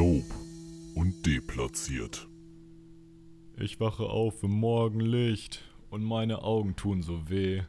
Dope 0.00 0.34
und 0.94 1.26
deplatziert. 1.26 2.26
Ich 3.58 3.80
wache 3.80 4.04
auf 4.04 4.42
im 4.42 4.52
Morgenlicht 4.52 5.62
und 5.90 6.02
meine 6.02 6.42
Augen 6.42 6.74
tun 6.74 7.02
so 7.02 7.28
weh. 7.28 7.64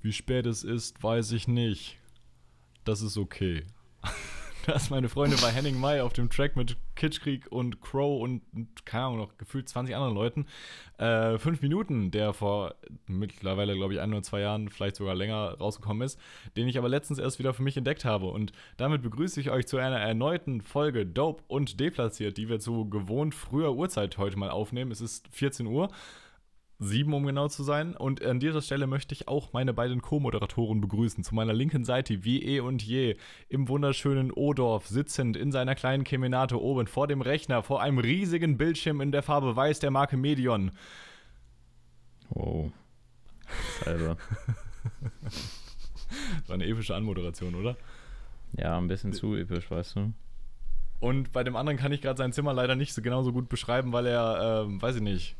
Wie 0.00 0.12
spät 0.12 0.46
es 0.46 0.62
ist, 0.62 1.02
weiß 1.02 1.32
ich 1.32 1.48
nicht. 1.48 1.98
Das 2.84 3.02
ist 3.02 3.16
okay. 3.16 3.64
Das 4.66 4.88
meine 4.88 5.08
Freunde 5.08 5.36
bei 5.38 5.50
Henning 5.50 5.76
Mai 5.76 6.00
auf 6.00 6.12
dem 6.12 6.30
Track 6.30 6.54
mit 6.54 6.76
Kitschkrieg 7.04 7.52
und 7.52 7.82
Crow 7.82 8.22
und, 8.22 8.40
keine 8.86 9.04
Ahnung, 9.04 9.18
noch 9.18 9.36
gefühlt 9.36 9.68
20 9.68 9.94
anderen 9.94 10.14
Leuten. 10.14 10.46
Äh, 10.96 11.36
fünf 11.36 11.60
Minuten, 11.60 12.10
der 12.10 12.32
vor 12.32 12.76
mittlerweile, 13.06 13.74
glaube 13.74 13.92
ich, 13.92 14.00
ein 14.00 14.10
oder 14.10 14.22
zwei 14.22 14.40
Jahren, 14.40 14.70
vielleicht 14.70 14.96
sogar 14.96 15.14
länger 15.14 15.58
rausgekommen 15.58 16.02
ist, 16.02 16.18
den 16.56 16.66
ich 16.66 16.78
aber 16.78 16.88
letztens 16.88 17.18
erst 17.18 17.38
wieder 17.38 17.52
für 17.52 17.62
mich 17.62 17.76
entdeckt 17.76 18.06
habe. 18.06 18.28
Und 18.28 18.52
damit 18.78 19.02
begrüße 19.02 19.38
ich 19.38 19.50
euch 19.50 19.66
zu 19.66 19.76
einer 19.76 19.98
erneuten 19.98 20.62
Folge 20.62 21.04
Dope 21.04 21.42
und 21.46 21.78
Deplatziert, 21.78 22.38
die 22.38 22.48
wir 22.48 22.58
zu 22.58 22.88
gewohnt 22.88 23.34
früher 23.34 23.74
Uhrzeit 23.74 24.16
heute 24.16 24.38
mal 24.38 24.48
aufnehmen. 24.48 24.90
Es 24.90 25.02
ist 25.02 25.28
14 25.28 25.66
Uhr 25.66 25.90
sieben, 26.84 27.12
um 27.14 27.26
genau 27.26 27.48
zu 27.48 27.62
sein. 27.62 27.96
Und 27.96 28.22
an 28.22 28.40
dieser 28.40 28.62
Stelle 28.62 28.86
möchte 28.86 29.14
ich 29.14 29.28
auch 29.28 29.52
meine 29.52 29.72
beiden 29.74 30.02
Co-Moderatoren 30.02 30.80
begrüßen. 30.80 31.24
Zu 31.24 31.34
meiner 31.34 31.52
linken 31.52 31.84
Seite, 31.84 32.24
wie 32.24 32.42
eh 32.42 32.60
und 32.60 32.82
je, 32.82 33.16
im 33.48 33.68
wunderschönen 33.68 34.30
Odorf, 34.30 34.86
sitzend 34.86 35.36
in 35.36 35.52
seiner 35.52 35.74
kleinen 35.74 36.04
Kemenate 36.04 36.60
oben 36.60 36.86
vor 36.86 37.06
dem 37.06 37.20
Rechner, 37.20 37.62
vor 37.62 37.82
einem 37.82 37.98
riesigen 37.98 38.56
Bildschirm 38.56 39.00
in 39.00 39.12
der 39.12 39.22
Farbe 39.22 39.56
Weiß 39.56 39.80
der 39.80 39.90
Marke 39.90 40.16
Medion. 40.16 40.70
Wow. 42.30 42.72
Selber. 43.82 44.16
das 45.30 46.48
war 46.48 46.54
eine 46.54 46.66
epische 46.66 46.94
Anmoderation, 46.94 47.54
oder? 47.54 47.76
Ja, 48.56 48.78
ein 48.78 48.88
bisschen 48.88 49.12
zu 49.12 49.34
episch, 49.34 49.70
weißt 49.70 49.96
du. 49.96 50.12
Und 51.00 51.32
bei 51.32 51.44
dem 51.44 51.56
anderen 51.56 51.76
kann 51.76 51.92
ich 51.92 52.00
gerade 52.00 52.16
sein 52.16 52.32
Zimmer 52.32 52.54
leider 52.54 52.76
nicht 52.76 52.94
so 52.94 53.02
genauso 53.02 53.32
gut 53.32 53.48
beschreiben, 53.48 53.92
weil 53.92 54.06
er, 54.06 54.64
ähm, 54.64 54.80
weiß 54.80 54.96
ich 54.96 55.02
nicht, 55.02 55.36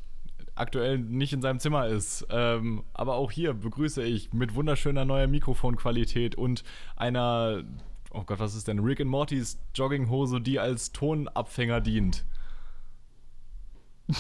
aktuell 0.54 0.98
nicht 0.98 1.32
in 1.32 1.42
seinem 1.42 1.60
Zimmer 1.60 1.86
ist. 1.86 2.26
Ähm, 2.30 2.84
aber 2.92 3.14
auch 3.14 3.30
hier 3.30 3.54
begrüße 3.54 4.02
ich 4.02 4.32
mit 4.32 4.54
wunderschöner 4.54 5.04
neuer 5.04 5.26
Mikrofonqualität 5.26 6.34
und 6.34 6.64
einer, 6.96 7.64
oh 8.10 8.24
Gott, 8.24 8.38
was 8.38 8.54
ist 8.54 8.68
denn? 8.68 8.78
Rick 8.80 9.00
and 9.00 9.10
Mortys 9.10 9.58
Jogginghose, 9.74 10.40
die 10.40 10.58
als 10.58 10.92
Tonabfänger 10.92 11.80
dient. 11.80 12.24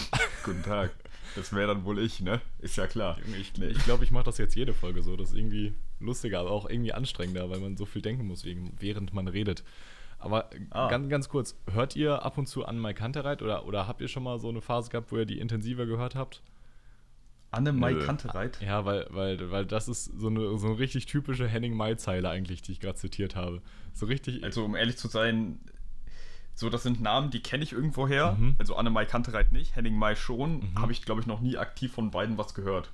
Guten 0.44 0.62
Tag. 0.62 0.94
Das 1.36 1.52
wäre 1.52 1.74
dann 1.74 1.84
wohl 1.84 1.98
ich, 1.98 2.20
ne? 2.20 2.40
Ist 2.60 2.76
ja 2.76 2.86
klar. 2.86 3.18
Ich 3.38 3.52
glaube, 3.52 3.72
ich, 3.72 3.84
glaub, 3.84 4.02
ich 4.02 4.10
mache 4.12 4.24
das 4.24 4.38
jetzt 4.38 4.54
jede 4.54 4.72
Folge 4.72 5.02
so. 5.02 5.16
Das 5.16 5.30
ist 5.30 5.36
irgendwie 5.36 5.74
lustiger, 5.98 6.40
aber 6.40 6.50
auch 6.50 6.68
irgendwie 6.68 6.92
anstrengender, 6.92 7.50
weil 7.50 7.58
man 7.58 7.76
so 7.76 7.86
viel 7.86 8.02
denken 8.02 8.26
muss, 8.26 8.44
während 8.44 9.12
man 9.12 9.26
redet. 9.26 9.64
Aber 10.18 10.50
ah. 10.70 10.88
ganz, 10.88 11.08
ganz 11.08 11.28
kurz, 11.28 11.56
hört 11.70 11.96
ihr 11.96 12.22
ab 12.24 12.38
und 12.38 12.46
zu 12.46 12.64
an 12.64 12.80
Mike 12.80 12.98
Kantereit 12.98 13.42
oder, 13.42 13.66
oder 13.66 13.86
habt 13.86 14.00
ihr 14.00 14.08
schon 14.08 14.22
mal 14.22 14.38
so 14.38 14.48
eine 14.48 14.60
Phase 14.60 14.90
gehabt, 14.90 15.12
wo 15.12 15.16
ihr 15.16 15.26
die 15.26 15.38
intensiver 15.38 15.86
gehört 15.86 16.14
habt? 16.14 16.42
Anne 17.50 17.72
Mai 17.72 17.94
Kantereit? 17.94 18.60
Ja, 18.60 18.84
weil, 18.84 19.06
weil, 19.10 19.50
weil 19.50 19.66
das 19.66 19.88
ist 19.88 20.06
so 20.18 20.26
eine, 20.26 20.58
so 20.58 20.66
eine 20.66 20.78
richtig 20.78 21.06
typische 21.06 21.46
Henning 21.46 21.74
Mai-Zeile 21.74 22.28
eigentlich, 22.28 22.62
die 22.62 22.72
ich 22.72 22.80
gerade 22.80 22.96
zitiert 22.96 23.36
habe. 23.36 23.62
So 23.92 24.06
richtig. 24.06 24.42
Also, 24.42 24.64
um 24.64 24.74
ehrlich 24.74 24.96
zu 24.96 25.06
sein, 25.06 25.60
so, 26.54 26.70
das 26.70 26.82
sind 26.82 27.00
Namen, 27.00 27.30
die 27.30 27.40
kenne 27.40 27.64
ich 27.64 27.72
irgendwoher. 27.72 28.32
Mhm. 28.32 28.56
Also 28.58 28.76
Anne 28.76 28.90
Mai 28.90 29.04
Kantereit 29.04 29.52
nicht, 29.52 29.76
Henning 29.76 29.96
Mai 29.96 30.14
schon. 30.14 30.60
Mhm. 30.60 30.78
Habe 30.78 30.92
ich, 30.92 31.02
glaube 31.02 31.20
ich, 31.20 31.26
noch 31.26 31.40
nie 31.40 31.56
aktiv 31.56 31.92
von 31.92 32.10
beiden 32.10 32.38
was 32.38 32.54
gehört. 32.54 32.90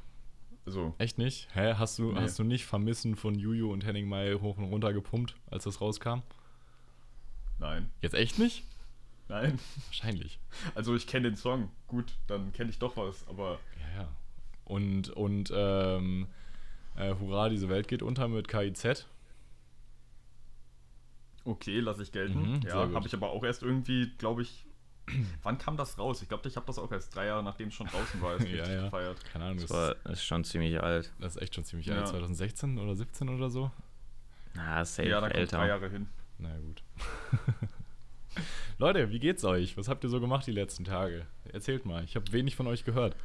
Also, 0.67 0.95
Echt 0.99 1.19
nicht? 1.19 1.49
Hä? 1.55 1.75
Hast 1.75 1.99
du, 1.99 2.13
nee. 2.13 2.21
hast 2.21 2.39
du 2.39 2.45
nicht 2.45 2.67
Vermissen 2.67 3.17
von 3.17 3.35
Juju 3.35 3.73
und 3.73 3.85
Henning 3.85 4.09
Mai 4.09 4.35
hoch 4.35 4.59
und 4.59 4.65
runter 4.65 4.93
gepumpt, 4.93 5.37
als 5.51 5.65
das 5.65 5.81
rauskam? 5.81 6.23
Nein. 7.61 7.91
Jetzt 8.01 8.15
echt 8.15 8.39
nicht? 8.39 8.65
Nein. 9.29 9.59
Wahrscheinlich. 9.87 10.41
Also 10.75 10.97
ich 10.97 11.07
kenne 11.07 11.31
den 11.31 11.37
Song. 11.37 11.71
Gut, 11.87 12.15
dann 12.27 12.53
kenne 12.53 12.71
ich 12.71 12.79
doch 12.79 12.97
was, 12.97 13.29
aber. 13.29 13.61
Ja, 13.79 14.03
ja. 14.03 14.09
Und, 14.65 15.11
und 15.11 15.53
ähm, 15.55 16.27
äh, 16.97 17.15
Hurra, 17.15 17.49
diese 17.49 17.69
Welt 17.69 17.87
geht 17.87 18.03
unter 18.03 18.29
mit 18.29 18.49
KIZ. 18.49 19.07
Okay, 21.45 21.81
lasse 21.81 22.03
ich 22.03 22.13
gelten. 22.13 22.57
Mhm, 22.57 22.61
ja, 22.63 22.75
habe 22.93 23.07
ich 23.07 23.15
aber 23.15 23.31
auch 23.31 23.45
erst 23.45 23.63
irgendwie, 23.63 24.11
glaube 24.19 24.43
ich. 24.43 24.67
Wann 25.43 25.59
kam 25.59 25.77
das 25.77 25.99
raus? 25.99 26.23
Ich 26.23 26.29
glaube, 26.29 26.49
ich 26.49 26.57
habe 26.57 26.67
das 26.67 26.79
auch 26.79 26.91
erst 26.91 27.15
drei 27.15 27.27
Jahre, 27.27 27.43
nachdem 27.43 27.69
es 27.69 27.75
schon 27.75 27.87
draußen 27.87 28.21
war, 28.21 28.41
ja, 28.47 28.69
ja. 28.69 28.85
gefeiert. 28.85 29.25
Keine 29.33 29.45
Ahnung. 29.47 29.59
Das, 29.61 29.71
war, 29.71 29.97
ist 30.07 30.25
schon 30.25 30.45
ziemlich 30.45 30.83
alt. 30.83 31.13
Das 31.19 31.37
ist 31.37 31.43
echt 31.43 31.55
schon 31.55 31.65
ziemlich 31.65 31.87
ja. 31.87 31.97
alt. 31.97 32.09
2016 32.09 32.79
oder 32.79 32.95
17 32.95 33.29
oder 33.29 33.51
so? 33.51 33.71
Na, 34.55 34.85
safe 34.85 35.09
ja, 35.09 35.21
da 35.21 35.29
älter. 35.29 35.59
drei 35.59 35.69
Jahre 35.69 35.89
hin. 35.89 36.09
Na 36.41 36.59
gut. 36.59 36.83
Leute, 38.79 39.11
wie 39.11 39.19
geht's 39.19 39.45
euch? 39.45 39.77
Was 39.77 39.89
habt 39.89 40.05
ihr 40.05 40.11
so 40.11 40.21
gemacht 40.21 40.47
die 40.47 40.53
letzten 40.53 40.85
Tage? 40.85 41.27
Erzählt 41.53 41.85
mal. 41.85 42.05
Ich 42.05 42.17
habe 42.17 42.33
wenig 42.33 42.57
von 42.57 42.67
euch 42.67 42.85
gehört. 42.85 43.17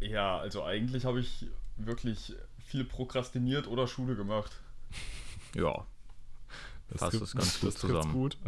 Ja, 0.00 0.38
also 0.38 0.62
eigentlich 0.64 1.04
habe 1.04 1.20
ich 1.20 1.46
wirklich 1.76 2.34
viel 2.58 2.84
prokrastiniert 2.84 3.66
oder 3.66 3.86
Schule 3.86 4.14
gemacht. 4.14 4.52
ja. 5.54 5.86
Das 6.90 7.00
passt 7.00 7.22
es 7.22 7.32
ganz 7.34 7.60
gut 7.60 7.78
zusammen. 7.78 8.12
Gut. 8.12 8.36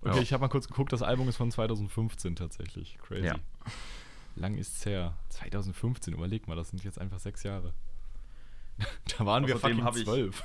Okay, 0.00 0.14
ja. 0.14 0.22
ich 0.22 0.32
habe 0.32 0.42
mal 0.42 0.48
kurz 0.48 0.68
geguckt, 0.68 0.92
das 0.92 1.02
Album 1.02 1.28
ist 1.28 1.38
von 1.38 1.50
2015 1.50 2.36
tatsächlich. 2.36 2.98
Crazy. 3.02 3.26
Ja. 3.26 3.34
Lang 4.36 4.56
ist's 4.56 4.86
her. 4.86 5.16
2015, 5.30 6.14
überleg 6.14 6.46
mal, 6.46 6.54
das 6.54 6.70
sind 6.70 6.84
jetzt 6.84 7.00
einfach 7.00 7.18
sechs 7.18 7.42
Jahre. 7.42 7.74
da 9.18 9.26
waren 9.26 9.44
wir 9.48 9.58
fucking 9.58 9.92
zwölf. 9.92 10.44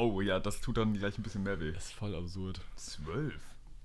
Oh 0.00 0.22
ja, 0.22 0.40
das 0.40 0.62
tut 0.62 0.78
dann 0.78 0.94
gleich 0.94 1.18
ein 1.18 1.22
bisschen 1.22 1.42
mehr 1.42 1.60
weh. 1.60 1.72
Das 1.72 1.86
ist 1.86 1.92
voll 1.92 2.14
absurd. 2.14 2.58
Zwölf? 2.74 3.38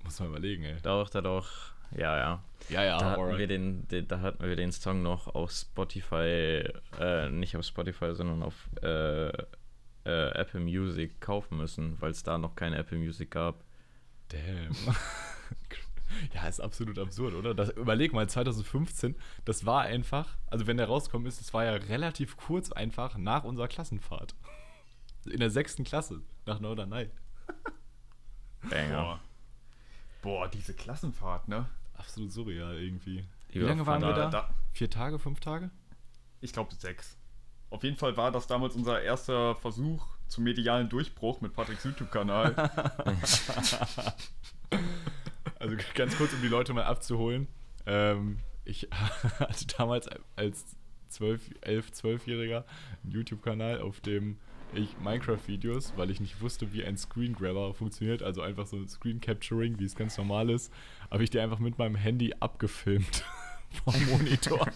Muss 0.06 0.18
man 0.22 0.30
überlegen, 0.30 0.64
ey. 0.64 0.78
Doch, 0.82 1.10
da 1.10 1.20
doch. 1.20 1.50
Ja, 1.92 2.18
ja. 2.18 2.44
Ja, 2.70 2.84
ja, 2.86 2.98
da 2.98 3.12
hatten, 3.12 3.38
wir 3.38 3.48
den, 3.48 3.86
den, 3.90 4.08
da 4.08 4.22
hatten 4.22 4.42
wir 4.42 4.56
den 4.56 4.72
Song 4.72 5.02
noch 5.02 5.28
auf 5.36 5.52
Spotify, 5.52 6.64
äh, 6.98 7.30
nicht 7.30 7.58
auf 7.58 7.66
Spotify, 7.66 8.16
sondern 8.16 8.44
auf 8.44 8.54
äh, 8.82 9.28
äh, 9.28 9.34
Apple 10.06 10.62
Music 10.62 11.20
kaufen 11.20 11.58
müssen, 11.58 12.00
weil 12.00 12.12
es 12.12 12.24
da 12.24 12.38
noch 12.38 12.56
keine 12.56 12.78
Apple 12.78 12.98
Music 12.98 13.32
gab. 13.32 13.66
Damn. 14.30 14.74
ja, 16.34 16.48
ist 16.48 16.62
absolut 16.62 16.98
absurd, 16.98 17.34
oder? 17.34 17.54
Das, 17.54 17.72
überleg 17.72 18.14
mal, 18.14 18.28
2015, 18.30 19.16
das 19.44 19.66
war 19.66 19.82
einfach, 19.82 20.38
also 20.48 20.66
wenn 20.66 20.78
der 20.78 20.88
rauskommen 20.88 21.28
ist, 21.28 21.42
das 21.42 21.54
war 21.54 21.66
ja 21.66 21.74
relativ 21.74 22.38
kurz 22.38 22.72
einfach 22.72 23.18
nach 23.18 23.44
unserer 23.44 23.68
Klassenfahrt. 23.68 24.34
In 25.26 25.40
der 25.40 25.50
sechsten 25.50 25.84
Klasse 25.84 26.22
nach 26.46 26.60
Norderney. 26.60 27.10
Banger. 28.70 29.02
Boah. 29.02 29.20
Boah, 30.22 30.48
diese 30.48 30.74
Klassenfahrt, 30.74 31.48
ne? 31.48 31.70
Absolut 31.94 32.32
surreal 32.32 32.78
irgendwie. 32.78 33.26
Wie 33.50 33.60
lange 33.60 33.86
waren 33.86 34.02
wir 34.02 34.14
da? 34.14 34.30
da? 34.30 34.50
Vier 34.74 34.90
Tage, 34.90 35.20
fünf 35.20 35.40
Tage? 35.40 35.70
Ich 36.42 36.52
glaube 36.52 36.74
sechs. 36.76 37.18
Auf 37.70 37.84
jeden 37.84 37.96
Fall 37.96 38.18
war 38.18 38.32
das 38.32 38.48
damals 38.48 38.76
unser 38.76 39.02
erster 39.02 39.56
Versuch 39.56 40.06
zum 40.28 40.44
medialen 40.44 40.90
Durchbruch 40.90 41.42
mit 41.42 41.54
Patricks 41.54 41.84
YouTube-Kanal. 41.84 42.56
also 45.60 45.76
ganz 45.94 46.18
kurz, 46.18 46.34
um 46.34 46.42
die 46.42 46.48
Leute 46.48 46.74
mal 46.74 46.86
abzuholen. 46.86 47.48
Ähm, 47.86 48.40
ich 48.64 48.88
hatte 49.40 49.68
damals 49.78 50.08
als 50.36 50.76
12, 51.10 51.52
11, 51.62 51.92
12-Jähriger 51.92 52.64
einen 53.04 53.12
YouTube-Kanal, 53.12 53.82
auf 53.82 54.02
dem 54.02 54.40
ich 54.74 54.98
Minecraft-Videos, 55.00 55.94
weil 55.96 56.12
ich 56.12 56.20
nicht 56.20 56.42
wusste, 56.42 56.74
wie 56.74 56.84
ein 56.84 56.98
Screen 56.98 57.34
Grabber 57.34 57.74
funktioniert, 57.74 58.24
also 58.24 58.42
einfach 58.42 58.66
so 58.66 58.86
Screen 58.86 59.22
Capturing, 59.22 59.80
wie 59.80 59.86
es 59.86 59.96
ganz 59.96 60.18
normal 60.18 60.50
ist, 60.50 60.72
habe 61.12 61.24
ich 61.24 61.30
die 61.30 61.40
einfach 61.40 61.60
mit 61.60 61.78
meinem 61.78 61.96
Handy 61.96 62.34
abgefilmt 62.40 63.24
vom 63.84 63.94
Monitor. 64.08 64.68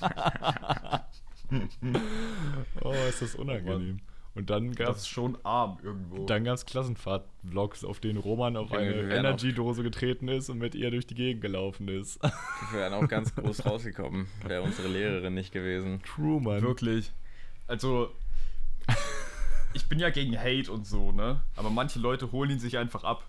oh, 2.82 2.94
ist 3.10 3.22
das 3.22 3.36
unangenehm. 3.36 4.00
Und 4.36 4.50
dann 4.50 4.74
gab 4.74 4.96
es 4.96 5.08
schon 5.08 5.38
arm 5.44 5.80
irgendwo. 5.84 6.26
Dann 6.26 6.44
gab 6.44 6.54
es 6.54 6.66
Klassenfahrt-Vlogs, 6.66 7.84
auf 7.84 8.00
denen 8.00 8.20
Roman 8.20 8.56
auf 8.56 8.72
eine 8.72 8.94
Energy-Dose 8.94 9.84
getreten 9.84 10.28
ist 10.28 10.50
und 10.50 10.60
mit 10.60 10.76
ihr 10.76 10.92
durch 10.92 11.08
die 11.08 11.16
Gegend 11.16 11.42
gelaufen 11.42 11.88
ist. 11.88 12.22
Wir 12.24 12.80
wären 12.80 12.94
auch 12.94 13.08
ganz 13.08 13.36
groß 13.36 13.66
rausgekommen, 13.66 14.28
wäre 14.46 14.62
unsere 14.62 14.88
Lehrerin 14.88 15.34
nicht 15.34 15.52
gewesen. 15.52 16.02
True, 16.04 16.40
Mann. 16.40 16.62
Wirklich. 16.62 17.12
Also, 17.68 18.12
ich 19.74 19.88
bin 19.88 20.00
ja 20.00 20.10
gegen 20.10 20.38
Hate 20.38 20.72
und 20.72 20.86
so, 20.86 21.12
ne? 21.12 21.42
Aber 21.56 21.70
manche 21.70 22.00
Leute 22.00 22.32
holen 22.32 22.52
ihn 22.52 22.60
sich 22.60 22.78
einfach 22.78 23.04
ab. 23.04 23.28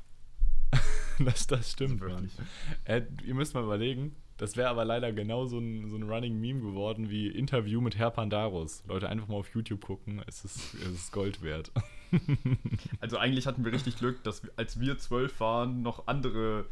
das, 1.18 1.46
das 1.46 1.72
stimmt, 1.72 2.02
also 2.02 2.14
wirklich. 2.14 2.32
Äh, 2.84 3.02
ihr 3.24 3.34
müsst 3.34 3.54
mal 3.54 3.64
überlegen, 3.64 4.16
das 4.40 4.56
wäre 4.56 4.70
aber 4.70 4.86
leider 4.86 5.12
genau 5.12 5.44
so 5.44 5.58
ein, 5.58 5.90
so 5.90 5.96
ein 5.96 6.04
Running 6.04 6.40
Meme 6.40 6.60
geworden 6.60 7.10
wie 7.10 7.28
Interview 7.28 7.82
mit 7.82 7.98
Herr 7.98 8.10
Pandaros. 8.10 8.82
Leute, 8.86 9.08
einfach 9.08 9.28
mal 9.28 9.36
auf 9.36 9.54
YouTube 9.54 9.84
gucken, 9.84 10.22
es 10.26 10.44
ist, 10.46 10.74
es 10.74 10.88
ist 10.88 11.12
Gold 11.12 11.42
wert. 11.42 11.70
also 13.00 13.18
eigentlich 13.18 13.46
hatten 13.46 13.64
wir 13.66 13.72
richtig 13.72 13.96
Glück, 13.98 14.24
dass 14.24 14.42
als 14.56 14.80
wir 14.80 14.96
zwölf 14.96 15.40
waren, 15.40 15.82
noch 15.82 16.06
andere 16.06 16.64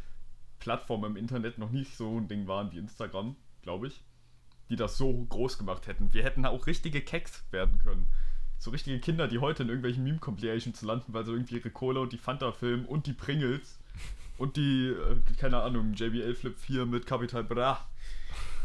Plattformen 0.61 1.11
im 1.11 1.17
Internet 1.17 1.59
noch 1.59 1.71
nicht 1.71 1.95
so 1.95 2.17
ein 2.17 2.27
Ding 2.27 2.47
waren 2.47 2.73
wie 2.73 2.79
Instagram, 2.79 3.37
glaube 3.61 3.89
ich, 3.89 4.03
die 4.71 4.77
das 4.77 4.97
so 4.97 5.13
groß 5.13 5.59
gemacht 5.59 5.87
hätten. 5.87 6.15
Wir 6.15 6.25
hätten 6.25 6.47
auch 6.47 6.67
richtige 6.67 7.03
Keks 7.03 7.45
werden 7.51 7.79
können. 7.79 8.09
So 8.59 8.71
richtige 8.71 8.99
Kinder, 8.99 9.29
die 9.29 9.39
heute 9.39 9.63
in 9.63 9.69
irgendwelchen 9.69 10.03
Meme-Compilations 10.05 10.83
landen, 10.83 11.13
weil 11.15 11.25
sie 11.25 11.33
irgendwie 11.33 11.57
ihre 11.57 11.71
Cola 11.71 12.01
und 12.01 12.13
die 12.13 12.19
Fanta 12.19 12.53
filmen 12.53 12.85
und 12.87 13.07
die 13.07 13.13
Pringles 13.13 13.79
und 14.37 14.57
die, 14.57 14.89
äh, 14.89 15.17
keine 15.39 15.63
Ahnung, 15.63 15.95
JBL 15.95 16.35
Flip 16.35 16.59
4 16.59 16.87
mit 16.87 17.07
Capital 17.07 17.45
Bra. 17.45 17.87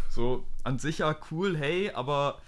So, 0.10 0.46
an 0.64 0.80
sich 0.80 1.00
ja 1.00 1.16
cool, 1.32 1.58
hey, 1.58 1.92
aber 1.92 2.40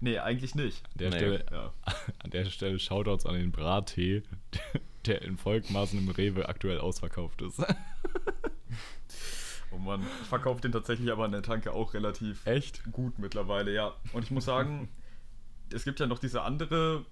nee, 0.00 0.18
eigentlich 0.18 0.54
nicht. 0.54 0.84
An 0.84 0.98
der, 0.98 1.10
Nee. 1.10 1.16
Stelle, 1.16 1.44
Ja. 1.50 1.72
an 2.24 2.30
der 2.30 2.44
Stelle 2.46 2.78
Shoutouts 2.78 3.26
an 3.26 3.34
den 3.34 3.52
Brattee, 3.52 4.22
der 5.06 5.22
in 5.22 5.36
Volkmaßen 5.38 5.98
im 5.98 6.08
Rewe 6.08 6.48
aktuell 6.48 6.78
ausverkauft 6.78 7.40
ist. 7.42 7.62
Oh 9.72 9.78
Mann, 9.78 10.02
ich 10.22 10.28
verkaufe 10.28 10.60
den 10.60 10.72
tatsächlich 10.72 11.10
aber 11.12 11.24
an 11.24 11.32
der 11.32 11.42
Tanke 11.42 11.72
auch 11.72 11.94
relativ 11.94 12.44
Echt? 12.44 12.82
gut 12.92 13.18
mittlerweile, 13.18 13.72
ja. 13.72 13.94
Und 14.12 14.24
ich 14.24 14.30
muss 14.32 14.44
sagen, 14.44 14.88
es 15.72 15.84
gibt 15.84 16.00
ja 16.00 16.06
noch 16.06 16.18
diese 16.18 16.42
andere 16.42 17.04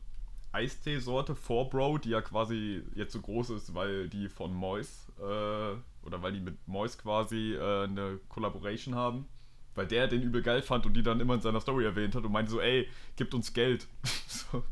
Eistee-Sorte, 0.53 1.35
4Bro, 1.35 2.01
die 2.01 2.11
ja 2.11 2.23
quasi 2.23 2.83
jetzt 2.95 3.13
so 3.13 3.21
groß 3.21 3.51
ist, 3.51 3.75
weil 3.75 4.09
die 4.09 4.29
von 4.29 4.55
Mois, 4.55 5.07
äh, 5.19 5.77
oder 6.07 6.23
weil 6.23 6.33
die 6.33 6.41
mit 6.41 6.57
Mois 6.67 6.97
quasi 6.97 7.55
äh, 7.55 7.85
eine 7.85 8.19
Collaboration 8.29 8.95
haben. 8.95 9.27
Weil 9.75 9.87
der 9.87 10.09
den 10.09 10.23
übel 10.23 10.43
geil 10.43 10.63
fand 10.63 10.87
und 10.87 10.95
die 10.95 11.03
dann 11.03 11.21
immer 11.21 11.35
in 11.35 11.41
seiner 11.41 11.61
Story 11.61 11.85
erwähnt 11.85 12.15
hat 12.15 12.25
und 12.25 12.33
meinte 12.33 12.51
so, 12.51 12.61
ey, 12.61 12.89
gibt 13.17 13.35
uns 13.35 13.53
Geld. 13.53 13.87
so. 14.27 14.65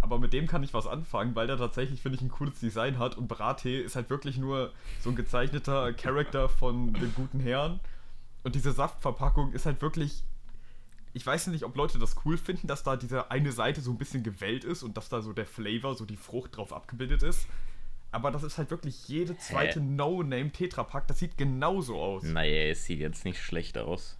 Aber 0.00 0.18
mit 0.18 0.32
dem 0.32 0.46
kann 0.46 0.62
ich 0.62 0.72
was 0.72 0.86
anfangen, 0.86 1.34
weil 1.34 1.46
der 1.46 1.58
tatsächlich, 1.58 2.00
finde 2.00 2.16
ich, 2.16 2.22
ein 2.22 2.30
cooles 2.30 2.58
Design 2.58 2.98
hat 2.98 3.18
und 3.18 3.28
Brattee 3.28 3.80
ist 3.80 3.96
halt 3.96 4.08
wirklich 4.08 4.38
nur 4.38 4.72
so 5.00 5.10
ein 5.10 5.16
gezeichneter 5.16 5.92
Charakter 5.92 6.48
von 6.48 6.94
dem 6.94 7.14
guten 7.14 7.40
Herrn. 7.40 7.80
Und 8.44 8.54
diese 8.54 8.72
Saftverpackung 8.72 9.52
ist 9.52 9.66
halt 9.66 9.82
wirklich. 9.82 10.24
Ich 11.12 11.26
weiß 11.26 11.48
nicht, 11.48 11.64
ob 11.64 11.74
Leute 11.76 11.98
das 11.98 12.16
cool 12.24 12.36
finden, 12.38 12.66
dass 12.68 12.82
da 12.84 12.96
diese 12.96 13.30
eine 13.30 13.50
Seite 13.52 13.80
so 13.80 13.90
ein 13.90 13.98
bisschen 13.98 14.22
gewellt 14.22 14.64
ist 14.64 14.82
und 14.82 14.96
dass 14.96 15.08
da 15.08 15.22
so 15.22 15.32
der 15.32 15.46
Flavor, 15.46 15.94
so 15.96 16.04
die 16.04 16.16
Frucht 16.16 16.56
drauf 16.56 16.72
abgebildet 16.72 17.22
ist. 17.22 17.46
Aber 18.12 18.30
das 18.30 18.42
ist 18.42 18.58
halt 18.58 18.70
wirklich 18.70 19.08
jede 19.08 19.36
zweite 19.36 19.80
No-Name 19.80 20.50
Tetrapack. 20.50 21.06
Das 21.08 21.18
sieht 21.18 21.36
genauso 21.38 22.00
aus. 22.00 22.22
Naja, 22.24 22.70
es 22.70 22.84
sieht 22.84 23.00
jetzt 23.00 23.24
nicht 23.24 23.40
schlecht 23.40 23.78
aus. 23.78 24.16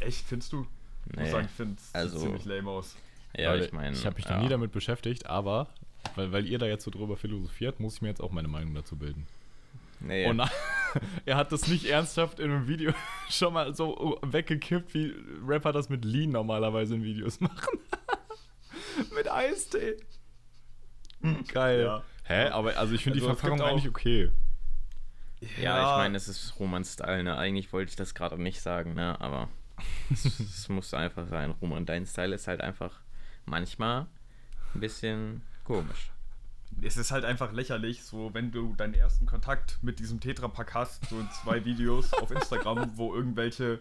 Echt, 0.00 0.26
findest 0.26 0.52
du? 0.52 0.66
Ich 1.10 1.16
muss 1.18 1.30
sagen, 1.30 1.46
ich 1.46 1.52
finde 1.56 1.76
es 1.78 1.94
Also- 1.94 2.18
ziemlich 2.18 2.44
lame 2.44 2.70
aus. 2.70 2.96
Ja, 3.36 3.50
Weil 3.50 3.62
ich 3.62 3.72
meine. 3.72 3.94
Ich 3.96 4.06
habe 4.06 4.16
mich 4.16 4.24
ja. 4.24 4.36
noch 4.36 4.42
nie 4.42 4.48
damit 4.48 4.72
beschäftigt, 4.72 5.26
aber 5.26 5.68
weil, 6.14 6.32
weil 6.32 6.46
ihr 6.46 6.58
da 6.58 6.66
jetzt 6.66 6.84
so 6.84 6.90
drüber 6.90 7.16
philosophiert, 7.16 7.80
muss 7.80 7.96
ich 7.96 8.02
mir 8.02 8.08
jetzt 8.08 8.20
auch 8.22 8.32
meine 8.32 8.48
Meinung 8.48 8.74
dazu 8.74 8.96
bilden. 8.96 9.26
Nee. 10.00 10.26
Oh 10.28 10.32
nein, 10.32 10.48
er 11.24 11.36
hat 11.36 11.52
das 11.52 11.68
nicht 11.68 11.86
ernsthaft 11.86 12.40
in 12.40 12.50
einem 12.50 12.68
Video 12.68 12.92
schon 13.30 13.52
mal 13.52 13.74
so 13.74 14.18
weggekippt, 14.22 14.94
wie 14.94 15.14
Rapper 15.46 15.72
das 15.72 15.88
mit 15.88 16.04
Lean 16.04 16.30
normalerweise 16.30 16.94
in 16.94 17.02
Videos 17.02 17.40
machen. 17.40 17.78
mit 19.14 19.30
Eistee. 19.30 19.96
Geil. 21.48 21.84
Ja. 21.84 22.02
Hä? 22.24 22.48
Aber 22.48 22.76
also 22.76 22.94
ich 22.94 23.02
finde 23.02 23.18
Also 23.18 23.30
die 23.30 23.36
Verpackung 23.36 23.60
eigentlich 23.62 23.88
okay. 23.88 24.30
Ja, 25.60 25.92
ich 25.92 25.96
meine, 25.98 26.16
es 26.16 26.28
ist 26.28 26.58
Roman-Style, 26.58 27.22
ne? 27.22 27.36
Eigentlich 27.36 27.72
wollte 27.72 27.90
ich 27.90 27.96
das 27.96 28.14
gerade 28.14 28.40
nicht 28.40 28.60
sagen, 28.60 28.94
ne? 28.94 29.20
Aber 29.20 29.48
es, 30.10 30.24
es 30.24 30.68
muss 30.68 30.94
einfach 30.94 31.28
sein. 31.28 31.50
Roman, 31.60 31.84
dein 31.84 32.06
Style 32.06 32.34
ist 32.34 32.48
halt 32.48 32.60
einfach 32.60 33.00
manchmal 33.44 34.06
ein 34.74 34.80
bisschen 34.80 35.42
komisch. 35.64 36.10
Es 36.82 36.96
ist 36.96 37.10
halt 37.10 37.24
einfach 37.24 37.52
lächerlich, 37.52 38.04
so 38.04 38.34
wenn 38.34 38.50
du 38.50 38.74
deinen 38.74 38.94
ersten 38.94 39.26
Kontakt 39.26 39.78
mit 39.82 39.98
diesem 39.98 40.20
Tetrapack 40.20 40.74
hast, 40.74 41.08
so 41.08 41.18
in 41.18 41.28
zwei 41.30 41.64
Videos 41.64 42.12
auf 42.14 42.30
Instagram, 42.30 42.92
wo 42.96 43.14
irgendwelche 43.14 43.80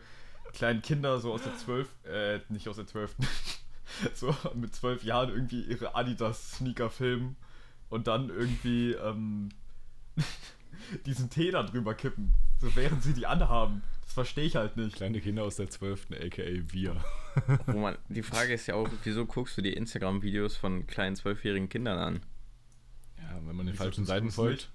kleinen 0.53 0.81
Kinder 0.81 1.19
so 1.19 1.33
aus 1.33 1.43
der 1.43 1.55
12, 1.57 1.87
äh, 2.05 2.39
nicht 2.49 2.69
aus 2.69 2.77
der 2.77 2.87
12, 2.87 3.15
so 4.13 4.35
mit 4.53 4.73
zwölf 4.73 5.03
Jahren 5.03 5.29
irgendwie 5.29 5.61
ihre 5.61 5.95
Adidas-Sneaker 5.95 6.89
filmen 6.89 7.35
und 7.89 8.07
dann 8.07 8.29
irgendwie 8.29 8.93
ähm, 8.93 9.49
diesen 11.05 11.29
Tee 11.29 11.51
da 11.51 11.63
drüber 11.63 11.93
kippen, 11.93 12.33
so 12.61 12.73
während 12.75 13.03
sie 13.03 13.13
die 13.13 13.27
anhaben. 13.27 13.83
Das 14.03 14.13
verstehe 14.13 14.45
ich 14.45 14.55
halt 14.55 14.77
nicht. 14.77 14.95
Kleine 14.95 15.19
Kinder 15.19 15.43
aus 15.43 15.57
der 15.57 15.69
12. 15.69 16.11
aka 16.11 16.43
wir. 16.43 16.95
Roman, 17.67 17.97
die 18.07 18.23
Frage 18.23 18.53
ist 18.53 18.67
ja 18.67 18.75
auch, 18.75 18.87
wieso 19.03 19.25
guckst 19.25 19.57
du 19.57 19.61
die 19.61 19.73
Instagram-Videos 19.73 20.55
von 20.55 20.87
kleinen 20.87 21.15
zwölfjährigen 21.15 21.67
Kindern 21.67 21.97
an? 21.97 22.21
Ja, 23.25 23.35
wenn 23.45 23.55
man 23.55 23.65
den 23.65 23.73
Wieso 23.73 23.83
falschen 23.83 24.05
Seiten 24.05 24.31
folgt. 24.31 24.69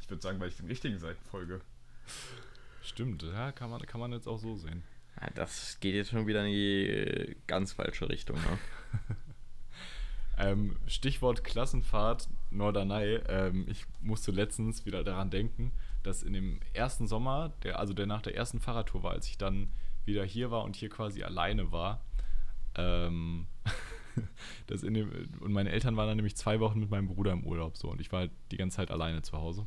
Ich 0.00 0.10
würde 0.10 0.22
sagen, 0.22 0.38
weil 0.38 0.48
ich 0.48 0.56
den 0.56 0.66
richtigen 0.66 0.98
Seiten 0.98 1.24
folge. 1.24 1.60
Stimmt, 2.82 3.22
ja, 3.22 3.50
kann 3.52 3.70
man, 3.70 3.80
kann 3.82 4.00
man 4.00 4.12
jetzt 4.12 4.28
auch 4.28 4.38
so 4.38 4.56
sehen. 4.56 4.84
Ja, 5.20 5.30
das 5.34 5.80
geht 5.80 5.94
jetzt 5.94 6.10
schon 6.10 6.26
wieder 6.26 6.44
in 6.44 6.52
die 6.52 6.86
äh, 6.86 7.36
ganz 7.46 7.72
falsche 7.72 8.08
Richtung, 8.08 8.36
ne? 8.36 8.58
Ähm, 10.38 10.76
Stichwort 10.86 11.44
Klassenfahrt 11.44 12.28
Norderney. 12.50 13.20
Ähm, 13.28 13.64
ich 13.68 13.86
musste 14.00 14.32
letztens 14.32 14.84
wieder 14.84 15.02
daran 15.02 15.30
denken, 15.30 15.72
dass 16.02 16.22
in 16.22 16.34
dem 16.34 16.60
ersten 16.72 17.06
Sommer, 17.06 17.54
der, 17.62 17.78
also 17.78 17.94
der 17.94 18.06
nach 18.06 18.22
der 18.22 18.36
ersten 18.36 18.60
Fahrradtour 18.60 19.02
war, 19.02 19.12
als 19.12 19.26
ich 19.28 19.38
dann 19.38 19.68
wieder 20.04 20.24
hier 20.24 20.50
war 20.50 20.64
und 20.64 20.76
hier 20.76 20.90
quasi 20.90 21.22
alleine 21.22 21.72
war, 21.72 22.04
ähm, 22.74 23.46
dass 24.66 24.82
in 24.82 24.94
dem, 24.94 25.10
und 25.40 25.52
meine 25.52 25.70
Eltern 25.70 25.96
waren 25.96 26.08
dann 26.08 26.16
nämlich 26.16 26.36
zwei 26.36 26.60
Wochen 26.60 26.80
mit 26.80 26.90
meinem 26.90 27.08
Bruder 27.08 27.32
im 27.32 27.44
Urlaub 27.44 27.76
so 27.76 27.90
und 27.90 28.00
ich 28.00 28.12
war 28.12 28.20
halt 28.20 28.32
die 28.50 28.56
ganze 28.56 28.76
Zeit 28.76 28.90
alleine 28.90 29.22
zu 29.22 29.36
Hause. 29.38 29.66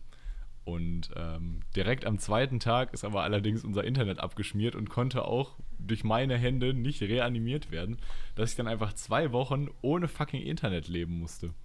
Und 0.66 1.10
ähm, 1.16 1.62
direkt 1.75 2.06
am 2.06 2.19
zweiten 2.19 2.60
Tag 2.60 2.94
ist 2.94 3.04
aber 3.04 3.24
allerdings 3.24 3.63
unser 3.63 3.84
Internet 3.86 4.19
abgeschmiert 4.19 4.75
und 4.75 4.90
konnte 4.90 5.25
auch 5.25 5.57
durch 5.80 6.04
meine 6.04 6.38
Hände 6.38 6.75
nicht 6.75 7.01
reanimiert 7.01 7.72
werden, 7.72 7.98
dass 8.36 8.51
ich 8.51 8.56
dann 8.56 8.68
einfach 8.68 8.94
zwei 8.94 9.31
Wochen 9.31 9.69
ohne 9.81 10.07
fucking 10.07 10.44
Internet 10.44 10.88
leben 10.88 11.18
musste. 11.18 11.56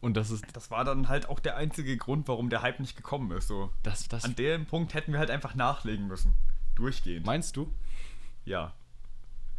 Und 0.00 0.16
das 0.16 0.30
ist, 0.30 0.44
Das 0.54 0.70
war 0.70 0.84
dann 0.84 1.08
halt 1.08 1.28
auch 1.28 1.40
der 1.40 1.56
einzige 1.56 1.96
Grund, 1.96 2.28
warum 2.28 2.48
der 2.48 2.62
Hype 2.62 2.80
nicht 2.80 2.96
gekommen 2.96 3.30
ist. 3.32 3.48
So. 3.48 3.70
das, 3.82 4.08
das, 4.08 4.24
An 4.24 4.36
dem 4.36 4.66
Punkt 4.66 4.94
hätten 4.94 5.12
wir 5.12 5.18
halt 5.18 5.30
einfach 5.30 5.54
nachlegen 5.54 6.06
müssen. 6.06 6.34
Durchgehend. 6.74 7.26
meinst 7.26 7.56
du? 7.56 7.72
ja. 8.44 8.72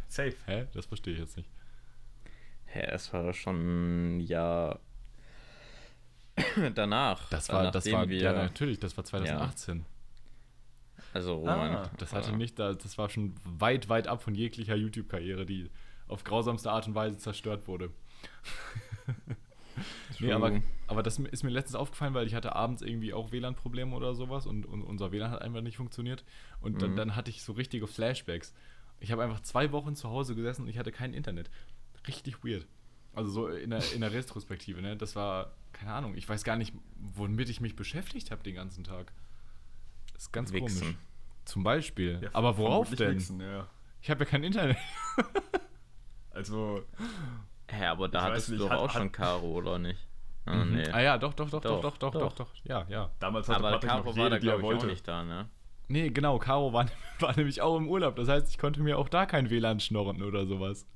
Safe. 0.08 0.36
Hä? 0.46 0.66
Das 0.72 0.86
verstehe 0.86 1.14
ich 1.14 1.20
jetzt 1.20 1.36
nicht. 1.36 1.48
Hä, 2.66 2.80
es 2.92 3.12
war 3.12 3.32
schon 3.32 4.16
ein 4.16 4.20
Jahr 4.20 4.80
danach. 6.74 7.28
Das 7.30 7.48
war, 7.48 7.70
das 7.70 7.90
war, 7.92 8.08
wir, 8.08 8.18
ja 8.20 8.32
natürlich, 8.32 8.78
das 8.78 8.96
war 8.96 9.04
2018. 9.04 9.84
Also 11.14 11.36
Roman. 11.36 11.76
Ah, 11.76 11.90
Das 11.98 12.12
hatte 12.12 12.36
nicht, 12.36 12.58
da- 12.58 12.74
das 12.74 12.98
war 12.98 13.08
schon 13.08 13.34
weit, 13.44 13.88
weit 13.88 14.06
ab 14.08 14.22
von 14.22 14.34
jeglicher 14.34 14.74
YouTube-Karriere, 14.76 15.46
die 15.46 15.70
auf 16.08 16.24
grausamste 16.24 16.70
Art 16.70 16.86
und 16.86 16.94
Weise 16.94 17.16
zerstört 17.18 17.66
wurde. 17.66 17.90
Nee, 20.20 20.32
aber, 20.32 20.60
aber 20.86 21.02
das 21.02 21.18
ist 21.18 21.42
mir 21.42 21.50
letztens 21.50 21.74
aufgefallen, 21.74 22.14
weil 22.14 22.26
ich 22.26 22.34
hatte 22.34 22.54
abends 22.56 22.80
irgendwie 22.80 23.12
auch 23.12 23.30
WLAN-Probleme 23.32 23.94
oder 23.94 24.14
sowas 24.14 24.46
und, 24.46 24.64
und 24.64 24.82
unser 24.82 25.12
WLAN 25.12 25.30
hat 25.30 25.42
einfach 25.42 25.60
nicht 25.60 25.76
funktioniert. 25.76 26.24
Und 26.60 26.80
dann, 26.80 26.92
Mhm. 26.92 26.96
dann 26.96 27.16
hatte 27.16 27.30
ich 27.30 27.42
so 27.42 27.52
richtige 27.52 27.86
Flashbacks. 27.86 28.54
Ich 29.00 29.12
habe 29.12 29.22
einfach 29.22 29.40
zwei 29.40 29.72
Wochen 29.72 29.94
zu 29.94 30.08
Hause 30.08 30.34
gesessen 30.34 30.62
und 30.62 30.68
ich 30.68 30.78
hatte 30.78 30.92
kein 30.92 31.12
Internet. 31.12 31.50
Richtig 32.08 32.44
weird. 32.44 32.66
Also 33.14 33.30
so 33.30 33.48
in 33.48 33.70
der, 33.70 33.80
in 33.94 34.00
der 34.02 34.12
Retrospektive, 34.12 34.82
ne? 34.82 34.96
Das 34.96 35.16
war, 35.16 35.52
keine 35.72 35.92
Ahnung, 35.92 36.14
ich 36.16 36.28
weiß 36.28 36.44
gar 36.44 36.56
nicht, 36.56 36.74
womit 37.14 37.48
ich 37.48 37.60
mich 37.60 37.74
beschäftigt 37.76 38.30
habe 38.30 38.42
den 38.42 38.54
ganzen 38.54 38.84
Tag. 38.84 39.12
Das 40.12 40.24
ist 40.24 40.32
ganz 40.32 40.52
Wichsen. 40.52 40.80
komisch. 40.80 40.96
Zum 41.44 41.62
Beispiel. 41.62 42.18
Ja, 42.22 42.30
aber 42.32 42.56
worauf 42.58 42.90
denn? 42.94 43.14
Wichsen, 43.16 43.40
ja. 43.40 43.66
Ich 44.02 44.10
habe 44.10 44.24
ja 44.24 44.30
kein 44.30 44.44
Internet. 44.44 44.76
Also, 46.30 46.82
Hä, 47.68 47.86
aber 47.86 48.08
da 48.08 48.22
hattest 48.22 48.50
nicht, 48.50 48.60
du 48.60 48.64
doch 48.64 48.70
hat- 48.70 48.78
auch 48.78 48.88
hat- 48.88 48.92
schon 49.00 49.10
Caro, 49.12 49.52
oder 49.52 49.78
nicht? 49.78 49.98
Ah, 50.44 50.56
Mhm. 50.64 50.74
nee. 50.76 50.88
Ah 50.90 51.00
ja, 51.00 51.18
doch, 51.18 51.32
doch, 51.34 51.48
doch, 51.50 51.60
doch, 51.60 51.80
Doch, 51.80 51.96
doch, 51.96 52.12
doch, 52.12 52.32
doch. 52.34 52.50
Ja, 52.64 52.84
ja. 52.88 53.10
damals 53.18 53.48
hatte 53.48 53.58
aber 53.60 53.70
Patrick 53.72 53.90
Caro 53.90 54.04
noch 54.04 54.16
war 54.16 54.30
da, 54.30 54.38
glaube 54.38 54.62
ich, 54.74 54.80
auch 54.82 54.86
nicht 54.86 55.08
da, 55.08 55.24
ne? 55.24 55.48
Nee, 55.88 56.10
genau, 56.10 56.38
Caro 56.38 56.72
war, 56.72 56.86
war 57.20 57.34
nämlich 57.36 57.62
auch 57.62 57.76
im 57.76 57.88
Urlaub. 57.88 58.16
Das 58.16 58.28
heißt, 58.28 58.48
ich 58.50 58.58
konnte 58.58 58.80
mir 58.82 58.98
auch 58.98 59.08
da 59.08 59.24
kein 59.26 59.50
WLAN 59.50 59.80
schnorren 59.80 60.22
oder 60.22 60.46
sowas. 60.46 60.86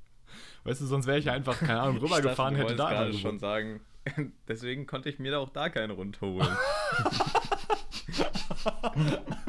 Weißt 0.64 0.80
du, 0.80 0.86
sonst 0.86 1.06
wäre 1.06 1.18
ich 1.18 1.24
ja 1.26 1.32
einfach, 1.32 1.58
keine 1.58 1.80
Ahnung, 1.80 1.96
rübergefahren, 2.02 2.54
Ich 2.56 2.60
hätte 2.62 2.76
da 2.76 2.86
angerufen. 2.86 3.10
gerade 3.10 3.18
schon 3.18 3.38
sagen, 3.38 3.80
deswegen 4.48 4.86
konnte 4.86 5.08
ich 5.08 5.18
mir 5.18 5.30
da 5.32 5.38
auch 5.38 5.50
da 5.50 5.68
keinen 5.68 5.90
runterholen. 5.92 6.48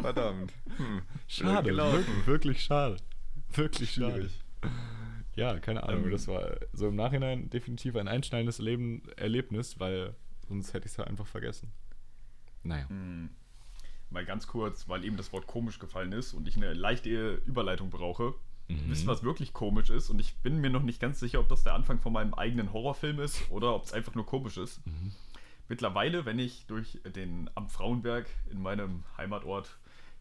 Verdammt. 0.01 0.53
Hm. 0.77 1.01
Schade, 1.27 1.75
wirklich, 1.75 2.27
wirklich 2.27 2.63
schade. 2.63 2.98
Wirklich 3.53 3.91
schade. 3.91 4.30
Ja, 5.36 5.60
keine 5.60 5.84
Ahnung, 5.84 6.06
Ähm. 6.06 6.12
das 6.12 6.27
war 6.27 6.58
so 6.74 6.88
im 6.89 6.96
Nachhinein 6.96 7.50
definitiv 7.50 7.96
ein 7.96 8.08
einschneidendes 8.08 8.60
Leben, 8.60 9.03
Erlebnis, 9.18 9.80
weil 9.80 10.15
sonst 10.48 10.74
hätte 10.74 10.86
ich 10.86 10.91
es 10.91 10.98
ja 10.98 11.06
einfach 11.06 11.27
vergessen. 11.27 11.72
Naja. 12.63 12.88
Hm. 12.89 13.30
Mal 14.10 14.25
ganz 14.25 14.46
kurz, 14.48 14.89
weil 14.89 15.06
eben 15.06 15.15
das 15.15 15.32
Wort 15.32 15.48
komisch 15.48 15.80
gefallen 15.80 16.12
ist 16.12 16.34
und 16.34 16.48
ich 16.48 16.58
eine 16.58 16.74
leichte 16.74 17.36
Überleitung 17.46 17.89
brauche. 17.89 18.34
Mhm. 18.74 18.90
Wisst 18.92 19.04
ihr, 19.04 19.08
was 19.08 19.24
wirklich 19.24 19.54
komisch 19.54 19.90
ist? 19.90 20.10
Und 20.10 20.20
ich 20.20 20.36
bin 20.38 20.60
mir 20.62 20.70
noch 20.70 20.84
nicht 20.84 21.00
ganz 21.00 21.20
sicher, 21.20 21.40
ob 21.40 21.50
das 21.50 21.63
der 21.63 21.74
Anfang 21.74 22.00
von 22.00 22.13
meinem 22.13 22.34
eigenen 22.34 22.74
Horrorfilm 22.74 23.20
ist 23.20 23.50
oder 23.51 23.75
ob 23.75 23.86
es 23.86 23.94
einfach 23.94 24.16
nur 24.16 24.25
komisch 24.25 24.58
ist. 24.58 24.82
Mittlerweile, 25.68 26.25
wenn 26.25 26.38
ich 26.38 26.66
durch 26.68 27.00
den 27.16 27.50
am 27.56 27.70
Frauenberg 27.70 28.28
in 28.50 28.62
meinem 28.62 29.04
Heimatort 29.18 29.78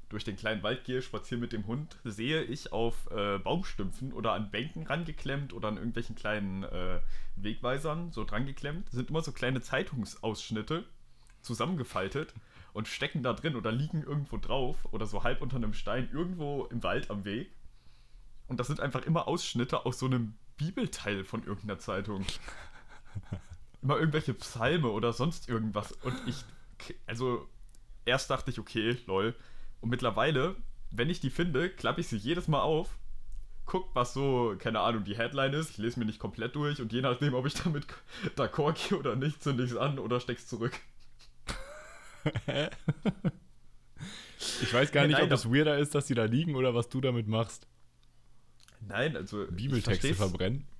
durch 0.09 0.25
den 0.25 0.37
kleinen 0.37 0.63
Wald 0.63 0.85
gehe, 0.85 1.03
spaziere 1.03 1.41
mit 1.41 1.53
dem 1.53 1.67
Hund, 1.67 1.97
sehe 2.05 2.43
ich 2.43 2.73
auf 2.73 3.11
äh, 3.11 3.39
Baumstümpfen 3.39 4.13
oder 4.13 4.33
an 4.33 4.51
Bänken 4.51 4.87
rangeklemmt 4.87 5.53
oder 5.53 5.69
an 5.69 5.77
irgendwelchen 5.77 6.17
kleinen 6.17 6.65
äh, 6.65 7.01
Wegweisern 7.37 8.11
so 8.13 8.25
drangeklemmt, 8.25 8.91
sind 8.91 9.11
immer 9.11 9.23
so 9.23 9.33
kleine 9.33 9.61
Zeitungsausschnitte 9.61 10.85
zusammengefaltet 11.43 12.35
und 12.73 12.89
stecken 12.89 13.23
da 13.23 13.33
drin 13.33 13.57
oder 13.57 13.73
liegen 13.73 14.03
irgendwo 14.03 14.37
drauf 14.37 14.77
oder 14.93 15.07
so 15.07 15.23
halb 15.25 15.43
unter 15.43 15.57
einem 15.57 15.75
Stein 15.75 16.09
irgendwo 16.13 16.67
im 16.67 16.83
Wald 16.83 17.11
am 17.11 17.25
Weg. 17.25 17.51
Und 18.51 18.59
das 18.59 18.67
sind 18.67 18.81
einfach 18.81 19.03
immer 19.07 19.29
Ausschnitte 19.29 19.87
aus 19.87 20.01
so 20.01 20.07
einem 20.07 20.35
Bibelteil 20.57 21.23
von 21.23 21.45
irgendeiner 21.45 21.79
Zeitung. 21.79 22.27
immer 23.83 23.97
irgendwelche 23.97 24.35
Psalme 24.35 24.89
oder 24.89 25.13
sonst 25.13 25.49
irgendwas. 25.49 25.93
Und 25.93 26.17
ich, 26.27 26.45
also 27.07 27.49
erst 28.05 28.29
dachte 28.29 28.51
ich, 28.51 28.59
okay, 28.59 28.99
lol. 29.07 29.37
Und 29.81 29.91
mittlerweile, 29.91 30.57
wenn 30.91 31.09
ich 31.09 31.21
die 31.21 31.31
finde, 31.31 31.71
klappe 31.71 32.01
ich 32.01 32.09
sie 32.09 32.17
jedes 32.17 32.49
Mal 32.49 32.61
auf, 32.61 32.99
guck, 33.67 33.95
was 33.95 34.15
so, 34.15 34.57
keine 34.59 34.81
Ahnung, 34.81 35.05
die 35.05 35.17
Headline 35.17 35.53
ist. 35.53 35.71
Ich 35.71 35.79
lese 35.79 36.01
mir 36.01 36.07
nicht 36.07 36.19
komplett 36.19 36.57
durch 36.57 36.81
und 36.81 36.93
je 36.93 37.03
nachdem, 37.03 37.35
ob 37.35 37.47
ich 37.47 37.55
damit 37.55 37.87
d'accord 38.37 38.89
gehe 38.89 38.99
oder 38.99 39.15
nicht, 39.15 39.45
zünde 39.45 39.63
ich 39.63 39.71
es 39.71 39.77
an 39.77 40.01
oder 40.01 40.19
steck's 40.19 40.49
zurück. 40.49 40.77
ich 44.61 44.75
weiß 44.75 44.91
gar 44.91 45.07
nicht, 45.07 45.19
Nein, 45.19 45.27
ob 45.27 45.31
es 45.31 45.49
weirder 45.49 45.79
ist, 45.79 45.95
dass 45.95 46.09
sie 46.09 46.17
da 46.17 46.25
liegen 46.25 46.57
oder 46.57 46.75
was 46.75 46.89
du 46.89 47.01
damit 47.01 47.29
machst. 47.29 47.69
Nein, 48.81 49.17
also. 49.17 49.47
Bibeltexte 49.51 50.15
verbrennen. 50.15 50.67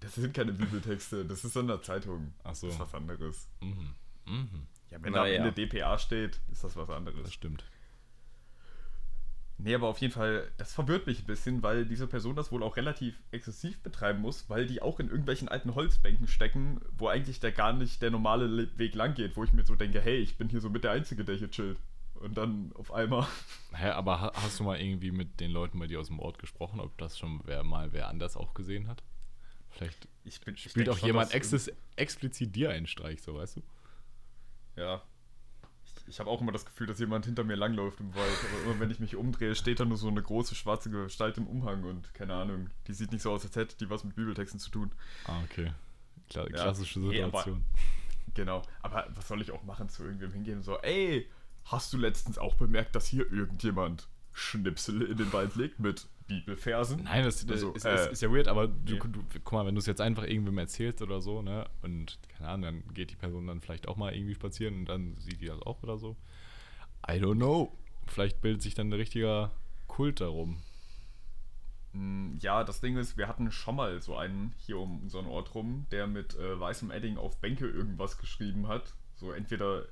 Das 0.00 0.14
sind 0.14 0.32
keine 0.32 0.54
Bibeltexte, 0.54 1.26
das 1.26 1.44
ist 1.44 1.52
Sonderzeitung. 1.52 2.32
Ach 2.42 2.54
so. 2.54 2.68
Das 2.68 2.76
ist 2.76 2.80
was 2.80 2.94
anderes. 2.94 3.50
Mhm. 3.60 3.94
Mhm. 4.24 4.66
Ja, 4.90 4.96
wenn 5.02 5.12
Na, 5.12 5.18
da 5.18 5.24
am 5.24 5.46
Ende 5.46 5.52
DPA 5.52 5.98
steht, 5.98 6.40
ist 6.50 6.64
das 6.64 6.74
was 6.74 6.88
anderes. 6.88 7.22
Das 7.22 7.34
stimmt. 7.34 7.62
Nee, 9.58 9.74
aber 9.74 9.86
auf 9.88 9.98
jeden 9.98 10.12
Fall, 10.12 10.50
das 10.56 10.72
verwirrt 10.72 11.06
mich 11.06 11.20
ein 11.20 11.26
bisschen, 11.26 11.62
weil 11.62 11.86
diese 11.86 12.08
Person 12.08 12.34
das 12.34 12.50
wohl 12.50 12.62
auch 12.62 12.76
relativ 12.76 13.14
exzessiv 13.30 13.80
betreiben 13.82 14.20
muss, 14.20 14.50
weil 14.50 14.66
die 14.66 14.82
auch 14.82 14.98
in 14.98 15.08
irgendwelchen 15.08 15.48
alten 15.48 15.74
Holzbänken 15.74 16.26
stecken, 16.26 16.80
wo 16.96 17.06
eigentlich 17.08 17.38
der 17.38 17.52
gar 17.52 17.72
nicht 17.72 18.02
der 18.02 18.10
normale 18.10 18.76
Weg 18.76 18.94
lang 18.94 19.14
geht, 19.14 19.36
wo 19.36 19.44
ich 19.44 19.52
mir 19.52 19.64
so 19.64 19.76
denke, 19.76 20.00
hey, 20.00 20.16
ich 20.16 20.36
bin 20.36 20.48
hier 20.48 20.60
so 20.60 20.68
mit 20.68 20.82
der 20.82 20.90
Einzige, 20.90 21.24
der 21.24 21.36
hier 21.36 21.50
chillt. 21.50 21.78
Und 22.22 22.36
dann 22.36 22.72
auf 22.74 22.92
einmal. 22.92 23.26
Hä, 23.74 23.88
aber 23.88 24.32
hast 24.34 24.60
du 24.60 24.64
mal 24.64 24.80
irgendwie 24.80 25.10
mit 25.10 25.40
den 25.40 25.50
Leuten 25.50 25.78
bei 25.80 25.88
dir 25.88 25.98
aus 25.98 26.06
dem 26.06 26.20
Ort 26.20 26.38
gesprochen, 26.38 26.78
ob 26.78 26.96
das 26.98 27.18
schon 27.18 27.40
wer 27.44 27.64
mal 27.64 27.92
wer 27.92 28.08
anders 28.08 28.36
auch 28.36 28.54
gesehen 28.54 28.86
hat? 28.86 29.02
Vielleicht 29.70 30.06
bin, 30.44 30.56
spielt 30.56 30.88
auch 30.88 30.98
jemand 30.98 31.32
explizit 31.34 32.54
dir 32.54 32.70
einen 32.70 32.86
Streich, 32.86 33.22
so 33.22 33.34
weißt 33.34 33.56
du? 33.56 33.62
Ja. 34.76 35.02
Ich, 35.84 36.08
ich 36.08 36.20
habe 36.20 36.30
auch 36.30 36.40
immer 36.40 36.52
das 36.52 36.64
Gefühl, 36.64 36.86
dass 36.86 37.00
jemand 37.00 37.24
hinter 37.24 37.42
mir 37.42 37.56
langläuft 37.56 37.98
im 37.98 38.14
Wald. 38.14 38.38
Aber 38.52 38.70
immer 38.70 38.80
wenn 38.80 38.90
ich 38.90 39.00
mich 39.00 39.16
umdrehe, 39.16 39.56
steht 39.56 39.80
da 39.80 39.84
nur 39.84 39.96
so 39.96 40.08
eine 40.08 40.22
große 40.22 40.54
schwarze 40.54 40.90
Gestalt 40.90 41.38
im 41.38 41.48
Umhang 41.48 41.82
und 41.84 42.14
keine 42.14 42.34
Ahnung. 42.34 42.70
Die 42.86 42.92
sieht 42.92 43.10
nicht 43.10 43.22
so 43.22 43.32
aus, 43.32 43.44
als 43.44 43.56
hätte 43.56 43.76
die 43.78 43.90
was 43.90 44.04
mit 44.04 44.14
Bibeltexten 44.14 44.60
zu 44.60 44.70
tun. 44.70 44.92
Ah, 45.24 45.42
okay. 45.42 45.72
Kla 46.28 46.46
klassische 46.46 47.00
ja. 47.00 47.06
Situation. 47.06 47.64
Hey, 47.74 47.82
aber, 48.26 48.34
genau. 48.34 48.62
Aber 48.82 49.08
was 49.14 49.26
soll 49.26 49.42
ich 49.42 49.50
auch 49.50 49.64
machen 49.64 49.88
zu 49.88 50.04
irgendwem 50.04 50.32
hingehen 50.32 50.58
und 50.58 50.64
so, 50.64 50.78
ey, 50.78 51.28
hast 51.64 51.92
du 51.92 51.98
letztens 51.98 52.38
auch 52.38 52.54
bemerkt, 52.54 52.94
dass 52.94 53.06
hier 53.06 53.30
irgendjemand 53.30 54.08
Schnipsel 54.32 55.02
in 55.02 55.16
den 55.16 55.32
Wald 55.32 55.56
legt 55.56 55.78
mit 55.78 56.06
Bibelfersen. 56.26 57.04
Nein, 57.04 57.24
das, 57.24 57.44
das 57.44 57.64
also, 57.64 57.72
ist, 57.72 57.84
äh, 57.84 58.12
ist, 58.12 58.22
ja 58.22 58.32
weird, 58.32 58.48
aber 58.48 58.68
du, 58.68 58.96
du, 58.96 59.20
guck 59.44 59.52
mal, 59.52 59.66
wenn 59.66 59.74
du 59.74 59.80
es 59.80 59.86
jetzt 59.86 60.00
einfach 60.00 60.24
irgendwem 60.24 60.58
erzählst 60.58 61.02
oder 61.02 61.20
so, 61.20 61.42
ne, 61.42 61.66
und 61.82 62.18
keine 62.36 62.50
Ahnung, 62.50 62.62
dann 62.62 62.94
geht 62.94 63.10
die 63.10 63.16
Person 63.16 63.46
dann 63.46 63.60
vielleicht 63.60 63.88
auch 63.88 63.96
mal 63.96 64.14
irgendwie 64.14 64.34
spazieren 64.34 64.80
und 64.80 64.84
dann 64.86 65.16
sieht 65.16 65.40
die 65.40 65.46
das 65.46 65.60
auch 65.62 65.82
oder 65.82 65.98
so. 65.98 66.16
I 67.06 67.12
don't 67.12 67.36
know. 67.36 67.76
Vielleicht 68.06 68.40
bildet 68.40 68.62
sich 68.62 68.74
dann 68.74 68.88
ein 68.88 68.94
richtiger 68.94 69.52
Kult 69.88 70.20
darum. 70.20 70.62
Mm, 71.92 72.36
ja, 72.40 72.64
das 72.64 72.80
Ding 72.80 72.96
ist, 72.96 73.16
wir 73.16 73.28
hatten 73.28 73.50
schon 73.50 73.76
mal 73.76 74.00
so 74.00 74.16
einen 74.16 74.54
hier 74.58 74.78
um 74.78 75.02
unseren 75.02 75.26
Ort 75.26 75.54
rum, 75.54 75.86
der 75.90 76.06
mit 76.06 76.34
äh, 76.36 76.58
weißem 76.58 76.90
Edding 76.90 77.18
auf 77.18 77.40
Bänke 77.40 77.66
irgendwas 77.66 78.18
geschrieben 78.18 78.68
hat. 78.68 78.94
So 79.16 79.32
entweder, 79.32 79.84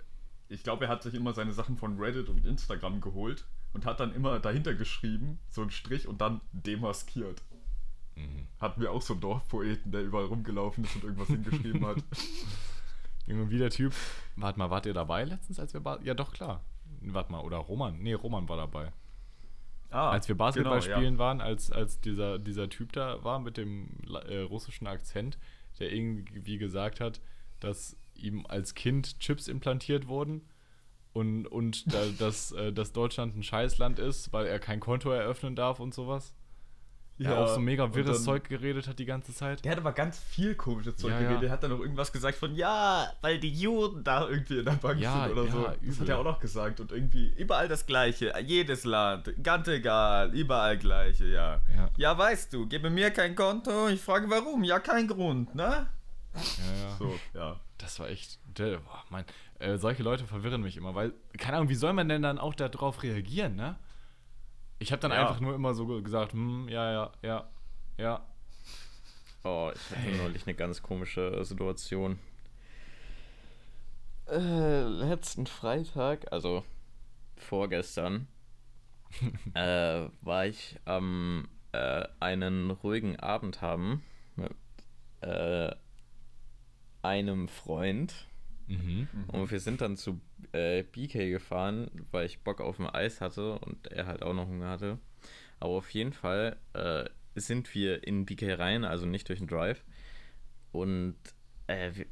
ich 0.50 0.64
glaube, 0.64 0.84
er 0.84 0.90
hat 0.90 1.02
sich 1.02 1.14
immer 1.14 1.32
seine 1.32 1.52
Sachen 1.52 1.76
von 1.76 1.98
Reddit 1.98 2.28
und 2.28 2.44
Instagram 2.44 3.00
geholt 3.00 3.46
und 3.72 3.86
hat 3.86 4.00
dann 4.00 4.12
immer 4.12 4.40
dahinter 4.40 4.74
geschrieben, 4.74 5.38
so 5.48 5.62
einen 5.62 5.70
Strich 5.70 6.08
und 6.08 6.20
dann 6.20 6.40
demaskiert. 6.52 7.42
Mhm. 8.16 8.46
Hatten 8.60 8.80
wir 8.80 8.90
auch 8.90 9.00
so 9.00 9.14
einen 9.14 9.20
Dorfpoeten, 9.20 9.92
der 9.92 10.02
überall 10.02 10.24
rumgelaufen 10.24 10.84
ist 10.84 10.96
und 10.96 11.04
irgendwas 11.04 11.28
hingeschrieben 11.28 11.86
hat. 11.86 11.98
Irgendwie 13.26 13.58
der 13.58 13.70
Typ. 13.70 13.94
Warte 14.34 14.58
mal, 14.58 14.70
wart 14.70 14.86
ihr 14.86 14.92
dabei 14.94 15.24
letztens, 15.24 15.60
als 15.60 15.72
wir. 15.72 15.80
Ba 15.80 16.00
ja, 16.02 16.14
doch, 16.14 16.32
klar. 16.32 16.64
Warte 17.00 17.30
mal, 17.30 17.42
oder 17.42 17.58
Roman. 17.58 17.96
Nee, 18.00 18.14
Roman 18.14 18.48
war 18.48 18.56
dabei. 18.56 18.92
Ah, 19.90 20.10
als 20.10 20.28
wir 20.28 20.36
Basketball 20.36 20.80
genau, 20.80 20.96
spielen 20.96 21.14
ja. 21.14 21.18
waren, 21.18 21.40
als, 21.40 21.70
als 21.70 22.00
dieser, 22.00 22.38
dieser 22.38 22.68
Typ 22.68 22.92
da 22.92 23.22
war 23.22 23.38
mit 23.38 23.56
dem 23.56 23.88
äh, 24.28 24.38
russischen 24.38 24.86
Akzent, 24.86 25.38
der 25.78 25.92
irgendwie 25.92 26.58
gesagt 26.58 27.00
hat, 27.00 27.20
dass 27.60 27.96
ihm 28.22 28.46
als 28.46 28.74
Kind 28.74 29.18
Chips 29.20 29.48
implantiert 29.48 30.08
wurden 30.08 30.42
und, 31.12 31.46
und 31.46 31.92
da, 31.92 32.04
dass, 32.18 32.52
äh, 32.52 32.72
dass 32.72 32.92
Deutschland 32.92 33.36
ein 33.36 33.42
Scheißland 33.42 33.98
ist, 33.98 34.32
weil 34.32 34.46
er 34.46 34.58
kein 34.58 34.80
Konto 34.80 35.10
eröffnen 35.10 35.56
darf 35.56 35.80
und 35.80 35.94
sowas. 35.94 36.34
Ja, 37.20 37.32
er 37.32 37.44
auch 37.44 37.54
so 37.54 37.60
mega 37.60 37.94
wirres 37.94 38.16
dann, 38.18 38.24
Zeug 38.24 38.48
geredet 38.48 38.88
hat 38.88 38.98
die 38.98 39.04
ganze 39.04 39.34
Zeit. 39.34 39.62
Der 39.62 39.72
hat 39.72 39.78
aber 39.78 39.92
ganz 39.92 40.18
viel 40.18 40.54
komisches 40.54 40.96
Zeug 40.96 41.10
ja, 41.10 41.18
geredet. 41.20 41.42
Der 41.42 41.50
hat 41.50 41.62
dann 41.62 41.70
noch 41.70 41.80
irgendwas 41.80 42.10
gesagt 42.12 42.38
von, 42.38 42.54
ja, 42.54 43.12
weil 43.20 43.38
die 43.38 43.52
Juden 43.52 44.02
da 44.02 44.26
irgendwie 44.26 44.60
in 44.60 44.64
der 44.64 44.72
Bank 44.72 44.98
ja, 44.98 45.24
sind 45.24 45.32
oder 45.32 45.44
ja, 45.44 45.50
so. 45.50 45.58
Übel. 45.58 45.78
Das 45.82 46.00
hat 46.00 46.08
er 46.08 46.18
auch 46.18 46.24
noch 46.24 46.40
gesagt. 46.40 46.80
Und 46.80 46.92
irgendwie 46.92 47.30
überall 47.36 47.68
das 47.68 47.84
Gleiche. 47.84 48.32
Jedes 48.42 48.84
Land, 48.84 49.34
ganz 49.42 49.68
egal, 49.68 50.34
überall 50.34 50.78
Gleiche, 50.78 51.26
ja. 51.26 51.60
Ja, 51.76 51.90
ja 51.98 52.16
weißt 52.16 52.54
du, 52.54 52.66
gebe 52.66 52.88
mir 52.88 53.10
kein 53.10 53.34
Konto. 53.34 53.88
Ich 53.88 54.00
frage 54.00 54.30
warum. 54.30 54.64
Ja, 54.64 54.78
kein 54.78 55.06
Grund, 55.06 55.54
ne? 55.54 55.88
Ja, 56.34 56.40
ja. 56.40 56.96
So, 56.98 57.14
ja. 57.34 57.60
Das 57.80 57.98
war 57.98 58.08
echt. 58.08 58.38
Boah, 58.56 59.04
mein, 59.08 59.24
äh, 59.58 59.78
solche 59.78 60.02
Leute 60.02 60.26
verwirren 60.26 60.62
mich 60.62 60.76
immer, 60.76 60.94
weil, 60.94 61.14
keine 61.38 61.56
Ahnung, 61.56 61.70
wie 61.70 61.74
soll 61.74 61.92
man 61.92 62.08
denn 62.08 62.22
dann 62.22 62.38
auch 62.38 62.54
darauf 62.54 63.02
reagieren, 63.02 63.56
ne? 63.56 63.78
Ich 64.78 64.92
habe 64.92 65.00
dann 65.00 65.12
ja. 65.12 65.20
einfach 65.22 65.40
nur 65.40 65.54
immer 65.54 65.74
so 65.74 65.86
gesagt, 66.02 66.32
hm, 66.32 66.68
ja, 66.68 66.92
ja, 66.92 67.12
ja, 67.22 67.48
ja. 67.96 68.26
Oh, 69.44 69.70
ich 69.74 69.90
hatte 69.90 70.00
hey. 70.00 70.16
neulich 70.16 70.46
eine 70.46 70.54
ganz 70.54 70.82
komische 70.82 71.44
Situation. 71.44 72.18
Äh, 74.28 74.82
letzten 74.82 75.46
Freitag, 75.46 76.30
also 76.32 76.64
vorgestern, 77.36 78.28
äh, 79.54 80.08
war 80.20 80.46
ich 80.46 80.78
am 80.84 81.48
äh, 81.72 82.06
einen 82.20 82.70
ruhigen 82.70 83.18
Abend 83.18 83.62
haben 83.62 84.02
mit 84.36 84.52
äh, 85.22 85.74
einem 87.02 87.48
Freund 87.48 88.26
Mhm. 88.70 89.08
Und 89.26 89.50
wir 89.50 89.58
sind 89.58 89.80
dann 89.80 89.96
zu 89.96 90.20
äh, 90.52 90.84
BK 90.84 91.28
gefahren, 91.28 91.90
weil 92.12 92.26
ich 92.26 92.40
Bock 92.40 92.60
auf 92.60 92.78
ein 92.78 92.86
Eis 92.86 93.20
hatte 93.20 93.58
und 93.58 93.88
er 93.88 94.06
halt 94.06 94.22
auch 94.22 94.32
noch 94.32 94.46
Hunger 94.46 94.68
hatte. 94.68 94.98
Aber 95.58 95.72
auf 95.72 95.90
jeden 95.90 96.12
Fall 96.12 96.56
äh, 96.72 97.04
sind 97.34 97.74
wir 97.74 98.06
in 98.06 98.24
BK 98.24 98.54
rein, 98.54 98.84
also 98.84 99.06
nicht 99.06 99.28
durch 99.28 99.40
den 99.40 99.48
Drive. 99.48 99.84
Und 100.70 101.16
äh, 101.66 101.90
wir, 101.94 102.06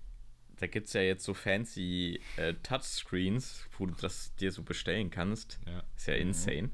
da 0.56 0.66
gibt 0.66 0.88
es 0.88 0.94
ja 0.94 1.00
jetzt 1.00 1.24
so 1.24 1.32
fancy 1.32 2.20
äh, 2.36 2.54
Touchscreens, 2.64 3.68
wo 3.78 3.86
du 3.86 3.94
das 3.94 4.34
dir 4.34 4.50
so 4.50 4.64
bestellen 4.64 5.10
kannst. 5.10 5.60
Ja. 5.64 5.84
Ist 5.96 6.08
ja 6.08 6.14
mhm. 6.14 6.20
insane. 6.22 6.70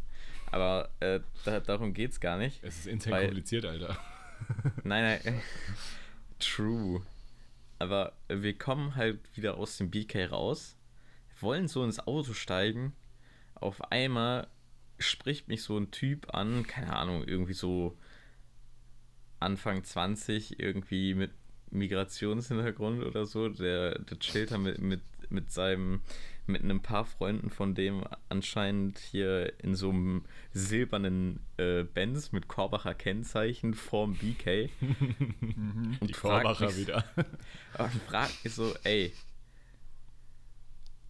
Aber 0.51 0.89
äh, 1.01 1.21
da, 1.45 1.61
darum 1.61 1.93
geht 1.93 2.13
es 2.13 2.21
gar 2.21 2.39
nicht. 2.39 2.65
Es 2.65 2.79
ist 2.79 2.87
insane 2.87 3.17
weil, 3.17 3.25
kompliziert, 3.27 3.67
Alter. 3.67 3.99
nein, 4.83 5.21
nein. 5.25 5.43
True. 6.39 7.03
Aber 7.79 8.13
wir 8.29 8.57
kommen 8.57 8.95
halt 8.95 9.19
wieder 9.37 9.57
aus 9.57 9.77
dem 9.77 9.91
BK 9.91 10.27
raus, 10.27 10.77
wollen 11.41 11.69
so 11.69 11.85
ins 11.85 11.99
Auto 12.01 12.33
steigen. 12.33 12.93
Auf 13.55 13.93
einmal 13.93 14.49
spricht 14.99 15.49
mich 15.49 15.63
so 15.63 15.77
ein 15.77 15.91
Typ 15.91 16.33
an, 16.35 16.67
keine 16.67 16.97
Ahnung, 16.97 17.25
irgendwie 17.25 17.55
so 17.55 17.97
Anfang 19.41 19.85
20, 19.85 20.61
irgendwie 20.61 21.15
mit 21.15 21.33
Migrationshintergrund 21.71 23.03
oder 23.03 23.27
so. 23.27 23.49
Der, 23.49 23.99
der 23.99 24.19
chillt 24.19 24.53
da 24.53 24.59
mit, 24.59 24.81
mit, 24.81 25.03
mit 25.31 25.51
seinem 25.51 26.01
mit 26.47 26.63
einem 26.63 26.81
paar 26.81 27.05
Freunden 27.05 27.51
von 27.51 27.75
dem 27.75 28.05
anscheinend 28.29 28.99
hier 28.99 29.53
in 29.61 29.75
so 29.75 29.91
einem 29.91 30.25
silbernen 30.53 31.41
äh, 31.57 31.85
Benz 31.85 32.33
mit 32.33 32.49
Korbacher 32.49 32.95
Kennzeichen 32.95 33.75
vorm 33.75 34.15
BK. 34.15 34.71
Und 34.81 35.99
Die 36.03 36.13
Korbacher 36.13 36.67
mich, 36.67 36.77
wieder. 36.77 37.05
Und 37.79 37.93
fragt 38.09 38.45
mich 38.45 38.55
so, 38.55 38.75
ey. 38.85 39.13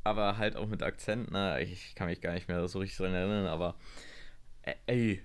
Aber 0.05 0.37
halt 0.37 0.57
auch 0.57 0.67
mit 0.67 0.83
Akzent, 0.83 1.31
ne? 1.31 1.63
Ich 1.63 1.95
kann 1.95 2.09
mich 2.09 2.21
gar 2.21 2.35
nicht 2.35 2.49
mehr 2.49 2.67
so 2.69 2.79
richtig 2.79 2.99
dran 2.99 3.15
erinnern, 3.15 3.47
aber 3.47 3.75
ey, 4.87 5.23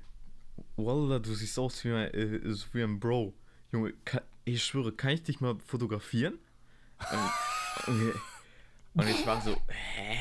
Wallah, 0.75 1.19
du 1.19 1.33
siehst 1.33 1.57
aus 1.59 1.83
wie 1.83 1.91
ein, 1.91 2.13
äh, 2.13 2.55
wie 2.73 2.83
ein 2.83 2.99
Bro. 2.99 3.33
Junge, 3.71 3.93
kann, 4.05 4.21
ich 4.45 4.63
schwöre, 4.63 4.91
kann 4.91 5.11
ich 5.11 5.23
dich 5.23 5.39
mal 5.39 5.57
fotografieren? 5.65 6.39
Und, 7.87 7.93
und, 7.93 8.13
und 8.96 9.08
ich 9.10 9.25
war 9.25 9.41
so, 9.41 9.55
hä? 9.67 10.17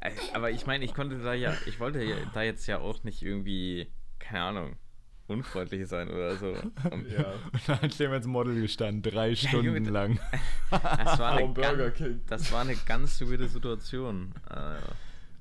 Äh, 0.00 0.10
aber 0.34 0.50
ich 0.50 0.66
meine, 0.66 0.84
ich 0.84 0.94
konnte 0.94 1.18
da 1.18 1.32
ja, 1.34 1.54
ich 1.66 1.80
wollte 1.80 2.02
ja 2.02 2.16
da 2.34 2.42
jetzt 2.42 2.66
ja 2.66 2.78
auch 2.78 3.02
nicht 3.04 3.22
irgendwie, 3.22 3.90
keine 4.18 4.42
Ahnung, 4.44 4.76
unfreundlich 5.26 5.86
sein 5.88 6.08
oder 6.08 6.36
so. 6.36 6.54
Und, 6.90 7.10
Ja. 7.10 7.24
Und 7.52 7.60
dann 7.68 7.80
hat 7.82 7.90
Clemens 7.92 8.26
Model 8.26 8.60
gestanden, 8.60 9.02
drei 9.02 9.34
Stunden 9.34 9.64
Junge, 9.66 9.90
lang. 9.90 10.20
das, 10.70 11.18
war 11.18 11.32
eine 11.32 11.40
Vom 11.40 11.54
Burger 11.54 11.76
ganz, 11.76 11.96
King. 11.96 12.20
das 12.28 12.52
war 12.52 12.60
eine 12.60 12.76
ganz 12.76 13.20
weirde 13.22 13.48
Situation. 13.48 14.32
Äh, 14.50 14.76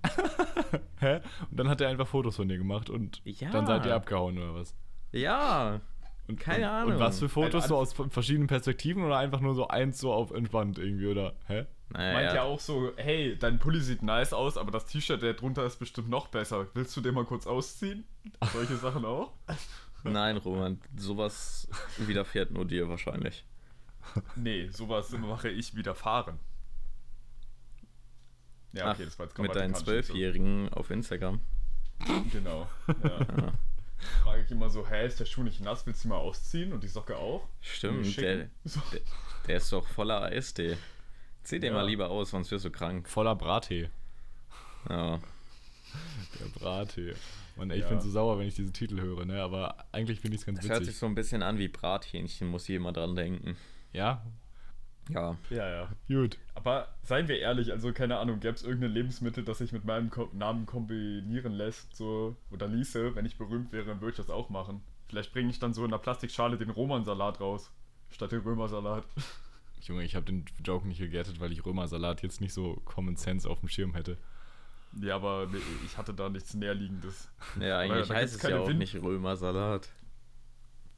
Hä? 1.00 1.16
Und 1.50 1.60
dann 1.60 1.70
hat 1.70 1.82
er 1.82 1.90
einfach 1.90 2.08
Fotos 2.08 2.36
von 2.36 2.48
dir 2.48 2.58
gemacht 2.58 2.90
und 2.90 3.22
Ja. 3.26 3.50
dann 3.52 3.66
seid 3.68 3.86
ihr 3.86 3.96
abgehauen 3.96 4.38
oder 4.38 4.54
was? 4.56 4.76
ja, 5.12 5.82
Und, 6.28 6.40
Keine 6.40 6.70
Ahnung. 6.70 6.94
Und 6.94 7.00
was 7.00 7.20
für 7.20 7.30
Fotos? 7.30 7.68
So 7.68 7.78
aus 7.78 7.94
verschiedenen 8.10 8.48
Perspektiven 8.48 9.04
oder 9.04 9.18
einfach 9.18 9.42
nur 9.42 9.54
so 9.54 9.68
eins 9.68 10.00
so 10.00 10.12
auf 10.12 10.32
entspannt 10.32 10.80
irgendwie, 10.80 11.08
oder? 11.08 11.36
Hä? 11.48 11.66
naja, 11.90 12.14
Meint 12.14 12.34
ja 12.34 12.44
auch 12.44 12.60
so, 12.60 12.92
hey, 12.98 13.38
dein 13.38 13.60
Pulli 13.60 13.80
sieht 13.80 14.02
nice 14.02 14.34
aus, 14.34 14.58
aber 14.58 14.72
das 14.72 14.86
T-Shirt, 14.86 15.22
der 15.22 15.34
drunter 15.34 15.66
ist 15.66 15.78
bestimmt 15.78 16.10
noch 16.10 16.28
besser. 16.28 16.68
Willst 16.74 16.96
du 16.98 17.02
den 17.02 17.14
mal 17.14 17.26
kurz 17.26 17.46
ausziehen? 17.46 18.06
Solche 18.54 18.76
Sachen 18.76 19.06
auch? 19.06 19.34
Nein, 20.04 20.38
Roman, 20.38 20.80
sowas 20.98 21.68
widerfährt 21.98 22.52
nur 22.52 22.66
dir 22.66 22.90
wahrscheinlich. 22.90 23.46
Nee, 24.36 24.70
sowas 24.70 25.12
mache 25.12 25.50
ich 25.50 25.76
widerfahren. 25.76 26.40
Ja, 28.74 28.92
okay, 28.92 29.02
Ach, 29.02 29.06
das 29.06 29.20
war 29.20 29.26
jetzt 29.28 29.40
mit 29.40 29.56
deinen. 29.56 29.74
Zwölfjährigen 29.74 30.70
auf 30.70 30.92
Instagram. 30.92 31.40
Genau. 32.32 32.68
Ja. 33.04 33.54
Frage 34.24 34.44
ich 34.44 34.52
immer 34.52 34.70
so, 34.70 34.88
hä, 34.88 35.06
ist 35.06 35.20
der 35.20 35.26
Schuh 35.26 35.44
nicht 35.44 35.62
nass? 35.62 35.86
Willst 35.86 36.04
du 36.04 36.08
ihn 36.08 36.10
mal 36.10 36.18
ausziehen? 36.18 36.74
Und 36.74 36.84
die 36.84 36.88
Socke 36.88 37.18
auch? 37.18 37.48
Stimmt, 37.62 38.18
der. 38.18 38.50
So. 38.64 38.82
der, 38.92 39.02
der 39.48 39.58
ist 39.58 39.72
doch 39.72 39.88
voller 39.88 40.22
Eistee. 40.24 40.78
Zieh 41.44 41.60
den 41.60 41.74
Ja. 41.74 41.80
mal 41.80 41.88
lieber 41.88 42.10
aus, 42.10 42.32
sonst 42.32 42.50
wirst 42.52 42.66
du 42.66 42.72
krank. 42.72 43.08
Voller 43.08 43.36
Brattee. 43.36 43.90
Ja. 44.90 45.20
Der 46.40 46.46
Brattee. 46.60 47.14
Mann, 47.56 47.70
ey, 47.70 47.78
ich 47.78 47.84
Ja. 47.84 47.90
bin 47.90 48.02
so 48.02 48.10
sauer, 48.10 48.38
wenn 48.38 48.48
ich 48.48 48.56
diese 48.56 48.74
Titel 48.74 49.00
höre, 49.00 49.24
ne? 49.26 49.42
Aber 49.42 49.86
eigentlich 49.94 50.20
finde 50.20 50.36
ich 50.36 50.42
es 50.42 50.46
ganz 50.46 50.60
Das 50.60 50.68
hört 50.70 50.80
sich 50.80 50.88
witzig. 50.90 51.00
so 51.00 51.06
ein 51.06 51.16
bisschen 51.16 51.42
an 51.44 51.58
wie 51.58 51.70
Brathähnchen, 51.70 52.48
muss 52.50 52.68
ich 52.68 52.76
immer 52.76 52.92
dran 52.92 53.16
denken. 53.16 53.56
Ja? 53.94 54.26
Ja. 55.10 55.38
Ja, 55.50 55.70
ja. 55.70 55.90
Gut. 56.08 56.38
Aber 56.56 56.88
seien 57.04 57.28
wir 57.28 57.38
ehrlich, 57.40 57.72
also 57.72 57.94
keine 57.94 58.18
Ahnung, 58.18 58.40
gäbe 58.40 58.56
es 58.56 58.64
irgendein 58.64 58.92
Lebensmittel, 58.92 59.44
das 59.44 59.60
sich 59.60 59.72
mit 59.72 59.86
meinem 59.86 60.10
Ko 60.10 60.30
Namen 60.34 60.66
kombinieren 60.66 61.54
lässt, 61.54 61.96
so, 61.96 62.36
oder 62.52 62.68
ließe, 62.68 63.16
wenn 63.16 63.26
ich 63.26 63.38
berühmt 63.38 63.72
wäre, 63.72 63.86
dann 63.86 64.02
würde 64.02 64.12
ich 64.12 64.18
das 64.18 64.30
auch 64.30 64.50
machen. 64.50 64.82
Vielleicht 65.08 65.32
bringe 65.32 65.50
ich 65.52 65.60
dann 65.60 65.74
so 65.76 65.84
in 65.86 65.92
einer 65.92 66.00
Plastikschale 66.02 66.58
den 66.58 66.72
Romansalat 66.72 67.40
raus, 67.40 67.72
statt 68.10 68.32
den 68.32 68.42
Römersalat. 68.42 69.06
Junge, 69.82 70.04
ich 70.04 70.16
habe 70.16 70.26
den 70.26 70.46
Joke 70.64 70.88
nicht 70.88 70.98
gegettet, 70.98 71.40
weil 71.40 71.52
ich 71.52 71.64
Römersalat 71.64 72.24
jetzt 72.24 72.42
nicht 72.42 72.54
so 72.54 72.82
Common 72.86 73.16
Sense 73.18 73.48
auf 73.48 73.60
dem 73.60 73.70
Schirm 73.70 73.94
hätte. 73.94 74.18
Ja, 75.00 75.18
aber 75.18 75.48
nee, 75.52 75.60
ich 75.86 75.96
hatte 75.98 76.14
da 76.16 76.30
nichts 76.30 76.56
Näherliegendes. 76.56 77.30
Ja, 77.60 77.78
eigentlich 77.80 78.10
heißt 78.10 78.36
es 78.38 78.42
ja 78.42 78.50
keine 78.50 78.62
auch 78.62 78.68
Wind- 78.68 78.80
nicht 78.80 78.96
Römersalat. 78.96 79.88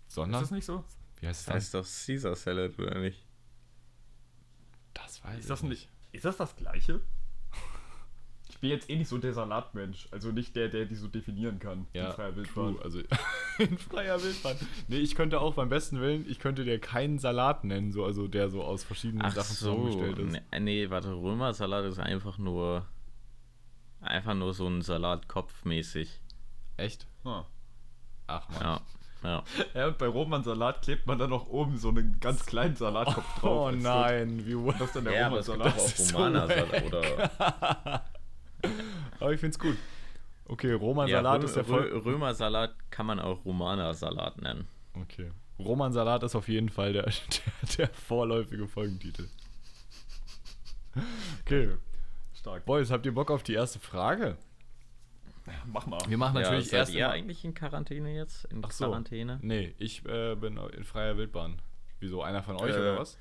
Sondern? 0.08 0.42
Ist 0.42 0.52
das 0.52 0.56
nicht 0.56 0.66
so? 0.66 0.86
Wie 1.20 1.28
heißt 1.28 1.42
es 1.42 1.46
Das 1.48 1.56
heißt 1.56 1.74
doch 1.74 1.86
Caesar 2.06 2.36
Salad, 2.38 2.80
oder 2.80 2.98
nicht? 3.00 3.26
Das 5.22 5.32
weiß 5.32 5.40
Ist 5.40 5.50
das 5.50 5.64
ich 5.64 5.70
nicht? 5.70 5.90
Ist 6.12 6.26
das 6.26 6.38
das 6.38 6.56
Gleiche? 6.56 7.02
Ich 8.50 8.60
bin 8.62 8.72
jetzt 8.72 8.90
eh 8.90 8.96
nicht 8.96 9.08
so 9.10 9.20
der 9.20 9.34
Salatmensch, 9.34 10.08
also 10.10 10.32
nicht 10.32 10.56
der, 10.56 10.68
der 10.70 10.86
die 10.86 10.96
so 10.96 11.08
definieren 11.08 11.60
kann. 11.60 11.86
Ja, 11.94 12.08
in 12.08 12.14
freier 12.14 12.36
Wildbahn. 12.36 12.74
true. 12.76 12.84
Also 12.84 13.00
in 13.60 13.78
freier 13.78 14.24
Wildbahn. 14.24 14.56
Nee, 14.88 14.98
ich 14.98 15.14
könnte 15.14 15.42
auch 15.42 15.54
beim 15.54 15.70
besten 15.70 16.00
Willen, 16.00 16.26
ich 16.28 16.40
könnte 16.40 16.64
dir 16.64 16.80
keinen 16.80 17.20
Salat 17.20 17.66
nennen, 17.66 17.92
so, 17.92 18.04
also 18.04 18.28
der 18.28 18.50
so 18.50 18.64
aus 18.64 18.84
verschiedenen 18.84 19.22
Ach 19.24 19.36
Sachen 19.36 19.54
so. 19.54 19.76
zusammengestellt 19.76 20.18
ist. 20.20 20.42
Nee, 20.52 20.60
nee, 20.60 20.90
warte, 20.90 21.14
Römersalat 21.14 21.86
ist 21.86 22.00
einfach 22.00 22.40
nur. 22.40 22.88
Einfach 24.02 24.34
nur 24.34 24.54
so 24.56 24.66
ein 24.68 24.82
Salatkopf 24.82 25.64
mäßig. 25.66 26.20
Echt? 26.78 27.06
Ah. 27.26 27.46
Ach 28.26 28.50
man. 28.50 28.62
Ja. 28.62 28.82
Ja. 29.24 29.44
Ja, 29.74 29.88
und 29.88 29.98
bei 29.98 30.08
Romansalat 30.08 30.82
klebt 30.84 31.08
man 31.08 31.18
dann 31.18 31.30
noch 31.32 31.48
oben 31.48 31.78
so 31.78 31.90
einen 31.90 32.20
ganz 32.20 32.46
kleinen 32.46 32.76
Salatkopf 32.76 33.40
drauf. 33.40 33.72
Oh 33.74 33.76
nein, 33.76 34.46
wie 34.46 34.72
Das 34.74 34.82
ist 34.82 34.96
dann 34.96 35.06
der 35.06 35.14
ja, 35.14 35.28
Romansalat. 35.28 35.68
auch 35.68 35.74
Das 35.76 36.14
Romanersalat 36.14 36.72
wack. 36.72 36.86
oder. 36.86 38.04
Aber 39.20 39.34
ich 39.34 39.40
find's 39.40 39.58
gut. 39.60 39.78
Okay, 40.46 40.72
Roman 40.72 41.08
Ja, 41.08 41.36
ist 41.38 41.56
der 41.56 41.66
voll. 41.66 41.88
Römersalat 42.06 42.74
kann 42.90 43.06
man 43.06 43.20
auch 43.20 43.44
Romanersalat 43.44 44.42
nennen. 44.42 44.68
Okay. 44.94 45.32
Roman 45.60 45.92
Salat 45.92 46.24
ist 46.24 46.36
auf 46.36 46.48
jeden 46.48 46.70
Fall 46.70 46.94
der, 46.94 47.04
der, 47.06 47.12
der 47.78 47.88
vorläufige 47.90 48.68
Folgentitel. 48.68 49.28
Okay. 51.42 51.70
Stark. 52.34 52.66
Boys, 52.66 52.92
habt 52.92 53.06
ihr 53.06 53.14
Bock 53.14 53.32
auf 53.32 53.44
die 53.44 53.54
erste 53.54 53.80
Frage? 53.80 54.38
Mach 55.66 55.86
mal. 55.86 56.00
Wir 56.08 56.18
machen 56.18 56.36
natürlich 56.36 56.72
ja, 56.72 56.80
erst. 56.80 56.92
seid 56.92 57.00
ihr 57.00 57.10
eigentlich 57.10 57.44
in 57.44 57.54
Quarantäne 57.54 58.14
jetzt? 58.16 58.46
In 58.46 58.64
Ach 58.64 58.72
so. 58.72 58.86
Quarantäne? 58.86 59.40
Nee, 59.42 59.74
ich 59.78 60.06
äh, 60.06 60.36
bin 60.36 60.58
in 60.58 60.84
freier 60.84 61.18
Wildbahn. 61.18 61.62
Wieso? 62.00 62.22
Einer 62.22 62.44
von 62.44 62.58
euch 62.58 62.76
Äh, 62.76 62.80
oder 62.80 63.00
was? 63.00 63.18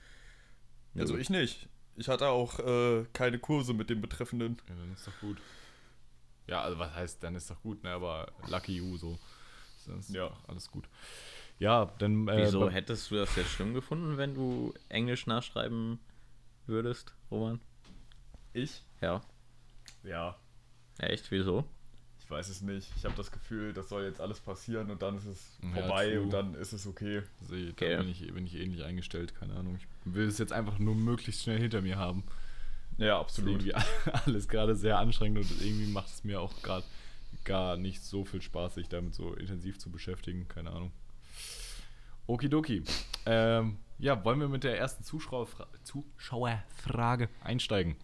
Also 0.97 1.17
ich 1.17 1.31
nicht. 1.31 1.69
Ich 1.97 2.09
hatte 2.09 2.29
auch 2.29 2.59
äh, 2.59 3.05
keine 3.13 3.39
Kurse 3.39 3.75
mit 3.75 3.91
dem 3.91 4.01
Betreffenden. 4.01 4.59
Ja, 4.69 4.75
dann 4.75 4.93
ist 4.93 5.07
doch 5.07 5.19
gut. 5.21 5.39
Ja, 6.47 6.63
also 6.63 6.79
was 6.79 6.95
heißt, 6.95 7.23
dann 7.23 7.35
ist 7.35 7.51
doch 7.51 7.61
gut, 7.63 7.83
ne? 7.83 7.91
Aber 7.91 8.33
lucky 8.49 8.77
you 8.77 8.97
so. 8.97 9.19
Ja. 10.09 10.33
alles 10.49 10.71
gut. 10.71 10.89
Ja, 11.59 11.87
dann. 11.99 12.29
Äh, 12.29 12.43
Wieso 12.45 12.69
hättest 12.69 13.11
du 13.11 13.17
das 13.17 13.35
jetzt 13.37 13.51
schlimm 13.51 13.73
gefunden, 13.73 14.17
wenn 14.17 14.35
du 14.35 14.75
Englisch 14.89 15.27
nachschreiben 15.27 16.01
würdest, 16.67 17.15
Roman? 17.31 17.61
Ich? 18.53 18.83
Ja. 19.01 19.23
Ja. 20.03 20.37
Echt? 20.99 21.31
Wieso? 21.31 21.65
Ich 22.27 22.31
weiß 22.33 22.49
es 22.49 22.61
nicht. 22.61 22.91
Ich 22.97 23.05
habe 23.05 23.15
das 23.17 23.31
Gefühl, 23.31 23.73
das 23.73 23.89
soll 23.89 24.03
jetzt 24.03 24.21
alles 24.21 24.41
passieren 24.41 24.91
und 24.91 25.01
dann 25.01 25.17
ist 25.17 25.27
es 25.27 25.59
Ja, 25.63 25.81
vorbei 25.83 26.11
true. 26.11 26.23
und 26.23 26.31
dann 26.33 26.55
ist 26.57 26.73
es 26.73 26.85
okay. 26.87 27.23
Sehe, 27.43 27.71
Okay. 27.71 27.93
da 27.93 27.99
bin 28.03 28.09
ich, 28.11 28.35
bin 28.35 28.45
ich 28.47 28.57
ähnlich 28.57 28.83
eingestellt, 28.83 29.35
keine 29.39 29.55
Ahnung. 29.55 29.77
Ich 29.79 29.87
will 30.05 30.27
es 30.27 30.39
jetzt 30.39 30.53
einfach 30.53 30.79
nur 30.81 30.97
möglichst 30.97 31.43
schnell 31.45 31.61
hinter 31.61 31.83
mir 31.83 31.97
haben. 31.99 32.25
Ja, 32.99 33.23
Das 33.23 33.33
ist 33.35 33.39
absolut. 33.39 33.65
irgendwie 33.65 33.75
alles 34.27 34.49
gerade 34.49 34.75
sehr 34.75 34.99
anstrengend 34.99 35.39
und 35.39 35.63
irgendwie 35.63 35.87
macht 35.87 36.09
es 36.09 36.25
mir 36.25 36.41
auch 36.41 36.61
gerade 36.63 36.85
gar 37.45 37.77
nicht 37.77 38.03
so 38.03 38.25
viel 38.25 38.43
Spaß, 38.43 38.75
sich 38.75 38.89
damit 38.89 39.15
so 39.15 39.35
intensiv 39.35 39.79
zu 39.79 39.91
beschäftigen. 39.91 40.49
Keine 40.49 40.71
Ahnung. 40.73 40.91
Okidoki. 42.27 42.83
Ähm, 43.25 43.79
ja, 43.99 44.25
wollen 44.25 44.41
wir 44.41 44.49
mit 44.49 44.65
der 44.65 44.77
ersten 44.79 45.05
Zuschauerfra 45.05 45.69
Zuschauerfrage 45.85 47.29
einsteigen? 47.45 47.95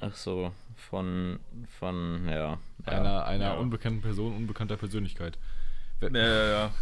Ach 0.00 0.14
so, 0.14 0.52
von, 0.82 1.38
von, 1.78 2.26
ja. 2.28 2.34
ja. 2.34 2.58
einer 2.86 3.26
einer 3.26 3.44
ja. 3.44 3.54
unbekannten 3.54 4.02
Person, 4.02 4.36
unbekannter 4.36 4.76
Persönlichkeit. 4.76 5.38
Ja, 6.00 6.08
ja, 6.10 6.46
ja. 6.46 6.74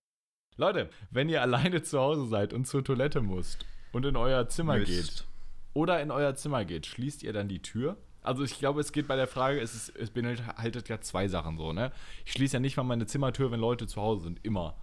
Leute, 0.56 0.90
wenn 1.10 1.28
ihr 1.28 1.42
alleine 1.42 1.82
zu 1.82 1.98
Hause 1.98 2.26
seid 2.26 2.52
und 2.52 2.66
zur 2.66 2.84
Toilette 2.84 3.20
müsst 3.20 3.64
und 3.92 4.04
in 4.04 4.16
euer 4.16 4.48
Zimmer 4.48 4.78
geht, 4.78 4.88
Mist. 4.88 5.26
oder 5.72 6.00
in 6.00 6.10
euer 6.10 6.34
Zimmer 6.34 6.64
geht, 6.64 6.86
schließt 6.86 7.22
ihr 7.22 7.32
dann 7.32 7.48
die 7.48 7.62
Tür? 7.62 7.96
Also 8.22 8.42
ich 8.42 8.58
glaube, 8.58 8.80
es 8.80 8.92
geht 8.92 9.06
bei 9.06 9.16
der 9.16 9.28
Frage, 9.28 9.60
es, 9.60 9.74
ist, 9.74 9.96
es 9.96 10.10
beinhaltet 10.10 10.88
ja 10.88 11.00
zwei 11.00 11.28
Sachen 11.28 11.56
so, 11.56 11.72
ne? 11.72 11.92
Ich 12.24 12.32
schließe 12.32 12.54
ja 12.54 12.60
nicht 12.60 12.76
mal 12.76 12.82
meine 12.82 13.06
Zimmertür, 13.06 13.50
wenn 13.50 13.60
Leute 13.60 13.86
zu 13.86 14.00
Hause 14.02 14.24
sind, 14.24 14.44
immer. 14.44 14.74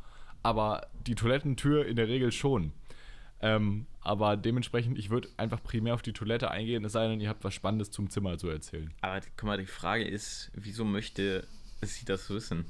Aber 0.44 0.88
die 1.06 1.16
Toilettentür 1.16 1.86
in 1.86 1.96
der 1.96 2.08
Regel 2.08 2.32
schon. 2.32 2.72
Ähm, 3.46 3.86
aber 4.02 4.38
dementsprechend, 4.38 4.98
ich 4.98 5.12
würde 5.12 5.30
einfach 5.38 5.62
primär 5.62 5.94
auf 5.94 6.02
die 6.02 6.14
Toilette 6.14 6.50
eingehen, 6.50 6.84
es 6.84 6.94
sei 6.94 7.08
denn, 7.08 7.22
ihr 7.22 7.30
habt 7.30 7.44
was 7.44 7.54
Spannendes 7.54 7.92
zum 7.92 8.10
Zimmer 8.10 8.40
zu 8.40 8.50
erzählen. 8.50 8.92
Aber 9.02 9.22
guck 9.38 9.44
mal, 9.44 9.60
die 9.60 9.68
Frage 9.68 10.04
ist, 10.04 10.52
wieso 10.56 10.84
möchte 10.84 11.46
sie 11.84 12.06
das 12.06 12.28
wissen? 12.32 12.66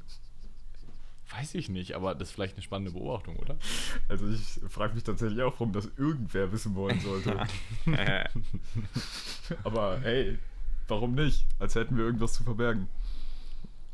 Weiß 1.29 1.55
ich 1.55 1.69
nicht, 1.69 1.93
aber 1.93 2.13
das 2.13 2.27
ist 2.27 2.33
vielleicht 2.35 2.55
eine 2.55 2.61
spannende 2.61 2.91
Beobachtung, 2.91 3.37
oder? 3.37 3.57
Also 4.09 4.27
ich 4.27 4.59
frage 4.69 4.95
mich 4.95 5.03
tatsächlich 5.03 5.41
auch, 5.43 5.53
warum 5.53 5.71
das 5.71 5.89
irgendwer 5.97 6.51
wissen 6.51 6.75
wollen 6.75 6.99
sollte. 6.99 7.39
Aber 9.63 9.99
hey, 10.01 10.37
warum 10.87 11.15
nicht? 11.15 11.45
Als 11.57 11.75
hätten 11.75 11.97
wir 11.97 12.03
irgendwas 12.03 12.33
zu 12.33 12.43
verbergen. 12.43 12.89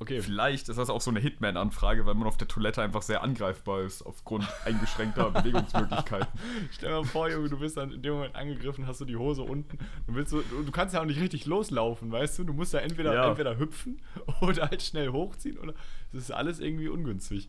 Okay, 0.01 0.19
Vielleicht 0.19 0.67
ist 0.67 0.77
das 0.77 0.89
auch 0.89 0.99
so 0.99 1.11
eine 1.11 1.19
Hitman-Anfrage, 1.19 2.07
weil 2.07 2.15
man 2.15 2.27
auf 2.27 2.35
der 2.35 2.47
Toilette 2.47 2.81
einfach 2.81 3.03
sehr 3.03 3.21
angreifbar 3.21 3.81
ist, 3.81 4.01
aufgrund 4.01 4.47
eingeschränkter 4.65 5.29
Bewegungsmöglichkeiten. 5.29 6.27
Stell 6.71 6.89
dir 6.89 6.95
mal 6.95 7.03
vor, 7.03 7.29
Junge, 7.29 7.49
du 7.49 7.59
bist 7.59 7.77
dann 7.77 7.91
in 7.91 8.01
dem 8.01 8.13
Moment 8.15 8.35
angegriffen, 8.35 8.87
hast 8.87 8.99
du 8.99 9.05
die 9.05 9.15
Hose 9.15 9.43
unten 9.43 9.77
und 10.07 10.15
willst 10.15 10.33
du, 10.33 10.41
du 10.41 10.71
kannst 10.71 10.95
ja 10.95 11.01
auch 11.01 11.05
nicht 11.05 11.19
richtig 11.21 11.45
loslaufen, 11.45 12.11
weißt 12.11 12.39
du? 12.39 12.45
Du 12.45 12.53
musst 12.53 12.73
ja 12.73 12.79
entweder, 12.79 13.13
Ja. 13.13 13.29
entweder 13.29 13.59
hüpfen 13.59 14.01
oder 14.41 14.69
halt 14.71 14.81
schnell 14.81 15.09
hochziehen 15.09 15.59
oder 15.59 15.73
das 16.11 16.23
ist 16.23 16.31
alles 16.31 16.59
irgendwie 16.59 16.87
ungünstig. 16.87 17.47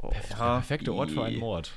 Oh, 0.00 0.10
Der 0.10 0.34
perfekte 0.36 0.92
Ort 0.92 1.10
für 1.12 1.24
einen 1.24 1.38
Mord. 1.38 1.72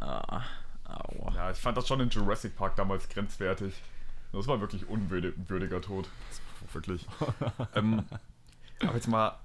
ah, 0.00 0.42
Aua. 0.84 1.34
Ja, 1.34 1.50
ich 1.50 1.58
fand 1.58 1.76
das 1.76 1.86
schon 1.86 2.00
in 2.00 2.08
Jurassic 2.08 2.56
Park 2.56 2.76
damals 2.76 3.10
grenzwertig. 3.10 3.74
Das 4.32 4.46
war 4.46 4.58
wirklich 4.60 4.88
unwürdiger 4.88 5.82
Tod. 5.82 6.08
Das 6.30 6.40
wirklich. 6.76 7.06
ähm, 7.74 8.04
aber 8.80 8.94
jetzt 8.94 9.08
mal, 9.08 9.38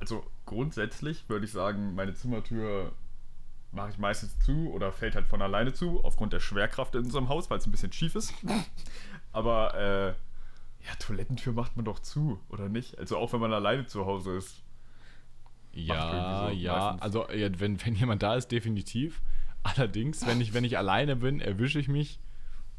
also 0.00 0.24
grundsätzlich 0.46 1.28
würde 1.28 1.46
ich 1.46 1.52
sagen, 1.52 1.94
meine 1.94 2.14
Zimmertür 2.14 2.92
mache 3.72 3.90
ich 3.90 3.98
meistens 3.98 4.38
zu 4.38 4.70
oder 4.72 4.92
fällt 4.92 5.16
halt 5.16 5.26
von 5.26 5.42
alleine 5.42 5.72
zu, 5.72 6.04
aufgrund 6.04 6.32
der 6.32 6.40
Schwerkraft 6.40 6.94
in 6.94 7.04
unserem 7.04 7.28
Haus, 7.28 7.50
weil 7.50 7.58
es 7.58 7.66
ein 7.66 7.72
bisschen 7.72 7.92
schief 7.92 8.14
ist. 8.14 8.32
Aber 9.32 9.74
äh, 9.74 10.08
Ja, 10.86 10.94
Toilettentür 10.98 11.52
macht 11.52 11.76
man 11.76 11.84
doch 11.84 11.98
zu, 11.98 12.38
oder 12.50 12.68
nicht? 12.68 12.98
Also 12.98 13.16
auch 13.16 13.32
wenn 13.32 13.40
man 13.40 13.52
alleine 13.52 13.86
zu 13.86 14.06
Hause 14.06 14.36
ist. 14.36 14.62
Ja, 15.72 16.46
so 16.46 16.54
ja, 16.54 16.76
meistens. 16.76 17.02
also 17.02 17.26
wenn, 17.30 17.84
wenn 17.84 17.94
jemand 17.96 18.22
da 18.22 18.36
ist, 18.36 18.52
definitiv. 18.52 19.20
Allerdings, 19.64 20.24
wenn 20.26 20.40
ich, 20.40 20.52
wenn 20.52 20.62
ich 20.62 20.76
alleine 20.78 21.16
bin, 21.16 21.40
erwische 21.40 21.80
ich 21.80 21.88
mich, 21.88 22.20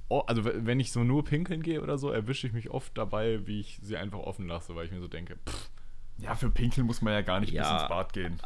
also 0.10 0.46
wenn 0.46 0.80
ich 0.80 0.91
so 0.91 1.04
nur 1.04 1.24
pinkeln 1.26 1.63
gehe 1.63 1.82
oder 1.82 1.98
so, 1.98 2.12
erwische 2.12 2.48
ich 2.48 2.54
mich 2.54 2.70
oft 2.70 2.98
dabei, 2.98 3.46
wie 3.48 3.60
ich 3.60 3.80
sie 3.82 3.98
einfach 3.98 4.20
offen 4.20 4.48
lasse, 4.48 4.76
weil 4.76 4.86
ich 4.86 4.91
mir 4.91 5.02
so 5.02 5.08
denke, 5.08 5.38
pff, 5.48 5.70
Ja, 6.18 6.36
für 6.36 6.50
Pinkeln 6.50 6.88
muss 6.88 7.02
man 7.02 7.13
ja 7.13 7.22
gar 7.22 7.39
nicht 7.39 7.52
bis 7.52 7.58
Ja. 7.58 7.80
ins 7.82 7.89
Bad 7.89 8.13
gehen. 8.13 8.39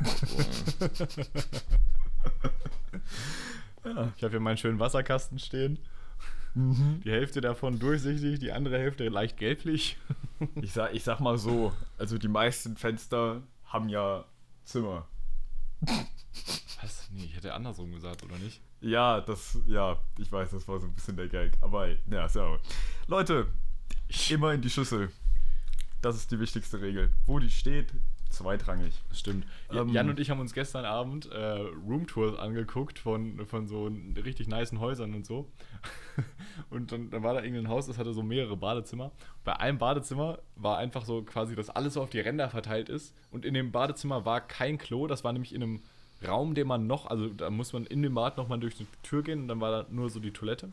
ich 4.16 4.22
habe 4.22 4.30
hier 4.30 4.40
meinen 4.40 4.56
schönen 4.56 4.78
Wasserkasten 4.78 5.38
stehen. 5.38 5.78
Die 6.54 7.10
Hälfte 7.10 7.40
davon 7.40 7.78
durchsichtig, 7.78 8.40
die 8.40 8.52
andere 8.52 8.78
Hälfte 8.78 9.08
leicht 9.08 9.36
gelblich. 9.36 9.98
Ich 10.62 10.72
sag, 10.72 10.94
ich 10.94 11.02
sag 11.02 11.18
mal 11.18 11.36
so, 11.36 11.72
also 11.98 12.16
die 12.16 12.28
meisten 12.28 12.76
Fenster 12.76 13.42
haben 13.64 13.88
ja 13.88 14.24
Zimmer. 14.64 15.08
Hätte 17.48 17.56
andersrum 17.56 17.90
gesagt, 17.92 18.22
oder 18.22 18.36
nicht? 18.36 18.60
Ja, 18.82 19.22
das, 19.22 19.58
ja, 19.66 19.96
ich 20.18 20.30
weiß, 20.30 20.50
das 20.50 20.68
war 20.68 20.78
so 20.78 20.86
ein 20.86 20.92
bisschen 20.92 21.16
der 21.16 21.28
Gag. 21.28 21.52
Aber 21.62 21.88
ja, 22.10 22.28
so. 22.28 22.58
Leute, 23.06 23.46
immer 24.28 24.52
in 24.52 24.60
die 24.60 24.68
Schüssel. 24.68 25.10
Das 26.02 26.14
ist 26.14 26.30
die 26.30 26.38
wichtigste 26.38 26.78
Regel. 26.82 27.10
Wo 27.24 27.38
die 27.38 27.48
steht, 27.48 27.94
zweitrangig. 28.28 28.92
Stimmt. 29.12 29.46
Ähm, 29.72 29.88
Jan 29.88 30.10
und 30.10 30.20
ich 30.20 30.28
haben 30.28 30.40
uns 30.40 30.52
gestern 30.52 30.84
Abend 30.84 31.32
äh, 31.32 31.64
Roomtours 31.88 32.38
angeguckt 32.38 32.98
von, 32.98 33.46
von 33.46 33.66
so 33.66 33.90
richtig 34.22 34.46
nicen 34.46 34.78
Häusern 34.78 35.14
und 35.14 35.24
so. 35.24 35.50
und 36.70 36.92
dann, 36.92 37.08
dann 37.08 37.22
war 37.22 37.32
da 37.32 37.40
irgendein 37.40 37.68
Haus, 37.68 37.86
das 37.86 37.96
hatte 37.96 38.12
so 38.12 38.22
mehrere 38.22 38.58
Badezimmer. 38.58 39.10
Bei 39.42 39.58
einem 39.58 39.78
Badezimmer 39.78 40.40
war 40.54 40.76
einfach 40.76 41.06
so 41.06 41.22
quasi, 41.22 41.56
dass 41.56 41.70
alles 41.70 41.94
so 41.94 42.02
auf 42.02 42.10
die 42.10 42.20
Ränder 42.20 42.50
verteilt 42.50 42.90
ist. 42.90 43.14
Und 43.30 43.46
in 43.46 43.54
dem 43.54 43.72
Badezimmer 43.72 44.26
war 44.26 44.46
kein 44.46 44.76
Klo, 44.76 45.06
das 45.06 45.24
war 45.24 45.32
nämlich 45.32 45.54
in 45.54 45.62
einem 45.62 45.82
Raum, 46.26 46.54
den 46.54 46.66
man 46.66 46.86
noch, 46.86 47.06
also 47.06 47.28
da 47.28 47.50
muss 47.50 47.72
man 47.72 47.86
in 47.86 48.02
dem 48.02 48.14
Bad 48.14 48.36
nochmal 48.36 48.58
durch 48.58 48.76
die 48.76 48.86
Tür 49.02 49.22
gehen 49.22 49.42
und 49.42 49.48
dann 49.48 49.60
war 49.60 49.70
da 49.70 49.88
nur 49.90 50.10
so 50.10 50.20
die 50.20 50.32
Toilette. 50.32 50.72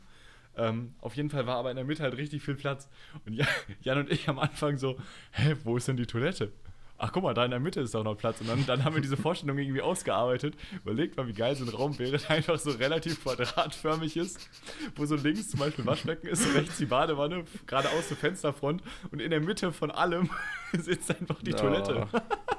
Ähm, 0.58 0.94
auf 1.02 1.16
jeden 1.16 1.30
Fall 1.30 1.46
war 1.48 1.58
aber 1.58 1.70
in 1.70 1.76
der 1.76 1.86
Mitte 1.86 2.04
halt 2.04 2.18
richtig 2.18 2.42
viel 2.44 2.56
Platz. 2.56 2.90
Und 3.26 3.34
Jan, 3.34 3.48
Jan 3.82 4.00
und 4.00 4.12
ich 4.12 4.28
am 4.30 4.40
Anfang 4.40 4.78
so, 4.78 4.98
hä, 5.32 5.56
wo 5.64 5.78
ist 5.78 5.88
denn 5.88 5.98
die 5.98 6.06
Toilette? 6.06 6.52
Ach 6.98 7.12
guck 7.12 7.24
mal, 7.24 7.34
da 7.34 7.44
in 7.44 7.52
der 7.52 7.60
Mitte 7.60 7.82
ist 7.82 7.94
doch 7.94 8.04
noch 8.04 8.16
Platz. 8.16 8.40
Und 8.40 8.48
dann, 8.48 8.66
dann 8.66 8.84
haben 8.86 8.96
wir 8.96 9.02
diese 9.02 9.18
Vorstellung 9.18 9.58
irgendwie 9.58 9.82
ausgearbeitet. 9.82 10.56
Überlegt 10.84 11.18
mal, 11.18 11.28
wie 11.28 11.34
geil 11.34 11.54
so 11.56 11.66
ein 11.66 11.70
Raum 11.70 12.00
wäre, 12.00 12.18
der 12.18 12.30
einfach 12.32 12.58
so 12.58 12.72
relativ 12.72 13.22
quadratförmig 13.22 14.16
ist, 14.16 14.50
wo 14.96 15.06
so 15.06 15.16
links 15.16 15.50
zum 15.50 15.60
Beispiel 15.60 15.86
Waschbecken 15.86 16.28
ist, 16.28 16.56
rechts 16.56 16.78
die 16.78 16.86
Badewanne, 16.86 17.44
geradeaus 17.68 18.08
die 18.10 18.16
Fensterfront 18.16 18.82
und 19.12 19.22
in 19.22 19.30
der 19.32 19.42
Mitte 19.42 19.74
von 19.74 19.92
allem 19.92 20.30
sitzt 20.74 21.10
einfach 21.12 21.42
die 21.42 21.54
Oh. 21.54 21.58
Toilette. 21.58 22.08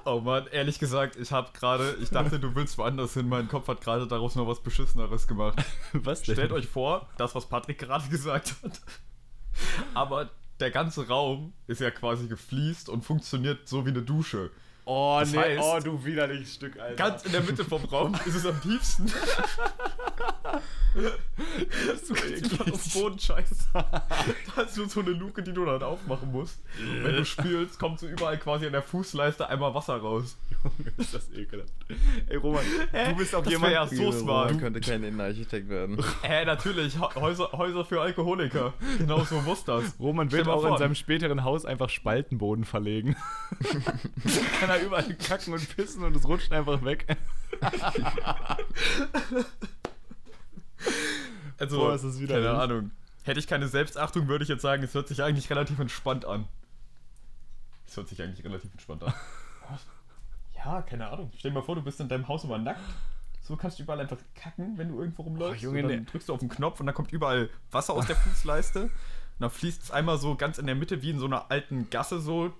Oh 0.04 0.20
Mann, 0.20 0.46
ehrlich 0.52 0.78
gesagt, 0.78 1.16
ich 1.16 1.32
habe 1.32 1.50
gerade, 1.58 1.96
ich 2.02 2.10
dachte, 2.10 2.38
du 2.38 2.54
willst 2.54 2.76
woanders 2.78 3.14
hin. 3.14 3.28
Mein 3.28 3.48
Kopf 3.48 3.68
hat 3.68 3.80
gerade 3.80 4.06
daraus 4.06 4.36
noch 4.36 4.46
was 4.46 4.62
Beschisseneres 4.62 5.26
gemacht. 5.26 5.58
Was 5.92 6.22
denn? 6.22 6.34
Stellt 6.34 6.52
euch 6.52 6.66
vor, 6.66 7.08
das, 7.16 7.34
was 7.34 7.46
Patrick 7.46 7.78
gerade 7.78 8.06
gesagt 8.10 8.54
hat. 8.62 8.80
Aber 9.94 10.30
der 10.60 10.70
ganze 10.70 11.08
Raum 11.08 11.52
ist 11.66 11.80
ja 11.80 11.90
quasi 11.90 12.28
gefliest 12.28 12.88
und 12.88 13.04
funktioniert 13.04 13.68
so 13.68 13.84
wie 13.84 13.90
eine 13.90 14.02
Dusche. 14.02 14.50
Oh 14.88 15.16
Das 15.18 15.32
nee, 15.32 15.38
heißt- 15.38 15.60
oh 15.60 15.80
du 15.80 16.04
widerliches 16.04 16.54
Stück, 16.54 16.78
Alter. 16.78 16.94
Ganz 16.94 17.24
in 17.24 17.32
der 17.32 17.40
Mitte 17.42 17.64
vom 17.64 17.84
Raum 17.86 18.14
ist 18.24 18.36
es 18.36 18.46
am 18.46 18.60
tiefsten. 18.62 19.08
so 20.96 22.14
Du 22.14 22.14
kannst 22.14 22.52
dich 22.52 22.60
auf 22.60 22.82
den 22.84 22.92
Boden 23.02 23.18
scheißen. 23.18 23.56
Da 24.56 24.62
ist 24.62 24.76
nur 24.78 24.88
so 24.88 25.00
eine 25.00 25.10
Luke, 25.10 25.42
die 25.42 25.52
du 25.52 25.64
dann 25.66 25.82
aufmachen 25.82 26.32
musst. 26.32 26.60
Wenn 27.02 27.16
du 27.16 27.24
spielst, 27.24 27.78
kommt 27.78 27.98
so 28.00 28.06
überall 28.06 28.38
quasi 28.38 28.64
an 28.66 28.72
der 28.72 28.82
Fußleiste 28.82 29.46
einmal 29.48 29.74
Wasser 29.74 29.96
raus. 29.96 30.36
ist 30.96 31.12
das 31.14 31.30
ekelhaft. 31.32 31.70
Ey 32.28 32.36
Roman, 32.36 32.64
du 33.10 33.16
bist 33.16 33.34
auch 33.34 33.42
Das 33.42 33.52
jemand, 33.52 33.72
wär 33.72 33.80
ja 33.82 33.86
so 33.86 34.10
smart. 34.12 34.52
Man 34.52 34.60
könnte 34.60 34.80
kein 34.80 35.02
Innenarchitekt 35.02 35.68
werden. 35.68 36.02
Äh, 36.22 36.44
natürlich. 36.46 36.98
Häuser, 36.98 37.50
Häuser 37.52 37.84
für 37.84 38.00
Alkoholiker. 38.00 38.72
Genau 38.98 39.24
so 39.24 39.40
muss 39.42 39.64
das. 39.64 39.94
Roman 40.00 40.32
wird 40.32 40.46
mal 40.46 40.52
auch 40.54 40.62
in 40.62 40.68
vor. 40.68 40.78
seinem 40.78 40.94
späteren 40.94 41.44
Haus 41.44 41.66
einfach 41.66 41.90
Spaltenboden 41.90 42.64
verlegen. 42.64 43.16
Kann 44.60 44.70
er 44.70 44.75
überall 44.80 45.14
kacken 45.14 45.52
und 45.54 45.76
pissen 45.76 46.02
und 46.04 46.14
es 46.16 46.26
rutscht 46.26 46.52
einfach 46.52 46.84
weg. 46.84 47.16
Also, 51.58 51.78
Boah, 51.78 51.94
ist 51.94 52.04
das 52.04 52.16
keine 52.16 52.22
widerlich. 52.28 52.48
Ahnung. 52.48 52.90
Hätte 53.24 53.40
ich 53.40 53.46
keine 53.46 53.66
Selbstachtung, 53.66 54.28
würde 54.28 54.42
ich 54.44 54.48
jetzt 54.48 54.62
sagen, 54.62 54.82
es 54.82 54.94
hört 54.94 55.08
sich 55.08 55.22
eigentlich 55.22 55.48
relativ 55.50 55.78
entspannt 55.78 56.24
an. 56.26 56.46
Es 57.86 57.96
hört 57.96 58.08
sich 58.08 58.20
eigentlich 58.22 58.44
relativ 58.44 58.70
entspannt 58.72 59.02
an. 59.04 59.14
ja, 60.54 60.82
keine 60.82 61.08
Ahnung. 61.08 61.32
Stell 61.38 61.50
dir 61.50 61.54
mal 61.58 61.62
vor, 61.64 61.74
du 61.76 61.82
bist 61.82 61.98
in 62.00 62.08
deinem 62.08 62.28
Haus 62.28 62.44
immer 62.44 62.58
nackt. 62.58 62.80
So 63.42 63.56
kannst 63.56 63.78
du 63.78 63.84
überall 63.84 64.00
einfach 64.00 64.18
kacken, 64.34 64.76
wenn 64.76 64.88
du 64.88 64.98
irgendwo 65.00 65.22
rumläufst. 65.22 65.62
Oh, 65.62 65.66
Junge, 65.68 65.82
und 65.84 65.88
dann 65.88 65.98
ne- 66.00 66.04
drückst 66.04 66.28
du 66.28 66.34
auf 66.34 66.40
den 66.40 66.48
Knopf 66.48 66.78
und 66.80 66.86
dann 66.86 66.94
kommt 66.94 67.12
überall 67.12 67.48
Wasser 67.70 67.94
aus 67.94 68.06
der 68.06 68.16
Fußleiste. 68.16 68.82
Und 68.82 68.90
dann 69.38 69.50
fließt 69.50 69.82
es 69.84 69.90
einmal 69.90 70.18
so 70.18 70.34
ganz 70.36 70.58
in 70.58 70.66
der 70.66 70.74
Mitte 70.74 71.00
wie 71.02 71.10
in 71.10 71.18
so 71.18 71.26
einer 71.26 71.50
alten 71.50 71.88
Gasse 71.90 72.20
so 72.20 72.52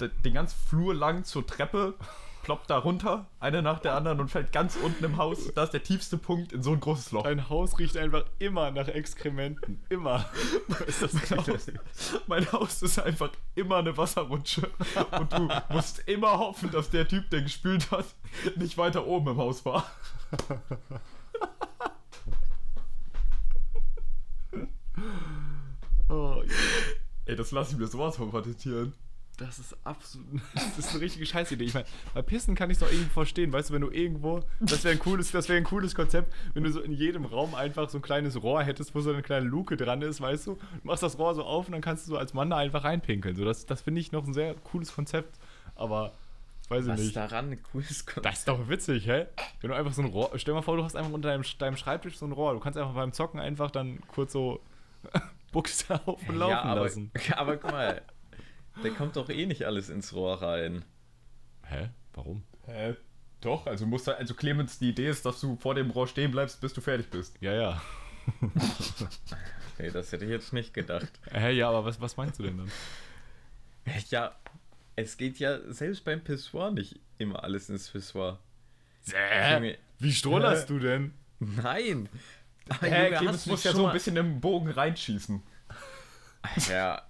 den 0.00 0.34
ganzen 0.34 0.56
Flur 0.68 0.94
lang 0.94 1.24
zur 1.24 1.46
Treppe, 1.46 1.94
ploppt 2.42 2.68
da 2.68 2.78
runter, 2.78 3.26
eine 3.40 3.62
nach 3.62 3.78
der 3.78 3.94
anderen 3.94 4.20
und 4.20 4.28
fällt 4.28 4.52
ganz 4.52 4.76
unten 4.76 5.02
im 5.04 5.16
Haus. 5.16 5.52
Da 5.54 5.64
ist 5.64 5.72
der 5.72 5.82
tiefste 5.82 6.18
Punkt 6.18 6.52
in 6.52 6.62
so 6.62 6.72
ein 6.72 6.80
großes 6.80 7.12
Loch. 7.12 7.22
Dein 7.22 7.48
Haus 7.48 7.78
riecht 7.78 7.96
einfach 7.96 8.24
immer 8.38 8.70
nach 8.70 8.88
Exkrementen. 8.88 9.82
Immer. 9.88 10.26
ist 10.86 11.02
das 11.02 11.14
Mein 11.14 11.46
Haus, 11.46 11.70
mein 12.26 12.52
Haus 12.52 12.82
ist 12.82 12.98
einfach 12.98 13.30
immer 13.54 13.76
eine 13.76 13.96
Wasserrutsche. 13.96 14.70
Und 15.18 15.32
du 15.32 15.48
musst 15.70 16.00
immer 16.06 16.38
hoffen, 16.38 16.70
dass 16.70 16.90
der 16.90 17.08
Typ, 17.08 17.30
der 17.30 17.42
gespült 17.42 17.90
hat, 17.90 18.06
nicht 18.56 18.76
weiter 18.76 19.06
oben 19.06 19.30
im 19.30 19.36
Haus 19.38 19.64
war. 19.64 19.84
Oh, 26.08 26.42
Ey, 27.24 27.36
das 27.36 27.50
lasse 27.50 27.72
ich 27.72 27.78
mir 27.78 27.86
sowas 27.86 28.16
von 28.16 28.30
patentieren. 28.30 28.92
Das 29.36 29.58
ist 29.58 29.76
absolut. 29.84 30.40
Das 30.54 30.78
ist 30.78 30.90
eine 30.92 31.00
richtige 31.00 31.26
Scheißidee. 31.26 31.64
Ich 31.64 31.74
meine, 31.74 31.86
bei 32.12 32.22
Pissen 32.22 32.54
kann 32.54 32.70
ich 32.70 32.76
es 32.76 32.80
doch 32.80 32.90
irgendwie 32.90 33.10
verstehen. 33.10 33.52
Weißt 33.52 33.70
du, 33.70 33.74
wenn 33.74 33.82
du 33.82 33.90
irgendwo. 33.90 34.40
Das 34.60 34.84
wäre 34.84 34.94
ein 34.94 34.98
cooles, 34.98 35.30
das 35.30 35.48
wäre 35.48 35.58
ein 35.58 35.64
cooles 35.64 35.94
Konzept, 35.94 36.32
wenn 36.54 36.62
du 36.62 36.70
so 36.70 36.80
in 36.80 36.92
jedem 36.92 37.24
Raum 37.24 37.54
einfach 37.54 37.88
so 37.88 37.98
ein 37.98 38.02
kleines 38.02 38.42
Rohr 38.42 38.62
hättest, 38.62 38.94
wo 38.94 39.00
so 39.00 39.12
eine 39.12 39.22
kleine 39.22 39.46
Luke 39.46 39.76
dran 39.76 40.02
ist, 40.02 40.20
weißt 40.20 40.46
du? 40.46 40.54
Du 40.54 40.60
machst 40.84 41.02
das 41.02 41.18
Rohr 41.18 41.34
so 41.34 41.44
auf 41.44 41.66
und 41.66 41.72
dann 41.72 41.80
kannst 41.80 42.06
du 42.06 42.12
so 42.12 42.18
als 42.18 42.34
Mann 42.34 42.50
da 42.50 42.56
einfach 42.56 42.84
reinpinkeln. 42.84 43.36
So, 43.36 43.44
das 43.44 43.66
das 43.66 43.82
finde 43.82 44.00
ich 44.00 44.12
noch 44.12 44.26
ein 44.26 44.34
sehr 44.34 44.54
cooles 44.54 44.94
Konzept. 44.94 45.38
Aber. 45.74 46.12
Weiß 46.68 46.84
ich 46.84 46.90
Was 46.90 46.98
nicht. 46.98 47.08
ist 47.08 47.16
daran 47.16 47.50
ein 47.50 47.62
cooles 47.62 48.06
Konzept? 48.06 48.24
Das 48.24 48.38
ist 48.38 48.48
doch 48.48 48.68
witzig, 48.68 49.06
hä? 49.06 49.26
Wenn 49.60 49.70
du 49.70 49.76
einfach 49.76 49.92
so 49.92 50.00
ein 50.00 50.08
Rohr. 50.08 50.30
Stell 50.36 50.52
dir 50.52 50.56
mal 50.56 50.62
vor, 50.62 50.78
du 50.78 50.84
hast 50.84 50.96
einfach 50.96 51.12
unter 51.12 51.28
deinem, 51.28 51.44
deinem 51.58 51.76
Schreibtisch 51.76 52.16
so 52.16 52.24
ein 52.24 52.32
Rohr. 52.32 52.54
Du 52.54 52.60
kannst 52.60 52.78
einfach 52.78 52.94
beim 52.94 53.12
Zocken 53.12 53.38
einfach 53.38 53.70
dann 53.70 54.00
kurz 54.08 54.32
so 54.32 54.60
Buchse 55.52 56.00
auf 56.06 56.26
und 56.26 56.36
laufen 56.36 56.50
ja, 56.50 56.62
aber, 56.62 56.80
lassen. 56.80 57.10
aber 57.36 57.56
guck 57.58 57.70
mal, 57.70 58.02
da 58.82 58.88
kommt 58.90 59.16
doch 59.16 59.28
eh 59.28 59.46
nicht 59.46 59.64
alles 59.64 59.88
ins 59.88 60.12
Rohr 60.12 60.42
rein. 60.42 60.84
Hä? 61.66 61.90
Warum? 62.12 62.42
Hä? 62.66 62.94
Doch, 63.40 63.66
also 63.66 63.86
musst 63.86 64.06
du, 64.06 64.16
also 64.16 64.34
Clemens, 64.34 64.78
die 64.78 64.90
Idee 64.90 65.08
ist, 65.08 65.26
dass 65.26 65.40
du 65.40 65.56
vor 65.56 65.74
dem 65.74 65.90
Rohr 65.90 66.06
stehen 66.08 66.30
bleibst, 66.30 66.60
bis 66.60 66.72
du 66.72 66.80
fertig 66.80 67.10
bist. 67.10 67.36
Ja, 67.40 67.52
ja. 67.52 67.82
Okay, 69.76 69.90
das 69.90 70.12
hätte 70.12 70.24
ich 70.24 70.30
jetzt 70.30 70.52
nicht 70.52 70.72
gedacht. 70.72 71.08
Hä, 71.32 71.50
ja, 71.50 71.68
aber 71.68 71.84
was, 71.84 72.00
was 72.00 72.16
meinst 72.16 72.38
du 72.38 72.44
denn 72.44 72.58
dann? 72.58 72.70
Ja, 74.08 74.32
es 74.94 75.16
geht 75.16 75.40
ja 75.40 75.58
selbst 75.72 76.04
beim 76.04 76.22
Pissoir 76.22 76.70
nicht 76.70 77.00
immer 77.18 77.42
alles 77.42 77.68
ins 77.68 77.90
Pissoir. 77.90 78.38
Junge, 79.06 79.76
Wie 79.98 80.12
strollerst 80.12 80.70
du 80.70 80.78
denn? 80.78 81.12
nein! 81.40 82.08
Junge, 82.80 83.10
Clemens 83.18 83.46
muss 83.46 83.64
ja 83.64 83.72
so 83.72 83.86
ein 83.88 83.92
bisschen 83.92 84.16
im 84.16 84.40
Bogen 84.40 84.70
reinschießen. 84.70 85.42
Ja. 86.68 87.02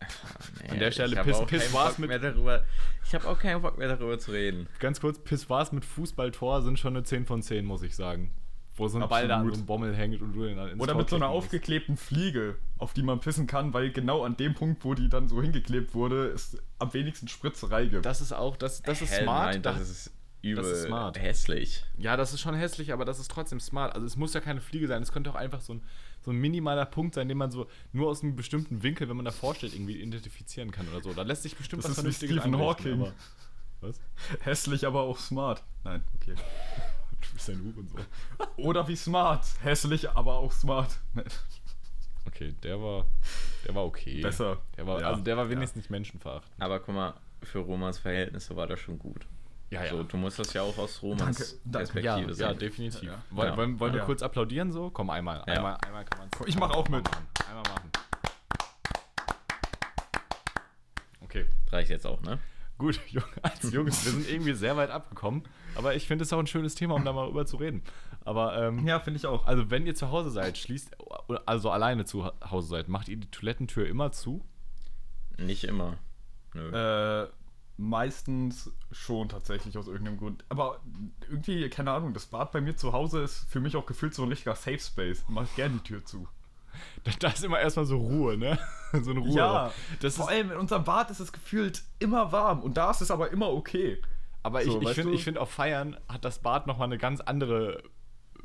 Nee, 0.62 0.70
An 0.70 0.78
der 0.78 0.90
Stelle 0.90 1.12
ich 1.12 1.18
hab 1.18 1.26
Piss- 1.26 1.36
auch 1.36 1.46
Piss 1.46 1.62
keinen 1.64 1.72
war's 1.74 1.88
Bock 1.90 1.98
mit- 2.00 2.08
mehr 2.08 2.18
darüber. 2.18 2.62
Ich 3.04 3.14
habe 3.14 3.28
auch 3.28 3.38
keinen 3.38 3.60
Bock 3.62 3.76
mehr 3.78 3.88
darüber 3.88 4.18
zu 4.18 4.30
reden. 4.32 4.66
Ganz 4.78 5.00
kurz, 5.00 5.18
Pissoirs 5.18 5.72
mit 5.72 5.84
Fußballtor 5.84 6.62
sind 6.62 6.78
schon 6.78 6.96
eine 6.96 7.04
10 7.04 7.26
von 7.26 7.42
10, 7.42 7.64
muss 7.64 7.82
ich 7.82 7.94
sagen. 7.94 8.32
Wo 8.76 8.88
so 8.88 8.98
ein 8.98 9.08
Ball 9.08 9.28
da 9.28 9.36
an 9.36 9.46
so 9.46 9.52
einem 9.54 9.66
Bommel 9.66 9.94
hängt 9.94 10.20
und 10.20 10.32
du 10.32 10.44
den 10.46 10.56
dann 10.56 10.68
ins 10.70 10.80
Oder 10.80 10.92
Tor 10.94 11.00
mit 11.02 11.10
so 11.10 11.14
einer 11.16 11.28
aufgeklebten 11.28 11.96
Fliege, 11.96 12.56
auf 12.78 12.92
die 12.92 13.02
man 13.04 13.20
pissen 13.20 13.46
kann, 13.46 13.72
weil 13.72 13.92
genau 13.92 14.24
an 14.24 14.36
dem 14.36 14.54
Punkt, 14.54 14.84
wo 14.84 14.94
die 14.94 15.08
dann 15.08 15.28
so 15.28 15.40
hingeklebt 15.40 15.94
wurde, 15.94 16.26
es 16.30 16.56
am 16.80 16.92
wenigsten 16.92 17.28
Spritzerei 17.28 17.86
gibt. 17.86 18.04
Das 18.04 18.20
ist 18.20 18.32
auch, 18.32 18.56
das, 18.56 18.82
das 18.82 19.00
ist 19.00 19.12
Hä, 19.12 19.22
smart. 19.22 19.52
Nein, 19.52 19.62
da- 19.62 19.72
das 19.74 19.88
ist 19.90 20.12
übel 20.52 20.64
ist 20.64 20.82
smart. 20.84 21.20
hässlich. 21.20 21.84
Ja, 21.98 22.16
das 22.16 22.32
ist 22.32 22.40
schon 22.40 22.54
hässlich, 22.54 22.92
aber 22.92 23.04
das 23.04 23.18
ist 23.18 23.30
trotzdem 23.30 23.60
smart. 23.60 23.94
Also 23.94 24.06
es 24.06 24.16
muss 24.16 24.34
ja 24.34 24.40
keine 24.40 24.60
Fliege 24.60 24.86
sein, 24.88 25.02
es 25.02 25.12
könnte 25.12 25.30
auch 25.30 25.34
einfach 25.34 25.60
so 25.60 25.74
ein, 25.74 25.82
so 26.22 26.30
ein 26.30 26.36
minimaler 26.36 26.86
Punkt 26.86 27.14
sein, 27.14 27.28
den 27.28 27.38
man 27.38 27.50
so 27.50 27.66
nur 27.92 28.08
aus 28.08 28.22
einem 28.22 28.36
bestimmten 28.36 28.82
Winkel, 28.82 29.08
wenn 29.08 29.16
man 29.16 29.24
davor 29.24 29.54
steht, 29.54 29.74
irgendwie 29.74 30.00
identifizieren 30.00 30.70
kann 30.70 30.88
oder 30.88 31.02
so. 31.02 31.12
Da 31.12 31.22
lässt 31.22 31.42
sich 31.42 31.56
bestimmt 31.56 31.82
Das 31.84 31.90
was 31.90 31.96
Vernünftiges 31.96 32.36
Stephen 32.38 32.58
Hawking. 32.58 33.00
aber- 33.02 33.12
Was? 33.80 34.00
Hässlich, 34.40 34.86
aber 34.86 35.02
auch 35.02 35.18
smart. 35.18 35.62
Nein, 35.84 36.02
okay. 36.16 36.34
Du 37.20 37.32
bist 37.32 37.48
ein 37.48 37.58
Hurensohn. 37.64 38.02
Oder 38.58 38.86
wie 38.86 38.96
smart. 38.96 39.46
Hässlich, 39.62 40.10
aber 40.10 40.34
auch 40.34 40.52
smart. 40.52 40.98
Nein. 41.14 41.24
Okay, 42.26 42.54
der 42.62 42.78
war, 42.80 43.06
der 43.66 43.74
war 43.74 43.84
okay. 43.86 44.20
Besser. 44.20 44.58
Der 44.76 44.86
war, 44.86 45.00
Ja, 45.00 45.08
also 45.08 45.22
der 45.22 45.34
war 45.38 45.44
ja. 45.44 45.50
wenigstens 45.50 45.76
nicht 45.82 45.90
menschenverachtend. 45.90 46.52
Aber 46.60 46.80
guck 46.80 46.94
mal, 46.94 47.14
für 47.42 47.60
Romans 47.60 47.98
Verhältnisse 47.98 48.54
war 48.56 48.66
das 48.66 48.78
schon 48.80 48.98
gut. 48.98 49.26
Ja, 49.70 49.88
So, 49.88 50.02
du 50.04 50.16
musst 50.16 50.38
das 50.38 50.52
ja 50.52 50.62
auch 50.62 50.76
aus 50.78 51.02
Romans. 51.02 51.58
Perspektive 51.70 52.02
Ja, 52.04 52.18
ja, 52.20 52.32
sehen. 52.32 52.58
definitiv. 52.58 53.02
Ja. 53.02 53.22
Wollen, 53.30 53.48
Ja. 53.50 53.56
wollen, 53.56 53.80
wollen 53.80 53.92
wir 53.92 54.00
Ja. 54.00 54.04
kurz 54.06 54.22
applaudieren 54.22 54.70
so? 54.72 54.90
Komm, 54.90 55.10
einmal. 55.10 55.38
Ja. 55.48 55.54
Einmal, 55.54 55.76
einmal 55.84 56.04
kann 56.04 56.18
man 56.20 56.28
Ich 56.46 56.56
mach 56.56 56.70
auch 56.70 56.88
mit. 56.88 57.04
Einmal 57.48 57.62
machen. 57.74 57.90
Okay. 61.22 61.46
Reicht 61.70 61.90
jetzt 61.90 62.06
auch, 62.06 62.20
ne? 62.22 62.38
Gut, 62.78 63.00
als 63.42 63.72
Jungs, 63.72 64.04
wir 64.04 64.12
sind 64.12 64.28
irgendwie 64.30 64.52
sehr 64.54 64.76
weit 64.76 64.90
abgekommen. 64.90 65.42
Aber 65.76 65.94
ich 65.94 66.06
finde 66.06 66.22
es 66.24 66.32
auch 66.32 66.38
ein 66.38 66.46
schönes 66.46 66.74
Thema, 66.74 66.94
um 66.94 67.04
da 67.04 67.12
mal 67.12 67.26
rüber 67.26 67.46
zu 67.46 67.56
reden. 67.56 67.82
Aber, 68.24 68.56
ähm, 68.60 68.86
Ja, 68.86 69.00
finde 69.00 69.18
ich 69.18 69.26
auch. 69.26 69.46
also 69.46 69.70
wenn 69.70 69.86
ihr 69.86 69.94
zu 69.94 70.10
Hause 70.10 70.30
seid, 70.30 70.56
schließt, 70.58 70.96
also 71.46 71.70
alleine 71.70 72.04
zu 72.04 72.30
Hause 72.50 72.68
seid, 72.68 72.88
macht 72.88 73.08
ihr 73.08 73.16
die 73.16 73.30
Toilettentür 73.30 73.86
immer 73.86 74.12
zu? 74.12 74.44
Nicht 75.36 75.64
immer. 75.64 75.98
Nö. 76.54 76.70
Äh, 77.24 77.28
meistens 77.76 78.70
schon 78.92 79.28
tatsächlich 79.28 79.76
aus 79.76 79.88
irgendeinem 79.88 80.18
Grund. 80.18 80.44
Aber 80.48 80.80
irgendwie, 81.28 81.68
keine 81.68 81.90
Ahnung, 81.90 82.14
das 82.14 82.26
Bad 82.26 82.52
bei 82.52 82.60
mir 82.60 82.76
zu 82.76 82.92
Hause 82.92 83.22
ist 83.22 83.50
für 83.50 83.60
mich 83.60 83.76
auch 83.76 83.86
gefühlt 83.86 84.14
so 84.14 84.22
ein 84.22 84.28
richtiger 84.28 84.54
Safe 84.54 84.78
Space. 84.78 85.24
Mach 85.28 85.44
ich 85.44 85.54
gerne 85.56 85.74
die 85.74 85.88
Tür 85.88 86.04
zu. 86.04 86.28
Da, 87.04 87.12
da 87.18 87.28
ist 87.28 87.44
immer 87.44 87.60
erstmal 87.60 87.86
so 87.86 87.98
Ruhe, 87.98 88.36
ne? 88.36 88.58
So 89.02 89.10
eine 89.10 89.20
Ruhe. 89.20 89.36
Ja, 89.36 89.72
das 90.00 90.16
vor 90.16 90.26
ist, 90.26 90.30
allem 90.30 90.52
in 90.52 90.56
unserem 90.56 90.84
Bad 90.84 91.10
ist 91.10 91.18
es 91.18 91.32
gefühlt 91.32 91.82
immer 91.98 92.30
warm 92.30 92.62
und 92.62 92.76
da 92.76 92.92
ist 92.92 93.00
es 93.00 93.10
aber 93.10 93.30
immer 93.30 93.50
okay. 93.50 94.00
aber 94.44 94.62
ich, 94.62 94.70
so, 94.70 94.80
ich 94.80 94.86
weißt 94.86 94.94
finde, 94.94 95.14
ich 95.14 95.24
find, 95.24 95.36
auf 95.36 95.50
Feiern 95.50 95.96
hat 96.08 96.24
das 96.24 96.38
Bad 96.38 96.68
nochmal 96.68 96.86
eine 96.86 96.98
ganz 96.98 97.20
andere 97.20 97.82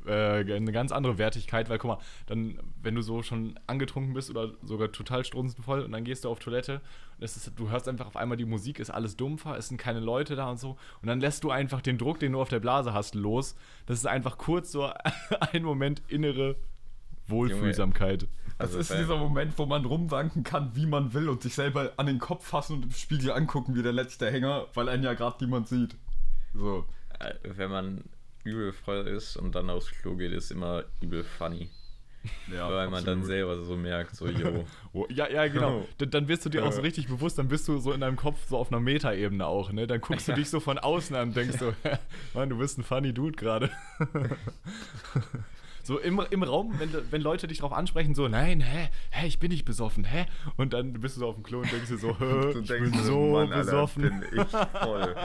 äh, 0.06 0.54
eine 0.54 0.72
ganz 0.72 0.92
andere 0.92 1.18
Wertigkeit, 1.18 1.70
weil 1.70 1.78
guck 1.78 1.90
mal, 1.90 1.98
dann, 2.28 2.60
wenn 2.82 2.96
du 2.96 3.02
so 3.02 3.22
schon 3.24 3.60
angetrunken 3.68 4.14
bist 4.14 4.30
oder 4.30 4.52
sogar 4.64 4.92
total 4.92 5.26
strunzenvoll 5.26 5.82
und 5.82 5.92
dann 5.92 6.04
gehst 6.04 6.26
du 6.26 6.30
auf 6.30 6.40
Toilette 6.40 6.82
und 7.18 7.24
es 7.24 7.38
ist, 7.38 7.52
du 7.58 7.70
hörst 7.70 7.88
einfach 7.88 8.08
auf 8.08 8.16
einmal 8.16 8.38
die 8.38 8.46
Musik, 8.46 8.80
ist 8.80 8.90
alles 8.90 9.18
dumpfer, 9.18 9.58
es 9.58 9.68
sind 9.68 9.78
keine 9.78 10.00
Leute 10.00 10.36
da 10.36 10.50
und 10.50 10.60
so 10.60 10.78
und 11.02 11.08
dann 11.08 11.20
lässt 11.20 11.44
du 11.44 11.52
einfach 11.52 11.82
den 11.82 11.98
Druck, 11.98 12.20
den 12.20 12.34
du 12.34 12.42
auf 12.42 12.50
der 12.50 12.60
Blase 12.60 12.94
hast, 12.94 13.16
los. 13.16 13.56
Das 13.86 14.00
ist 14.00 14.06
einfach 14.06 14.38
kurz 14.38 14.72
so 14.72 14.90
ein 15.52 15.64
Moment 15.64 16.02
innere 16.08 16.56
Wohlfühlsamkeit. 17.28 18.28
Das 18.58 18.76
Also 18.76 18.80
ist 18.80 18.94
dieser 18.94 19.18
Moment, 19.18 19.58
wo 19.58 19.66
man 19.66 19.86
rumwanken 19.86 20.44
kann, 20.44 20.76
wie 20.76 20.86
man 20.86 21.14
will 21.14 21.30
und 21.30 21.42
sich 21.42 21.56
selber 21.56 21.94
an 21.98 22.08
den 22.08 22.20
Kopf 22.20 22.46
fassen 22.46 22.78
und 22.78 22.86
im 22.86 22.92
Spiegel 22.92 23.32
angucken 23.32 23.76
wie 23.76 23.84
der 23.84 23.94
letzte 23.94 24.30
Hänger, 24.30 24.66
weil 24.74 24.90
einen 24.90 25.04
ja 25.04 25.14
gerade 25.14 25.38
niemand 25.44 25.68
sieht. 25.68 25.96
So. 26.54 26.86
Äh, 27.20 27.34
Wenn 27.44 27.70
man 27.70 28.04
übel 28.44 28.72
voll 28.74 29.08
ist 29.08 29.38
und 29.38 29.56
dann 29.56 29.70
aufs 29.70 29.92
Klo 29.92 30.16
geht, 30.16 30.32
ist 30.32 30.52
immer 30.52 30.84
übel 31.02 31.24
funny. 31.24 31.70
Ja, 32.54 32.70
weil 32.70 32.90
man 32.90 33.06
dann 33.06 33.24
selber 33.24 33.64
so 33.64 33.78
merkt, 33.78 34.16
so, 34.16 34.28
yo. 34.28 34.66
Ja, 35.10 35.30
ja, 35.30 35.48
genau. 35.48 35.88
Dann, 36.00 36.10
dann 36.12 36.28
wirst 36.28 36.46
du 36.46 36.50
dir 36.50 36.66
auch 36.66 36.72
so 36.74 36.82
richtig 36.82 37.08
bewusst, 37.08 37.38
dann 37.38 37.48
bist 37.48 37.66
du 37.68 37.78
so 37.80 37.94
in 37.94 38.02
deinem 38.02 38.18
Kopf 38.18 38.46
so 38.50 38.58
auf 38.58 38.72
einer 38.72 38.82
Metaebene 38.82 39.46
auch, 39.46 39.72
ne? 39.72 39.88
Dann 39.88 40.02
guckst 40.02 40.28
du 40.28 40.34
dich 40.34 40.50
so 40.50 40.60
von 40.60 40.78
außen 40.78 41.16
an 41.16 41.30
und 41.30 41.38
denkst 41.38 41.58
so, 41.60 41.74
Mann, 42.34 42.50
du 42.50 42.58
bist 42.58 42.78
ein 42.78 42.84
funny 42.84 43.14
Dude 43.14 43.38
gerade. 43.38 43.70
so 45.84 45.98
im, 45.98 46.22
im 46.30 46.44
Raum, 46.44 46.76
wenn, 46.78 46.90
wenn 47.10 47.22
Leute 47.22 47.48
dich 47.48 47.60
drauf 47.60 47.72
ansprechen, 47.72 48.14
so, 48.16 48.28
nein, 48.28 48.60
hä, 48.60 48.90
hä, 49.12 49.26
ich 49.28 49.40
bin 49.40 49.50
nicht 49.52 49.64
besoffen, 49.64 50.04
hä? 50.04 50.26
Und 50.58 50.74
dann 50.74 50.94
bist 50.94 51.16
du 51.16 51.22
so 51.22 51.28
auf 51.30 51.36
dem 51.36 51.44
Klo 51.44 51.60
und 51.60 51.72
denkst 51.72 51.88
dir 51.88 51.98
so, 51.98 52.20
hä, 52.20 52.60
ich 52.60 52.68
bin 52.68 52.94
so 53.04 53.32
Mann, 53.32 53.54
Alter, 53.54 53.64
besoffen. 53.64 54.04
bin 54.04 54.42
ich 54.42 54.48
voll. 54.82 55.16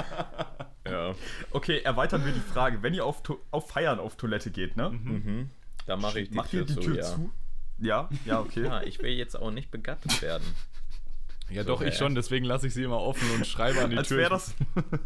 Ja. 0.86 1.14
Okay, 1.50 1.80
erweitern 1.82 2.24
wir 2.24 2.32
die 2.32 2.40
Frage. 2.40 2.82
Wenn 2.82 2.94
ihr 2.94 3.04
auf, 3.04 3.22
To- 3.22 3.40
auf 3.50 3.68
Feiern 3.70 3.98
auf 3.98 4.16
Toilette 4.16 4.50
geht, 4.50 4.76
ne? 4.76 4.90
Mhm. 4.90 5.50
Da 5.86 5.96
mache 5.96 6.20
ich 6.20 6.30
die 6.30 6.34
Macht 6.36 6.50
Tür, 6.50 6.60
ihr 6.60 6.66
die 6.66 6.74
zu, 6.74 6.80
Tür 6.80 6.96
ja. 6.96 7.02
zu? 7.04 7.30
Ja, 7.78 8.08
ja, 8.24 8.40
okay. 8.40 8.64
Ja, 8.64 8.82
ich 8.82 9.00
will 9.02 9.10
jetzt 9.12 9.34
auch 9.36 9.50
nicht 9.50 9.70
begattet 9.70 10.22
werden. 10.22 10.44
Ja, 11.50 11.62
So, 11.62 11.68
doch, 11.74 11.82
ich 11.82 11.94
schon, 11.96 12.14
deswegen 12.14 12.46
lasse 12.46 12.66
ich 12.68 12.72
sie 12.74 12.82
immer 12.84 13.00
offen 13.00 13.28
und 13.34 13.46
schreibe 13.46 13.82
an 13.82 13.90
die 13.90 13.98
als 13.98 14.08
Tür. 14.08 14.16
wäre 14.18 14.30
das, 14.30 14.54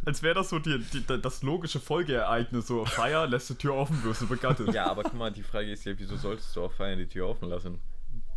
als 0.05 0.23
wär 0.23 0.35
das 0.35 0.51
so 0.51 0.59
die, 0.61 0.79
die, 0.79 1.21
das 1.21 1.43
logische 1.43 1.81
Folgeereignis. 1.81 2.67
So, 2.69 2.85
Feier, 2.85 3.27
lässt 3.27 3.51
die 3.51 3.55
Tür 3.57 3.75
offen, 3.75 4.05
wirst 4.05 4.21
du 4.21 4.29
begattet. 4.29 4.73
Ja, 4.73 4.87
aber 4.87 5.03
guck 5.03 5.15
mal, 5.15 5.33
die 5.33 5.43
Frage 5.43 5.73
ist 5.73 5.85
ja, 5.85 5.95
wieso 5.99 6.17
solltest 6.17 6.55
du 6.55 6.63
auf 6.63 6.75
Feiern 6.75 6.99
die 6.99 7.09
Tür 7.09 7.27
offen 7.29 7.49
lassen? 7.49 7.81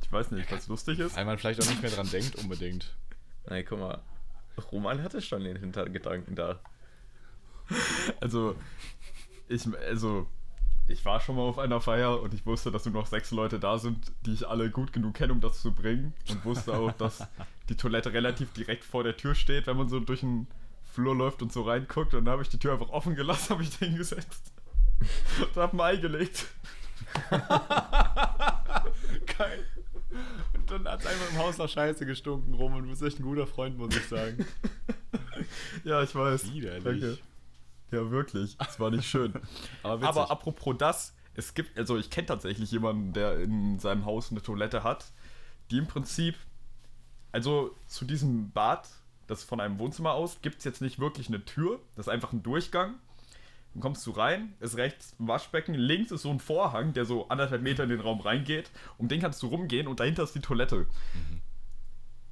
Ich 0.02 0.12
weiß 0.12 0.32
nicht, 0.32 0.52
was 0.52 0.68
lustig 0.68 0.98
ist. 1.00 1.16
Weil 1.16 1.26
man 1.26 1.38
vielleicht 1.38 1.62
auch 1.62 1.68
nicht 1.70 1.82
mehr 1.82 1.92
dran 1.92 2.10
denkt, 2.10 2.36
unbedingt. 2.36 2.96
Nein, 3.48 3.64
guck 3.70 3.80
mal, 3.80 4.02
Roman 4.72 5.04
hatte 5.04 5.22
schon 5.22 5.44
den 5.44 5.58
Hintergedanken 5.58 6.36
da. 6.36 6.60
Also, 8.22 8.56
ich, 9.48 9.68
also, 9.88 10.28
ich 10.88 11.04
war 11.06 11.20
schon 11.20 11.36
mal 11.36 11.44
auf 11.44 11.60
einer 11.60 11.82
Feier 11.82 12.22
und 12.22 12.34
ich 12.34 12.46
wusste, 12.46 12.72
dass 12.72 12.86
nur 12.86 12.94
noch 12.94 13.08
sechs 13.08 13.32
Leute 13.32 13.60
da 13.60 13.78
sind, 13.78 14.12
die 14.26 14.34
ich 14.34 14.48
alle 14.48 14.70
gut 14.70 14.94
genug 14.94 15.16
kenne, 15.16 15.34
um 15.34 15.42
das 15.42 15.62
zu 15.62 15.74
bringen. 15.74 16.14
Und 16.30 16.46
wusste 16.46 16.74
auch, 16.74 16.92
dass 16.94 17.28
die 17.70 17.76
Toilette 17.76 18.14
relativ 18.14 18.54
direkt 18.54 18.84
vor 18.84 19.04
der 19.04 19.18
Tür 19.18 19.36
steht, 19.36 19.68
wenn 19.68 19.78
man 19.78 19.90
so 19.90 20.00
durch 20.00 20.22
den 20.22 20.48
Flur 20.84 21.16
läuft 21.16 21.42
und 21.42 21.54
so 21.54 21.64
reinguckt. 21.64 22.14
Und 22.14 22.26
dann 22.26 22.34
habe 22.34 22.44
ich 22.44 22.50
die 22.50 22.60
Tür 22.60 22.74
einfach 22.74 22.90
offen 22.90 23.16
gelassen, 23.16 23.50
habe 23.52 23.64
ich 23.64 23.78
da 23.78 23.86
hingesetzt. 23.86 24.52
Und 25.40 25.56
habe 25.56 25.78
ein 25.78 25.82
Ei 25.82 25.98
gelegt. 25.98 26.48
Geil. 27.30 29.66
Und 30.54 30.70
dann 30.70 30.88
hat 30.88 31.00
es 31.02 31.08
einfach 31.08 31.32
im 31.32 31.40
Haus 31.40 31.58
nach 31.58 31.70
Scheiße 31.70 32.06
gestunken 32.06 32.54
rum 32.54 32.76
und 32.76 32.84
du 32.84 32.90
bist 32.90 33.02
echt 33.02 33.20
ein 33.20 33.24
guter 33.24 33.48
Freund, 33.48 33.78
muss 33.78 33.96
ich 33.96 34.08
sagen. 34.08 34.46
Ja, 35.84 36.04
ich 36.04 36.14
weiß. 36.14 36.54
Widerlich. 36.54 36.84
Danke. 36.84 37.18
Ja, 37.92 38.10
wirklich. 38.10 38.58
Es 38.68 38.80
war 38.80 38.90
nicht 38.90 39.06
schön. 39.06 39.34
Aber. 39.84 40.08
Aber 40.08 40.32
apropos 40.32 40.76
das, 40.78 41.14
es 41.36 41.54
gibt, 41.54 41.78
also 41.78 41.98
ich 41.98 42.10
kenne 42.10 42.28
tatsächlich 42.28 42.72
jemanden, 42.72 43.14
der 43.14 43.40
in 43.40 43.80
seinem 43.80 44.06
Haus 44.06 44.32
eine 44.32 44.42
Toilette 44.42 44.84
hat, 44.84 45.12
die 45.70 45.78
im 45.78 45.88
Prinzip, 45.88 46.36
also 47.32 47.76
zu 47.88 48.06
diesem 48.06 48.52
Bad, 48.52 48.88
das 49.28 49.44
von 49.44 49.60
einem 49.60 49.80
Wohnzimmer 49.80 50.14
aus, 50.14 50.42
gibt 50.42 50.60
es 50.60 50.64
jetzt 50.66 50.82
nicht 50.82 51.00
wirklich 51.00 51.28
eine 51.28 51.44
Tür, 51.46 51.80
das 51.96 52.08
ist 52.08 52.14
einfach 52.14 52.34
ein 52.34 52.44
Durchgang. 52.44 52.96
Dann 53.74 53.82
kommst 53.82 54.06
du 54.06 54.12
rein, 54.12 54.54
ist 54.60 54.76
rechts 54.76 55.16
ein 55.18 55.30
Waschbecken, 55.30 55.74
links 55.74 56.12
ist 56.12 56.24
so 56.24 56.30
ein 56.30 56.42
Vorhang, 56.42 56.92
der 56.92 57.06
so 57.06 57.30
anderthalb 57.30 57.62
Meter 57.62 57.84
in 57.84 57.90
den 57.90 58.02
Raum 58.02 58.20
reingeht. 58.20 58.70
Um 58.98 59.08
den 59.08 59.22
kannst 59.22 59.42
du 59.44 59.48
rumgehen 59.48 59.88
und 59.88 60.02
dahinter 60.02 60.24
ist 60.24 60.36
die 60.36 60.42
Toilette. 60.42 60.88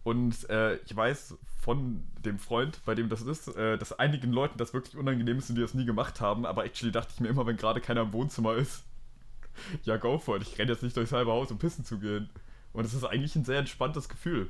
Und 0.04 0.50
äh, 0.50 0.76
ich 0.78 0.96
weiß 0.96 1.38
von 1.60 2.04
dem 2.24 2.40
Freund, 2.40 2.80
bei 2.86 2.96
dem 2.96 3.10
das 3.10 3.22
ist, 3.22 3.50
äh, 3.50 3.78
dass 3.78 3.98
einigen 4.00 4.32
Leuten 4.32 4.58
das 4.58 4.74
wirklich 4.74 4.98
unangenehm 4.98 5.38
ist 5.38 5.50
und 5.50 5.56
die 5.56 5.62
das 5.62 5.74
nie 5.74 5.86
gemacht 5.86 6.22
haben. 6.22 6.46
Aber 6.46 6.66
actually 6.66 6.92
dachte 6.92 7.12
ich 7.14 7.20
mir 7.20 7.28
immer, 7.28 7.46
wenn 7.46 7.58
gerade 7.58 7.82
keiner 7.82 8.02
im 8.02 8.14
Wohnzimmer 8.14 8.56
ist, 8.56 8.84
ja, 9.84 9.98
go 9.98 10.18
for 10.18 10.38
it. 10.38 10.44
Ich 10.44 10.58
renne 10.58 10.72
jetzt 10.72 10.84
nicht 10.84 10.96
durchs 10.96 11.12
halbe 11.12 11.32
Haus, 11.32 11.52
um 11.52 11.58
pissen 11.58 11.86
zu 11.86 12.00
gehen. 12.00 12.30
Und 12.74 12.86
es 12.86 12.94
ist 12.94 13.04
eigentlich 13.04 13.36
ein 13.36 13.46
sehr 13.46 13.60
entspanntes 13.60 14.10
Gefühl. 14.10 14.50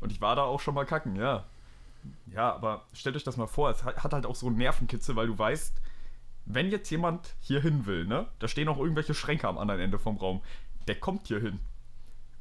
Und 0.00 0.12
ich 0.12 0.20
war 0.20 0.36
da 0.36 0.42
auch 0.42 0.60
schon 0.60 0.74
mal 0.74 0.84
kacken, 0.84 1.16
ja. 1.16 1.44
Ja, 2.32 2.54
aber 2.54 2.84
stellt 2.92 3.16
euch 3.16 3.24
das 3.24 3.36
mal 3.36 3.46
vor, 3.46 3.70
es 3.70 3.82
hat 3.84 4.12
halt 4.12 4.26
auch 4.26 4.36
so 4.36 4.46
einen 4.46 4.58
Nervenkitzel, 4.58 5.16
weil 5.16 5.26
du 5.26 5.38
weißt, 5.38 5.80
wenn 6.44 6.70
jetzt 6.70 6.90
jemand 6.90 7.34
hier 7.40 7.60
hin 7.60 7.86
will, 7.86 8.06
ne, 8.06 8.28
da 8.38 8.46
stehen 8.46 8.68
auch 8.68 8.78
irgendwelche 8.78 9.14
Schränke 9.14 9.48
am 9.48 9.58
anderen 9.58 9.80
Ende 9.80 9.98
vom 9.98 10.16
Raum, 10.16 10.42
der 10.86 10.94
kommt 10.94 11.26
hier 11.26 11.40
hin. 11.40 11.58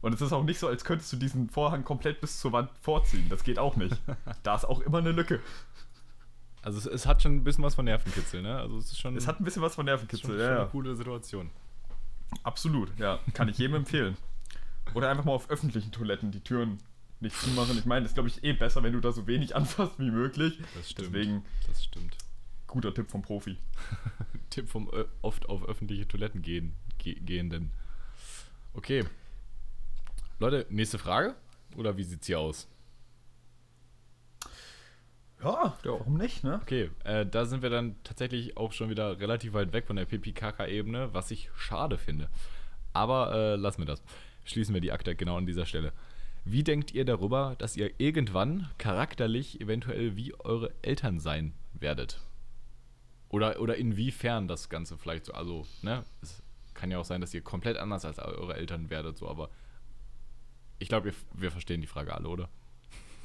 Und 0.06 0.13
es 0.13 0.22
ist 0.22 0.34
auch 0.34 0.44
nicht 0.44 0.60
so, 0.60 0.68
als 0.68 0.84
könntest 0.86 1.12
du 1.13 1.18
diesen 1.18 1.50
Vorhang 1.50 1.84
komplett 1.84 2.22
bis 2.22 2.39
zur 2.39 2.52
Wand 2.52 2.70
vorziehen. 2.80 3.28
Das 3.28 3.44
geht 3.44 3.58
auch 3.58 3.76
nicht. 3.76 4.00
Da 4.44 4.54
ist 4.54 4.63
auch 4.65 4.80
immer 4.82 5.00
eine 5.00 5.12
Lücke. 5.12 5.39
Also 6.62 6.78
es, 6.78 6.86
es 6.86 7.08
hat 7.08 7.24
schon 7.24 7.38
ein 7.38 7.44
bisschen 7.44 7.63
was 7.63 7.74
von 7.74 7.86
Nervenkitzel, 7.86 8.44
ne? 8.44 8.56
Also 8.56 8.78
es 8.78 8.91
ist 8.91 9.00
schon, 9.00 9.18
Es 9.18 9.26
hat 9.28 9.39
ein 9.39 9.44
bisschen 9.44 9.63
was 9.63 9.74
von 9.74 9.82
schon, 9.82 9.86
Nervenkitzel. 9.88 10.30
schon 10.30 10.39
Ja, 10.39 10.48
eine 10.50 10.60
ja. 10.60 10.65
coole 10.65 10.96
Situation. 10.96 11.50
Absolut, 12.44 12.91
ja. 13.00 13.18
Kann 13.34 13.50
ich 13.50 13.58
jedem 13.58 13.78
empfehlen. 13.78 14.15
Oder 14.94 15.10
einfach 15.10 15.26
mal 15.26 15.32
auf 15.32 15.50
öffentlichen 15.50 15.91
Toiletten 15.91 16.30
die 16.30 16.41
Türen 16.41 16.78
nicht 17.20 17.36
zumachen. 17.39 17.76
Ich 17.76 17.86
meine, 17.86 18.02
das 18.04 18.12
ist, 18.12 18.13
glaube 18.15 18.30
ich, 18.30 18.44
eh 18.44 18.54
besser, 18.54 18.84
wenn 18.84 18.94
du 18.94 19.00
da 19.00 19.12
so 19.12 19.26
wenig 19.26 19.56
anfasst 19.56 19.98
wie 19.98 20.12
möglich. 20.12 20.60
Das 20.76 20.91
stimmt. 20.91 21.08
Deswegen, 21.15 21.44
Das 21.68 21.84
stimmt. 21.84 22.15
guter 22.68 22.94
Tipp 22.94 23.10
vom 23.10 23.24
Profi. 23.24 23.58
Tipp 24.52 24.70
vom 24.70 24.88
äh, 24.94 25.06
oft 25.24 25.50
auf 25.50 25.68
öffentliche 25.68 26.08
Toiletten 26.08 26.44
gehen, 26.44 26.76
ge 27.00 27.15
gehenden. 27.20 27.72
Okay. 28.76 29.04
Leute, 30.38 30.65
nächste 30.69 30.98
Frage? 30.98 31.34
Oder 31.78 31.95
wie 31.95 32.04
sieht's 32.04 32.28
hier 32.28 32.39
aus? 32.39 32.67
Ja, 35.41 35.78
warum 35.84 36.17
nicht, 36.17 36.43
ne? 36.43 36.60
Okay, 36.62 36.89
äh, 37.06 37.26
da 37.26 37.45
sind 37.45 37.62
wir 37.62 37.69
dann 37.69 37.95
tatsächlich 38.04 38.58
auch 38.58 38.74
schon 38.74 38.89
wieder 38.89 39.17
relativ 39.19 39.54
weit 39.54 39.71
weg 39.71 39.88
von 39.88 39.95
der 39.95 40.04
PPKK-Ebene, 40.06 41.13
was 41.13 41.32
ich 41.32 41.50
schade 41.56 41.98
finde. 41.98 42.30
Aber 42.91 43.34
äh, 43.34 43.56
lassen 43.56 43.80
wir 43.82 43.86
das. 43.86 44.04
Schließen 44.43 44.74
wir 44.74 44.82
die 44.82 44.91
Akte 44.91 45.15
genau 45.15 45.38
an 45.38 45.45
dieser 45.45 45.65
Stelle. 45.65 45.93
Wie 46.43 46.63
denkt 46.63 46.93
ihr 46.93 47.06
darüber, 47.06 47.56
dass 47.58 47.78
ihr 47.78 47.91
irgendwann 47.98 48.69
charakterlich 48.78 49.62
eventuell 49.62 50.17
wie 50.17 50.38
eure 50.39 50.71
Eltern 50.82 51.19
sein 51.21 51.54
werdet? 51.74 52.19
Oder, 53.30 53.62
oder 53.62 53.78
inwiefern 53.78 54.50
das 54.50 54.67
Ganze 54.67 54.98
vielleicht 54.98 55.26
so, 55.26 55.34
also, 55.34 55.65
ne? 55.82 56.04
Es 56.21 56.43
kann 56.74 56.91
ja 56.91 57.00
auch 57.00 57.06
sein, 57.06 57.21
dass 57.21 57.34
ihr 57.34 57.41
komplett 57.41 57.78
anders 57.78 58.04
als 58.04 58.19
eure 58.19 58.56
Eltern 58.56 58.89
werdet, 58.89 59.17
so, 59.17 59.30
aber 59.30 59.50
ich 60.80 60.90
glaube, 60.90 61.06
wir, 61.06 61.14
wir 61.34 61.52
verstehen 61.52 61.82
die 61.82 61.88
Frage 61.88 62.14
alle, 62.14 62.28
oder? 62.28 62.50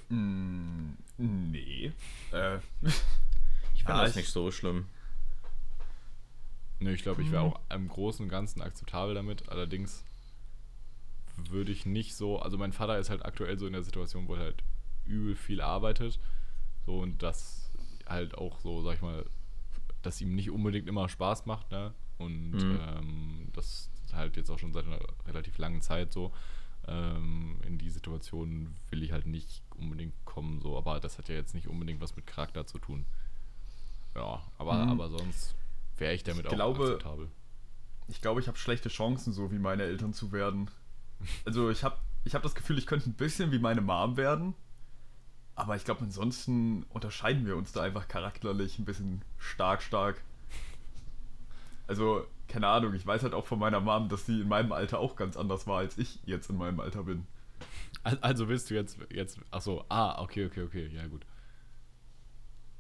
Mm, 0.09 0.93
nee. 1.19 1.93
Äh, 2.33 2.59
Ich 3.75 3.85
finde 3.85 3.99
Ja, 3.99 4.01
das 4.03 4.11
ich- 4.11 4.17
nicht 4.17 4.31
so 4.31 4.51
schlimm. 4.51 4.87
Ne, 6.81 6.93
ich 6.95 7.03
glaube, 7.03 7.23
ich 7.23 7.31
wäre 7.31 7.43
auch 7.43 7.61
im 7.71 7.89
Großen 7.89 8.23
und 8.25 8.29
Ganzen 8.31 8.63
akzeptabel 8.63 9.15
damit. 9.15 9.49
Allerdings 9.51 10.05
würde 11.37 11.73
ich 11.73 11.87
nicht 11.87 12.15
so, 12.15 12.39
also 12.41 12.57
mein 12.59 12.73
Vater 12.73 12.99
ist 12.99 13.11
halt 13.11 13.25
aktuell 13.25 13.59
so 13.59 13.67
in 13.67 13.73
der 13.73 13.83
Situation, 13.83 14.29
wo 14.29 14.35
er 14.35 14.41
halt 14.41 14.63
übel 15.07 15.35
viel 15.37 15.61
arbeitet. 15.61 16.19
So 16.87 16.99
und 17.01 17.23
das 17.23 17.71
halt 18.07 18.35
auch 18.37 18.59
so, 18.61 18.83
sag 18.83 18.97
ich 18.97 19.03
mal, 19.03 19.25
dass 20.03 20.21
ihm 20.21 20.35
nicht 20.35 20.51
unbedingt 20.51 20.89
immer 20.89 21.09
Spaß 21.09 21.47
macht, 21.47 21.71
ne? 21.71 21.93
Und 22.19 22.53
Mhm. 22.53 22.79
ähm, 22.81 23.49
das 23.55 23.91
halt 24.13 24.37
jetzt 24.37 24.51
auch 24.51 24.59
schon 24.59 24.73
seit 24.73 24.87
einer 24.87 24.99
relativ 25.27 25.57
langen 25.59 25.81
Zeit 25.83 26.13
so. 26.13 26.33
Ähm, 26.89 27.59
in 27.67 27.79
die 27.79 27.91
Situation 27.91 28.75
will 28.91 29.03
ich 29.03 29.13
halt 29.13 29.27
nicht 29.27 29.63
unbedingt 29.77 30.15
kommen, 30.25 30.61
so, 30.61 30.77
aber 30.79 30.99
das 31.01 31.19
hat 31.19 31.29
ja 31.29 31.35
jetzt 31.35 31.55
nicht 31.55 31.69
unbedingt 31.69 32.01
was 32.01 32.17
mit 32.17 32.27
Charakter 32.27 32.67
zu 32.67 32.79
tun. 32.79 33.05
Ja, 34.15 34.43
aber, 34.59 34.85
Mhm. 34.85 34.91
aber 34.91 35.11
sonst 35.11 35.55
wäre 35.99 36.15
ich 36.15 36.25
damit 36.25 36.47
Ich 36.47 36.51
auch 36.51 36.55
glaube- 36.57 36.85
akzeptabel. 36.85 37.29
Ich 38.09 38.21
glaube, 38.21 38.41
ich 38.41 38.49
habe 38.49 38.59
schlechte 38.59 38.89
Chancen, 38.89 39.33
so 39.33 39.53
wie 39.53 39.59
meine 39.59 39.85
Eltern 39.85 40.13
zu 40.13 40.33
werden. 40.33 40.71
Also 41.45 41.69
ich 41.71 41.85
habe 41.85 41.97
ich 42.25 42.35
hab 42.35 42.43
das 42.43 42.55
Gefühl, 42.55 42.79
ich 42.79 42.87
könnte 42.87 43.09
ein 43.11 43.15
bisschen 43.15 43.53
wie 43.53 43.59
meine 43.59 43.83
Mom 43.83 44.17
werden. 44.17 44.55
Aber 45.55 45.77
ich 45.77 45.85
glaube, 45.85 46.01
ansonsten 46.03 46.85
unterscheiden 46.85 47.45
wir 47.47 47.57
uns 47.57 47.73
da 47.73 47.83
einfach 47.83 48.09
charakterlich 48.09 48.79
ein 48.79 48.87
bisschen 48.87 49.23
stark, 49.39 49.83
stark. 49.83 50.23
Also, 51.91 52.25
keine 52.47 52.69
Ahnung, 52.69 52.95
ich 52.95 53.05
weiß 53.05 53.25
halt 53.25 53.35
auch 53.35 53.47
von 53.47 53.59
meiner 53.59 53.81
Mom, 53.81 54.09
dass 54.09 54.25
sie 54.25 54.41
in 54.43 54.49
meinem 54.49 54.71
Alter 54.71 55.01
auch 55.01 55.17
ganz 55.17 55.37
anders 55.37 55.67
war, 55.67 55.79
als 55.79 55.99
ich 55.99 56.21
jetzt 56.25 56.49
in 56.49 56.57
meinem 56.57 56.79
Alter 56.79 57.03
bin. 57.03 57.27
Al- 58.05 58.19
Also 58.21 58.49
willst 58.49 58.71
du 58.71 58.75
jetzt, 58.75 58.99
jetzt, 59.13 59.41
ach 59.51 59.61
so, 59.61 59.85
ah, 59.89 60.23
okay, 60.23 60.47
okay, 60.47 60.63
okay, 60.63 60.87
ja 60.95 61.05
gut. 61.09 61.27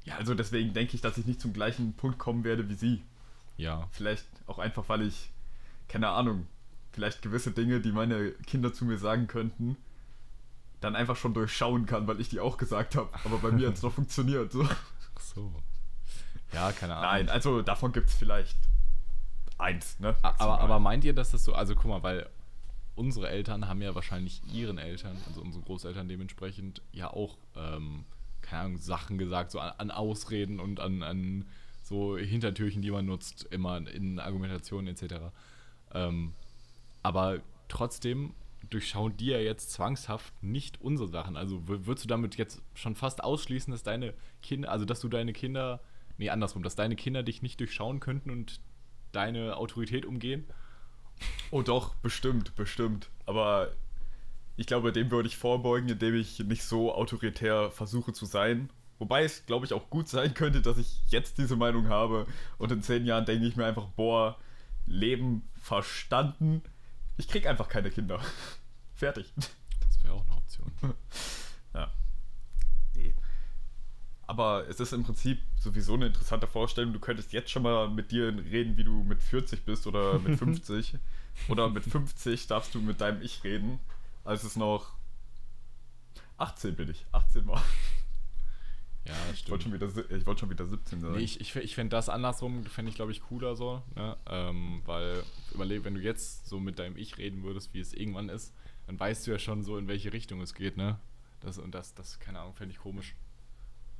Ja, 0.04 0.16
also 0.16 0.34
deswegen 0.34 0.72
denke 0.74 0.94
ich, 0.94 1.00
dass 1.00 1.18
ich 1.18 1.26
nicht 1.26 1.40
zum 1.40 1.52
gleichen 1.52 1.92
Punkt 1.94 2.18
kommen 2.18 2.44
werde 2.44 2.68
wie 2.68 2.74
sie. 2.74 3.02
Ja, 3.56 3.88
Vielleicht 3.90 4.26
auch 4.46 4.58
einfach, 4.60 4.88
weil 4.88 5.02
ich, 5.02 5.30
keine 5.88 6.08
Ahnung, 6.10 6.46
vielleicht 6.92 7.20
gewisse 7.20 7.50
Dinge, 7.50 7.80
die 7.80 7.92
meine 7.92 8.30
Kinder 8.46 8.72
zu 8.72 8.84
mir 8.84 8.96
sagen 8.98 9.26
könnten, 9.26 9.76
dann 10.80 10.94
einfach 10.96 11.16
schon 11.16 11.34
durchschauen 11.34 11.84
kann, 11.84 12.06
weil 12.06 12.20
ich 12.20 12.28
die 12.28 12.38
auch 12.40 12.56
gesagt 12.56 12.94
habe. 12.96 13.10
Aber 13.24 13.38
bei 13.38 13.50
mir 13.50 13.66
hat 13.68 13.74
es 13.74 13.82
noch 13.82 13.92
funktioniert. 14.00 14.52
So. 14.52 14.62
ach 14.64 15.20
so. 15.20 15.52
Ja, 16.52 16.72
keine 16.72 16.94
Ahnung. 16.94 17.10
Nein, 17.10 17.28
also 17.28 17.60
davon 17.60 17.92
gibt 17.92 18.08
es 18.08 18.14
vielleicht 18.14 18.56
eins, 19.60 19.98
ne? 20.00 20.16
Aber, 20.22 20.60
aber 20.60 20.78
meint 20.78 21.04
ihr, 21.04 21.14
dass 21.14 21.30
das 21.30 21.44
so, 21.44 21.52
also 21.54 21.74
guck 21.74 21.86
mal, 21.86 22.02
weil 22.02 22.28
unsere 22.94 23.28
Eltern 23.28 23.68
haben 23.68 23.80
ja 23.82 23.94
wahrscheinlich 23.94 24.42
ihren 24.52 24.78
Eltern, 24.78 25.16
also 25.26 25.40
unsere 25.40 25.64
Großeltern 25.64 26.08
dementsprechend, 26.08 26.82
ja 26.92 27.10
auch, 27.10 27.38
ähm, 27.56 28.04
keine 28.42 28.62
Ahnung, 28.62 28.78
Sachen 28.78 29.18
gesagt, 29.18 29.50
so 29.50 29.60
an, 29.60 29.72
an 29.78 29.90
Ausreden 29.90 30.60
und 30.60 30.80
an, 30.80 31.02
an 31.02 31.46
so 31.82 32.16
Hintertürchen, 32.18 32.82
die 32.82 32.90
man 32.90 33.06
nutzt, 33.06 33.44
immer 33.50 33.78
in 33.88 34.18
Argumentationen 34.18 34.94
etc. 34.94 35.14
Ähm, 35.92 36.34
aber 37.02 37.40
trotzdem 37.68 38.34
durchschauen 38.68 39.16
die 39.16 39.26
ja 39.26 39.38
jetzt 39.38 39.72
zwangshaft 39.72 40.42
nicht 40.42 40.80
unsere 40.80 41.08
Sachen. 41.08 41.36
Also 41.36 41.66
würdest 41.66 42.04
du 42.04 42.08
damit 42.08 42.36
jetzt 42.36 42.62
schon 42.74 42.94
fast 42.94 43.24
ausschließen, 43.24 43.70
dass 43.72 43.82
deine 43.82 44.14
Kinder, 44.42 44.70
also 44.70 44.84
dass 44.84 45.00
du 45.00 45.08
deine 45.08 45.32
Kinder, 45.32 45.80
nee, 46.18 46.30
andersrum, 46.30 46.62
dass 46.62 46.76
deine 46.76 46.96
Kinder 46.96 47.22
dich 47.22 47.42
nicht 47.42 47.58
durchschauen 47.58 48.00
könnten 48.00 48.30
und 48.30 48.60
deine 49.12 49.56
Autorität 49.56 50.06
umgehen? 50.06 50.46
Oh 51.50 51.62
doch, 51.62 51.94
bestimmt, 51.96 52.54
bestimmt. 52.56 53.10
Aber 53.26 53.72
ich 54.56 54.66
glaube, 54.66 54.92
dem 54.92 55.10
würde 55.10 55.28
ich 55.28 55.36
vorbeugen, 55.36 55.88
indem 55.88 56.14
ich 56.14 56.38
nicht 56.40 56.64
so 56.64 56.94
autoritär 56.94 57.70
versuche 57.70 58.12
zu 58.12 58.26
sein. 58.26 58.70
Wobei 58.98 59.24
es, 59.24 59.46
glaube 59.46 59.64
ich, 59.64 59.72
auch 59.72 59.88
gut 59.88 60.08
sein 60.08 60.34
könnte, 60.34 60.60
dass 60.60 60.76
ich 60.76 61.00
jetzt 61.08 61.38
diese 61.38 61.56
Meinung 61.56 61.88
habe 61.88 62.26
und 62.58 62.70
in 62.70 62.82
zehn 62.82 63.06
Jahren 63.06 63.24
denke 63.24 63.46
ich 63.46 63.56
mir 63.56 63.64
einfach, 63.64 63.86
boah, 63.96 64.36
Leben 64.86 65.48
verstanden. 65.54 66.62
Ich 67.16 67.28
krieg 67.28 67.46
einfach 67.46 67.68
keine 67.68 67.90
Kinder. 67.90 68.20
Fertig. 68.94 69.32
Das 69.36 70.04
wäre 70.04 70.14
auch 70.14 70.24
eine 70.26 70.36
Option. 70.36 70.72
Ja. 71.72 71.88
Aber 74.30 74.68
es 74.68 74.78
ist 74.78 74.92
im 74.92 75.02
Prinzip 75.02 75.40
sowieso 75.58 75.94
eine 75.94 76.06
interessante 76.06 76.46
Vorstellung. 76.46 76.92
Du 76.92 77.00
könntest 77.00 77.32
jetzt 77.32 77.50
schon 77.50 77.64
mal 77.64 77.88
mit 77.90 78.12
dir 78.12 78.28
reden, 78.28 78.76
wie 78.76 78.84
du 78.84 79.02
mit 79.02 79.20
40 79.22 79.64
bist 79.64 79.88
oder 79.88 80.20
mit 80.20 80.38
50. 80.38 80.94
oder 81.48 81.68
mit 81.68 81.82
50 81.84 82.46
darfst 82.46 82.72
du 82.76 82.80
mit 82.80 83.00
deinem 83.00 83.22
Ich 83.22 83.42
reden, 83.42 83.80
als 84.24 84.44
es 84.44 84.54
noch 84.54 84.92
18 86.38 86.76
bin 86.76 86.90
ich. 86.90 87.04
18 87.10 87.46
war. 87.48 87.62
Ja, 89.04 89.14
Ich 89.32 89.50
wollte 89.50 89.64
schon, 89.64 89.72
stimmt. 89.72 89.74
wieder 89.74 89.88
si- 89.90 90.14
ich 90.14 90.26
wollte 90.26 90.40
schon 90.40 90.50
wieder 90.50 90.64
17 90.66 91.00
sein. 91.00 91.12
Nee, 91.12 91.18
ich 91.18 91.40
ich, 91.40 91.56
ich 91.56 91.74
fände 91.74 91.90
das 91.96 92.08
andersrum, 92.08 92.64
fände 92.66 92.90
ich, 92.90 92.94
glaube 92.94 93.10
ich, 93.12 93.22
cooler 93.22 93.56
so, 93.56 93.82
ne? 93.96 94.16
ähm, 94.26 94.82
weil 94.84 95.24
überleg, 95.54 95.82
wenn 95.84 95.94
du 95.94 96.00
jetzt 96.00 96.46
so 96.48 96.60
mit 96.60 96.78
deinem 96.78 96.96
Ich 96.96 97.18
reden 97.18 97.42
würdest, 97.42 97.74
wie 97.74 97.80
es 97.80 97.94
irgendwann 97.94 98.28
ist, 98.28 98.54
dann 98.86 99.00
weißt 99.00 99.26
du 99.26 99.32
ja 99.32 99.38
schon 99.40 99.64
so, 99.64 99.76
in 99.78 99.88
welche 99.88 100.12
Richtung 100.12 100.40
es 100.40 100.54
geht, 100.54 100.76
ne? 100.76 100.98
Das 101.40 101.58
und 101.58 101.74
das, 101.74 101.94
das, 101.94 102.20
keine 102.20 102.38
Ahnung, 102.40 102.54
fände 102.54 102.72
ich 102.74 102.78
komisch. 102.80 103.14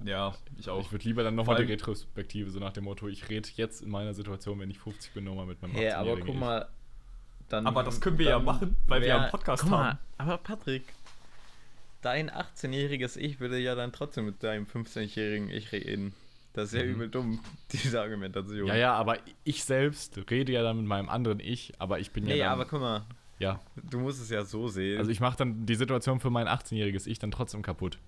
Ja, 0.05 0.35
ich 0.59 0.69
auch. 0.69 0.81
Ich 0.81 0.93
würde 0.93 1.05
lieber 1.05 1.23
dann 1.23 1.35
nochmal 1.35 1.65
die 1.65 1.71
Retrospektive, 1.73 2.51
so 2.51 2.59
nach 2.61 2.73
dem 2.73 2.85
Motto, 2.85 3.09
ich 3.09 3.29
rede 3.29 3.49
jetzt 3.57 3.83
in 3.83 3.91
meiner 3.91 4.15
Situation, 4.15 4.59
wenn 4.61 4.71
ich 4.71 4.79
50 4.79 5.13
bin, 5.13 5.25
nochmal 5.25 5.47
mit 5.47 5.61
meinem 5.63 5.73
Hey, 5.75 5.91
aber 5.91 6.11
18-jährigen 6.13 6.27
guck 6.27 6.35
Ich. 6.35 6.41
mal. 6.41 6.69
Dann, 7.49 7.67
Aber 7.67 7.83
das 7.83 8.01
können 8.01 8.17
wir 8.19 8.29
ja 8.31 8.39
machen, 8.39 8.77
weil 8.87 9.01
wir 9.01 9.09
ja 9.09 9.19
einen 9.23 9.31
Podcast 9.31 9.63
guck 9.65 9.73
mal, 9.73 9.89
haben. 9.91 9.99
Aber 10.19 10.39
Patrick, 10.39 10.85
dein 12.01 12.31
18-jähriges 12.31 13.17
Ich 13.17 13.41
würde 13.41 13.59
ja 13.59 13.75
dann 13.75 13.93
trotzdem 13.93 14.25
mit 14.27 14.43
deinem 14.43 14.67
15-jährigen 14.67 15.51
Ich 15.51 15.73
reden. 15.73 16.15
Das 16.53 16.73
ist 16.73 16.79
ja 16.81 16.85
Mhm. 16.85 16.91
übel 16.95 17.09
dumm, 17.09 17.41
diese 17.73 18.01
Argumentation. 18.01 18.67
Ja, 18.69 18.77
ja, 18.77 18.93
aber 18.95 19.19
ich 19.45 19.65
selbst 19.65 20.19
rede 20.31 20.53
ja 20.53 20.63
dann 20.63 20.77
mit 20.79 20.87
meinem 20.87 21.09
anderen 21.09 21.41
Ich, 21.41 21.73
aber 21.79 21.99
ich 21.99 22.11
bin 22.13 22.25
ja 22.27 22.35
Nee, 22.35 22.41
dann, 22.41 22.53
aber 22.53 22.67
guck 22.67 22.81
mal, 22.81 23.05
ja, 23.41 23.61
du 23.77 23.99
musst 24.01 24.21
es 24.23 24.31
ja 24.31 24.45
so 24.45 24.69
sehen. 24.69 24.99
also 24.99 25.11
ich 25.11 25.19
mache 25.21 25.37
dann 25.39 25.67
die 25.67 25.75
Situation 25.75 26.21
für 26.21 26.31
mein 26.31 26.47
18-jähriges 26.47 27.07
Ich 27.09 27.19
dann 27.19 27.31
trotzdem 27.33 27.63
kaputt. 27.63 27.99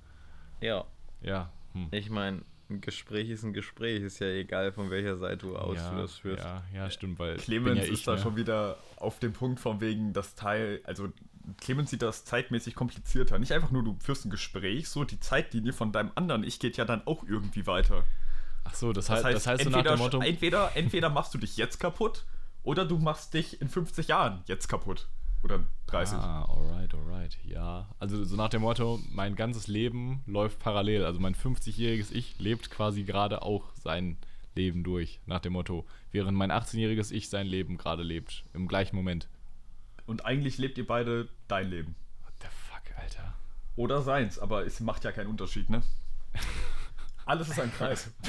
ja, 0.60 0.84
Ja, 1.22 1.50
hm. 1.72 1.88
ich 1.90 2.10
meine, 2.10 2.42
ein 2.70 2.80
Gespräch 2.80 3.30
ist 3.30 3.44
ein 3.44 3.52
Gespräch, 3.52 4.02
ist 4.02 4.18
ja 4.20 4.28
egal, 4.28 4.72
von 4.72 4.90
welcher 4.90 5.16
Seite 5.16 5.46
aus 5.46 5.76
ja, 5.76 5.90
du 5.90 6.00
das 6.00 6.16
führst. 6.16 6.42
Ja, 6.42 6.64
ja, 6.74 6.90
stimmt, 6.90 7.18
weil 7.18 7.36
Clemens 7.36 7.78
ja 7.78 7.84
ist 7.84 8.00
ich, 8.00 8.04
da 8.04 8.12
ne? 8.12 8.18
schon 8.18 8.36
wieder 8.36 8.78
auf 8.96 9.18
dem 9.18 9.32
Punkt 9.32 9.60
von 9.60 9.80
wegen 9.80 10.12
das 10.12 10.34
Teil, 10.34 10.80
also 10.84 11.08
Clemens 11.60 11.90
sieht 11.90 12.02
das 12.02 12.24
zeitmäßig 12.24 12.74
komplizierter. 12.74 13.38
Nicht 13.38 13.52
einfach 13.52 13.70
nur, 13.70 13.82
du 13.82 13.96
führst 14.00 14.24
ein 14.24 14.30
Gespräch, 14.30 14.88
so 14.88 15.04
die 15.04 15.20
Zeitlinie 15.20 15.72
von 15.72 15.92
deinem 15.92 16.12
anderen 16.14 16.44
Ich 16.44 16.60
geht 16.60 16.76
ja 16.76 16.84
dann 16.84 17.06
auch 17.06 17.24
irgendwie 17.24 17.66
weiter. 17.66 18.04
Ach 18.64 18.74
so, 18.74 18.92
das, 18.92 19.06
Das 19.06 19.24
heißt, 19.24 19.36
das 19.36 19.46
heißt 19.46 19.64
so 19.64 19.70
nach 19.70 19.78
entweder, 19.78 19.96
dem 19.96 19.98
Motto, 19.98 20.20
entweder, 20.20 20.76
entweder 20.76 21.10
machst 21.10 21.34
du 21.34 21.38
dich 21.38 21.56
jetzt 21.56 21.80
kaputt 21.80 22.24
oder 22.62 22.84
du 22.84 22.98
machst 22.98 23.34
dich 23.34 23.60
in 23.60 23.68
50 23.68 24.08
Jahren 24.08 24.42
jetzt 24.46 24.68
kaputt. 24.68 25.08
Oder 25.42 25.64
30. 25.86 26.16
Ah, 26.18 26.44
alright, 26.44 26.94
alright, 26.94 27.36
ja. 27.44 27.88
Also 27.98 28.24
so 28.24 28.36
nach 28.36 28.48
dem 28.48 28.62
Motto, 28.62 29.00
mein 29.10 29.34
ganzes 29.34 29.66
Leben 29.66 30.22
läuft 30.26 30.60
parallel. 30.60 31.04
Also 31.04 31.18
mein 31.20 31.34
50-jähriges 31.34 32.12
Ich 32.12 32.38
lebt 32.38 32.70
quasi 32.70 33.02
gerade 33.02 33.42
auch 33.42 33.74
sein 33.74 34.16
Leben 34.54 34.84
durch. 34.84 35.20
Nach 35.26 35.40
dem 35.40 35.54
Motto, 35.54 35.84
während 36.12 36.38
mein 36.38 36.52
18-jähriges 36.52 37.10
Ich 37.10 37.28
sein 37.28 37.46
Leben 37.46 37.76
gerade 37.76 38.02
lebt. 38.04 38.44
Im 38.52 38.68
gleichen 38.68 38.94
Moment. 38.96 39.28
Und 40.06 40.24
eigentlich 40.26 40.58
lebt 40.58 40.78
ihr 40.78 40.86
beide 40.86 41.28
dein 41.48 41.70
Leben. 41.70 41.94
What 42.24 42.34
the 42.40 42.46
fuck, 42.48 42.98
Alter. 42.98 43.34
Oder 43.76 44.02
seins, 44.02 44.38
aber 44.38 44.66
es 44.66 44.80
macht 44.80 45.04
ja 45.04 45.12
keinen 45.12 45.28
Unterschied, 45.28 45.70
ne? 45.70 45.82
Alles 47.24 47.48
ist 47.48 47.60
ein 47.60 47.72
Kreis. 47.72 48.10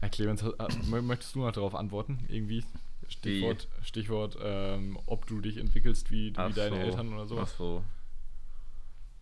Herr 0.00 0.08
Clemens, 0.10 0.42
mö- 0.42 1.02
möchtest 1.02 1.34
du 1.34 1.40
noch 1.40 1.52
darauf 1.52 1.74
antworten? 1.74 2.24
Irgendwie? 2.28 2.64
Stichwort, 3.12 3.68
Stichwort 3.82 4.38
ähm, 4.40 4.98
ob 5.06 5.26
du 5.26 5.40
dich 5.40 5.58
entwickelst 5.58 6.10
wie, 6.10 6.30
wie 6.30 6.32
deine 6.32 6.76
so, 6.76 6.82
Eltern 6.82 7.12
oder 7.12 7.26
sowas. 7.26 7.50
Ach 7.52 7.58
so. 7.58 7.84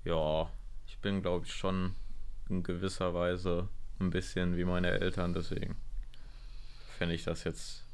Ja, 0.05 0.51
ich 0.87 0.99
bin, 0.99 1.23
glaube 1.23 1.47
ich, 1.47 1.53
schon 1.53 1.95
in 2.49 2.63
gewisser 2.63 3.15
Weise 3.15 3.69
ein 3.99 4.11
bisschen 4.11 4.57
wie 4.57 4.65
meine 4.65 4.91
Eltern, 4.91 5.35
deswegen 5.35 5.77
fände 6.97 7.15
ich 7.15 7.25
das 7.25 7.45
jetzt 7.45 7.85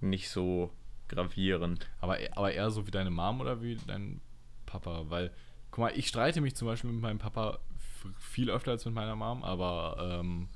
nicht 0.00 0.28
so 0.28 0.70
gravierend. 1.08 1.86
Aber, 2.00 2.18
aber 2.32 2.52
eher 2.52 2.70
so 2.70 2.86
wie 2.86 2.90
deine 2.90 3.10
Mom 3.10 3.40
oder 3.40 3.62
wie 3.62 3.76
dein 3.76 4.20
Papa? 4.66 5.04
Weil, 5.08 5.32
guck 5.70 5.78
mal, 5.78 5.92
ich 5.96 6.08
streite 6.08 6.40
mich 6.40 6.54
zum 6.54 6.68
Beispiel 6.68 6.90
mit 6.90 7.00
meinem 7.00 7.18
Papa 7.18 7.60
viel 8.18 8.50
öfter 8.50 8.72
als 8.72 8.84
mit 8.84 8.94
meiner 8.94 9.16
Mom, 9.16 9.42
aber 9.42 10.18
ähm, 10.20 10.48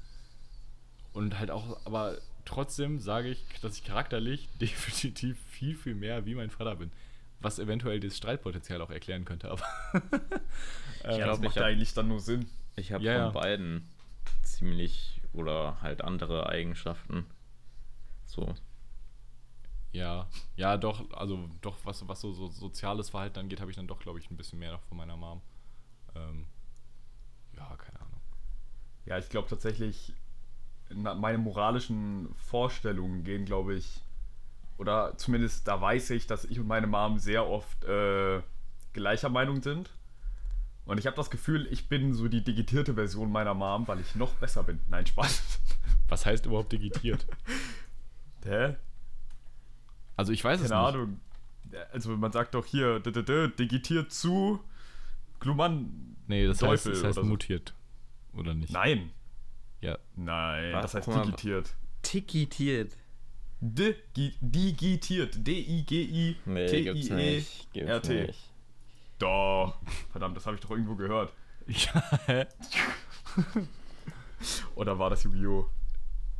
und 1.12 1.38
halt 1.38 1.50
auch, 1.50 1.84
aber 1.84 2.18
trotzdem 2.44 3.00
sage 3.00 3.28
ich, 3.30 3.44
dass 3.62 3.76
ich 3.76 3.84
charakterlich 3.84 4.48
definitiv 4.60 5.38
viel, 5.50 5.76
viel 5.76 5.94
mehr 5.94 6.26
wie 6.26 6.34
mein 6.34 6.50
Vater 6.50 6.76
bin. 6.76 6.92
Was 7.40 7.58
eventuell 7.58 8.00
das 8.00 8.16
Streitpotenzial 8.18 8.82
auch 8.82 8.90
erklären 8.90 9.24
könnte, 9.24 9.50
aber. 9.50 9.64
Ja, 11.04 11.26
ähm, 11.26 11.26
das 11.26 11.40
macht 11.40 11.50
ich 11.50 11.54
ja 11.56 11.62
hab- 11.62 11.68
eigentlich 11.68 11.94
dann 11.94 12.08
nur 12.08 12.20
Sinn. 12.20 12.46
Ich 12.76 12.92
habe 12.92 13.02
Ja, 13.04 13.12
von 13.14 13.22
ja. 13.22 13.30
beiden 13.30 13.88
ziemlich 14.42 15.20
oder 15.32 15.80
halt 15.80 16.02
andere 16.02 16.48
Eigenschaften. 16.48 17.26
So. 18.26 18.54
Ja, 19.92 20.28
ja, 20.56 20.76
doch, 20.76 21.10
also 21.12 21.48
doch, 21.62 21.76
was, 21.84 22.06
was 22.06 22.20
so, 22.20 22.32
so 22.32 22.48
soziales 22.48 23.10
Verhalten 23.10 23.40
angeht, 23.40 23.60
habe 23.60 23.70
ich 23.70 23.76
dann 23.76 23.88
doch, 23.88 23.98
glaube 23.98 24.20
ich, 24.20 24.30
ein 24.30 24.36
bisschen 24.36 24.58
mehr 24.60 24.72
noch 24.72 24.82
von 24.82 24.96
meiner 24.96 25.16
Mom. 25.16 25.40
Ähm, 26.14 26.46
ja, 27.56 27.74
keine 27.76 28.00
Ahnung. 28.00 28.20
Ja, 29.06 29.18
ich 29.18 29.28
glaube 29.30 29.48
tatsächlich, 29.48 30.12
meine 30.94 31.38
moralischen 31.38 32.34
Vorstellungen 32.36 33.24
gehen, 33.24 33.44
glaube 33.44 33.74
ich, 33.74 34.02
oder 34.78 35.16
zumindest 35.16 35.68
da 35.68 35.80
weiß 35.80 36.10
ich, 36.10 36.26
dass 36.26 36.44
ich 36.44 36.58
und 36.58 36.66
meine 36.66 36.86
Mom 36.86 37.18
sehr 37.18 37.46
oft 37.46 37.84
äh, 37.84 38.40
gleicher 38.92 39.28
Meinung 39.28 39.62
sind. 39.62 39.90
Und 40.86 40.98
ich 40.98 41.06
habe 41.06 41.16
das 41.16 41.30
Gefühl, 41.30 41.68
ich 41.70 41.88
bin 41.88 42.14
so 42.14 42.28
die 42.28 42.42
digitierte 42.42 42.94
Version 42.94 43.30
meiner 43.30 43.54
Mom, 43.54 43.86
weil 43.86 44.00
ich 44.00 44.14
noch 44.16 44.34
besser 44.34 44.62
bin. 44.62 44.80
Nein, 44.88 45.06
Spaß. 45.06 45.60
Was 46.08 46.26
heißt 46.26 46.46
überhaupt 46.46 46.72
digitiert? 46.72 47.26
Hä? 48.44 48.76
Also 50.16 50.32
ich 50.32 50.42
weiß 50.42 50.60
es 50.60 50.70
Keine 50.70 50.82
nicht. 50.82 50.94
Ahnung. 50.94 51.20
Also 51.92 52.16
man 52.16 52.32
sagt 52.32 52.54
doch 52.54 52.66
hier, 52.66 52.98
digitiert 53.00 54.10
zu 54.12 54.60
Gluman. 55.38 56.16
Nee, 56.26 56.46
das 56.46 56.62
heißt, 56.62 56.84
Teufel 56.84 56.92
das 56.92 57.04
heißt 57.04 57.18
oder 57.18 57.26
mutiert. 57.28 57.74
Oder 58.32 58.54
nicht? 58.54 58.72
Nein. 58.72 59.10
Ja. 59.80 59.96
Nein, 60.16 60.72
Was? 60.74 60.82
das 60.82 60.94
heißt 60.96 61.08
Guck 61.10 61.22
digitiert. 61.24 61.74
Tikitiert. 62.02 62.96
Digi- 63.62 64.34
Digitiert. 64.40 65.46
D-I-G-I-T-I-E-R-T. 65.46 66.34
E 68.24 68.32
Doch. 69.18 69.78
Verdammt, 70.10 70.36
das 70.36 70.46
habe 70.46 70.56
ich 70.56 70.62
doch 70.62 70.70
irgendwo 70.70 70.94
gehört. 70.96 71.32
Ja? 71.66 72.02
Oder 74.74 74.98
war 74.98 75.10
das 75.10 75.24
Yu-Gi-Oh? 75.24 75.68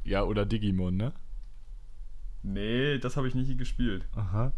ja, 0.04 0.22
oder 0.24 0.46
Digimon, 0.46 0.96
ne? 0.96 1.12
Nee, 2.42 2.96
das 2.98 3.16
habe 3.18 3.28
ich 3.28 3.34
nicht 3.34 3.58
gespielt. 3.58 4.08
Aha. 4.16 4.52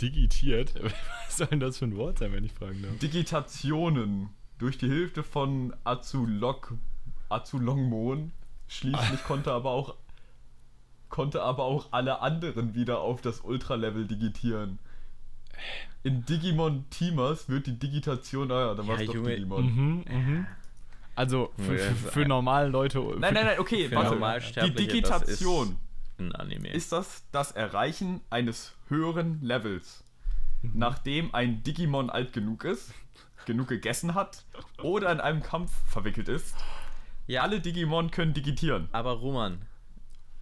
Digitiert? 0.00 0.74
Was 1.26 1.36
soll 1.36 1.46
denn 1.46 1.60
das 1.60 1.78
für 1.78 1.84
ein 1.84 1.96
Wort 1.96 2.18
sein, 2.18 2.32
wenn 2.32 2.42
ich 2.44 2.52
fragen 2.52 2.82
darf? 2.82 2.98
Digitationen 2.98 4.30
durch 4.58 4.76
die 4.76 4.88
Hilfe 4.88 5.22
von 5.22 5.72
Azulok, 5.84 6.74
Azulongmon. 7.28 8.32
Schließlich 8.68 9.22
konnte 9.24 9.52
aber 9.52 9.70
auch 9.70 9.94
konnte 11.08 11.42
aber 11.42 11.62
auch 11.64 11.86
alle 11.92 12.20
anderen 12.20 12.74
wieder 12.74 12.98
auf 13.00 13.20
das 13.22 13.40
Ultra-Level 13.40 14.06
digitieren. 14.06 14.80
In 16.02 16.24
Digimon 16.26 16.84
Teamers 16.90 17.48
wird 17.48 17.66
die 17.68 17.78
Digitation, 17.78 18.48
naja, 18.48 18.74
dann 18.74 18.86
war 18.88 18.96
es 18.96 19.02
Ja, 19.02 19.06
doch 19.06 19.14
Junge, 19.14 19.30
Digimon. 19.36 19.64
Mhm, 19.64 20.04
mhm. 20.10 20.46
Also 21.14 21.52
für, 21.56 21.62
für, 21.62 21.76
das- 22.04 22.12
für 22.12 22.24
normale 22.26 22.68
Leute. 22.68 22.98
Nein, 23.18 23.34
nein, 23.34 23.46
nein, 23.46 23.58
okay, 23.60 23.88
Für 23.88 24.20
warte. 24.20 24.60
Die 24.66 24.74
Digitation 24.74 25.76
Ein 26.18 26.32
Anime. 26.34 26.68
ist 26.72 26.90
das 26.92 27.24
das 27.32 27.52
Erreichen 27.52 28.20
eines 28.28 28.74
höheren 28.88 29.40
Levels, 29.42 30.04
nachdem 30.62 31.34
ein 31.34 31.62
Digimon 31.62 32.10
alt 32.10 32.32
genug 32.32 32.64
ist, 32.64 32.92
genug 33.46 33.68
gegessen 33.68 34.14
hat 34.14 34.44
oder 34.82 35.10
in 35.12 35.20
einem 35.20 35.42
Kampf 35.42 35.70
verwickelt 35.88 36.28
ist. 36.28 36.54
Ja, 37.26 37.42
Alle 37.42 37.60
Digimon 37.60 38.10
können 38.10 38.34
digitieren. 38.34 38.88
aber 38.92 39.12
Roman, 39.12 39.62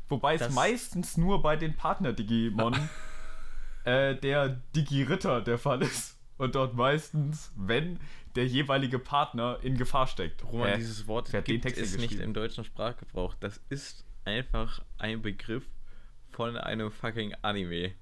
Wobei 0.09 0.35
es 0.35 0.51
meistens 0.51 1.17
nur 1.17 1.41
bei 1.43 1.57
den 1.57 1.75
Partner-Digimon 1.77 2.75
äh, 3.85 4.15
der 4.15 4.61
Digi-Ritter 4.77 5.41
der 5.41 5.59
Fall 5.59 5.83
ist. 5.83 6.19
Und 6.37 6.57
dort 6.57 6.75
meistens, 6.75 7.53
wenn 7.57 7.99
der 8.35 8.47
jeweilige 8.47 8.99
Partner 8.99 9.59
in 9.63 9.77
Gefahr 9.77 10.07
steckt. 10.07 10.45
Roman, 10.45 10.71
Äh, 10.71 10.77
dieses 10.77 11.07
Wort 11.07 11.31
gibt 11.45 11.65
es 11.65 11.97
nicht 11.97 12.19
im 12.19 12.35
deutschen 12.35 12.65
Sprachgebrauch. 12.65 13.35
Das 13.41 13.61
ist 13.71 14.05
einfach 14.25 14.83
ein 14.99 15.23
Begriff 15.23 15.65
von 16.31 16.57
einem 16.57 16.91
fucking 16.91 17.35
Anime. 17.43 17.93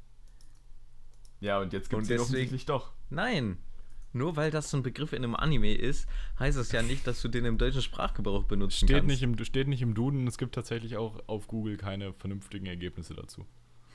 Ja, 1.40 1.60
und 1.60 1.72
jetzt 1.72 1.90
gibt 1.90 2.02
es 2.02 2.10
ihn 2.10 2.20
offensichtlich 2.20 2.64
doch. 2.66 2.92
Nein. 3.10 3.58
Nur 4.12 4.36
weil 4.36 4.50
das 4.50 4.70
so 4.70 4.76
ein 4.76 4.82
Begriff 4.82 5.12
in 5.12 5.24
einem 5.24 5.34
Anime 5.34 5.74
ist, 5.74 6.06
heißt 6.38 6.58
es 6.58 6.72
ja 6.72 6.82
nicht, 6.82 7.06
dass 7.06 7.22
du 7.22 7.28
den 7.28 7.44
im 7.44 7.58
deutschen 7.58 7.82
Sprachgebrauch 7.82 8.44
benutzen 8.44 8.86
Steht 8.86 8.98
kannst. 8.98 9.08
nicht, 9.08 9.22
im, 9.22 9.42
steht 9.44 9.68
nicht 9.68 9.82
im 9.82 9.94
Duden, 9.94 10.26
es 10.26 10.36
gibt 10.38 10.54
tatsächlich 10.54 10.96
auch 10.96 11.18
auf 11.26 11.46
Google 11.48 11.76
keine 11.76 12.12
vernünftigen 12.12 12.66
Ergebnisse 12.66 13.14
dazu. 13.14 13.46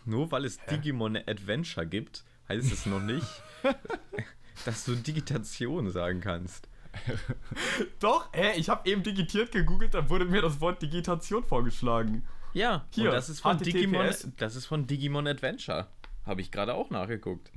Nur 0.05 0.31
weil 0.31 0.45
es 0.45 0.57
Digimon 0.71 1.17
Adventure 1.17 1.85
gibt, 1.85 2.23
heißt 2.47 2.71
es 2.71 2.85
noch 2.85 3.01
nicht, 3.01 3.27
dass 4.65 4.85
du 4.85 4.95
Digitation 4.95 5.91
sagen 5.91 6.21
kannst. 6.21 6.67
Doch, 7.99 8.29
hä, 8.33 8.57
ich 8.57 8.69
habe 8.69 8.89
eben 8.89 9.03
digitiert 9.03 9.51
gegoogelt, 9.51 9.93
dann 9.93 10.09
wurde 10.09 10.25
mir 10.25 10.41
das 10.41 10.59
Wort 10.61 10.81
Digitation 10.81 11.43
vorgeschlagen. 11.43 12.23
Ja, 12.53 12.85
Hier, 12.91 13.09
und 13.09 13.11
das 13.11 13.29
ist 13.29 13.41
von 13.41 13.57
HTTPS. 13.57 13.71
Digimon, 13.73 14.33
das 14.37 14.55
ist 14.55 14.65
von 14.65 14.87
Digimon 14.87 15.27
Adventure. 15.27 15.87
Habe 16.25 16.41
ich 16.41 16.51
gerade 16.51 16.73
auch 16.73 16.89
nachgeguckt. 16.89 17.51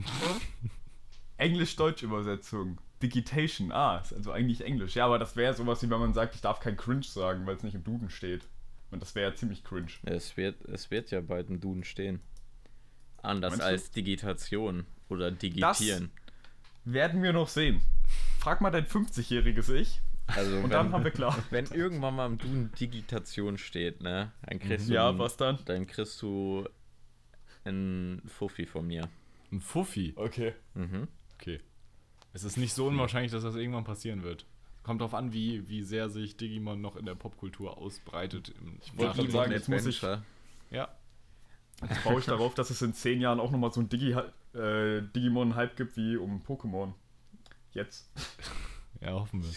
Englisch-Deutsch-Übersetzung. 1.41 2.79
Digitation, 3.03 3.73
ah, 3.73 3.99
ist 3.99 4.13
also 4.13 4.31
eigentlich 4.33 4.61
Englisch. 4.63 4.95
Ja, 4.95 5.07
aber 5.07 5.19
das 5.19 5.35
wäre 5.35 5.55
sowas 5.55 5.83
wie 5.83 5.89
wenn 5.91 6.01
man 6.01 6.13
sagt, 6.13 6.35
ich 6.35 6.43
darf 6.43 6.61
kein 6.61 6.77
Cringe 6.77 7.03
sagen, 7.03 7.47
weil 7.47 7.57
es 7.57 7.63
nicht 7.63 7.75
im 7.75 7.83
Duden 7.85 8.11
steht. 8.11 8.47
Und 8.91 9.01
das 9.03 9.15
wäre 9.15 9.31
ja 9.31 9.37
ziemlich 9.37 9.65
cringe. 9.65 9.87
Es 10.03 10.37
wird, 10.37 10.63
es 10.67 10.91
wird 10.91 11.11
ja 11.13 11.21
bald 11.21 11.49
im 11.49 11.61
Duden 11.61 11.85
stehen. 11.85 12.21
Anders 13.23 13.53
Meinst 13.53 13.63
du? 13.65 13.69
als 13.69 13.91
Digitation 13.93 14.85
oder 15.09 15.31
Digitieren. 15.31 16.11
Werden 16.85 17.23
wir 17.23 17.33
noch 17.33 17.49
sehen. 17.49 17.81
Frag 18.39 18.61
mal 18.61 18.71
dein 18.71 18.87
50-jähriges 18.87 19.73
Ich 19.73 20.01
Also 20.27 20.57
und 20.57 20.65
wenn, 20.65 20.71
dann 20.71 20.93
haben 20.93 21.05
wir 21.05 21.11
klar. 21.11 21.39
wenn 21.51 21.67
irgendwann 21.67 22.17
mal 22.17 22.27
im 22.27 22.37
Duden 22.39 22.73
Digitation 22.73 23.57
steht, 23.59 24.03
ne, 24.03 24.33
dann 24.47 24.59
kriegst 24.59 24.89
du, 24.89 24.93
Ja, 24.95 25.09
ein- 25.11 25.19
was 25.19 25.37
dann? 25.37 25.59
dann 25.67 25.87
kriegst 25.87 26.21
du 26.21 26.69
ein 27.65 28.21
Fuffi 28.27 28.67
von 28.67 28.87
mir. 28.87 29.09
Ein 29.53 29.61
Fuffi. 29.61 30.13
Okay. 30.17 30.55
Mhm. 30.75 31.09
Okay. 31.41 31.61
Es 32.33 32.45
ist 32.45 32.57
nicht 32.57 32.73
so 32.75 32.87
unwahrscheinlich, 32.87 33.33
dass 33.33 33.43
das 33.43 33.55
irgendwann 33.57 33.85
passieren 33.85 34.23
wird. 34.23 34.47
Kommt 34.83 35.01
drauf 35.01 35.15
an, 35.15 35.33
wie, 35.33 35.69
wie 35.69 35.83
sehr 35.83 36.09
sich 36.09 36.37
Digimon 36.37 36.81
noch 36.81 36.97
in 36.97 37.05
der 37.07 37.15
Popkultur 37.15 37.77
ausbreitet. 37.79 38.55
Im 38.61 38.79
wollte 38.99 39.17
gerade 39.19 39.31
sagen, 39.31 39.53
jetzt 39.53 39.69
muss 39.69 39.87
ich-. 39.87 40.01
Ja. 40.71 40.89
Jetzt 41.83 42.05
baue 42.05 42.21
ich 42.21 42.27
darauf, 42.27 42.55
dass 42.55 42.71
es 42.71 42.81
in 42.83 42.93
10 42.95 43.21
Jahren 43.21 43.41
auch 43.41 43.51
nochmal 43.51 43.73
so 43.73 43.81
ein 43.81 43.89
Digi 43.89 44.13
äh, 44.55 45.03
Digimon-Hype 45.15 45.77
gibt 45.77 45.97
wie 45.97 46.17
um 46.17 46.43
Pokémon. 46.43 46.93
Jetzt. 47.73 48.11
Ja, 49.03 49.13
hoffen 49.13 49.43
wir. 49.43 49.49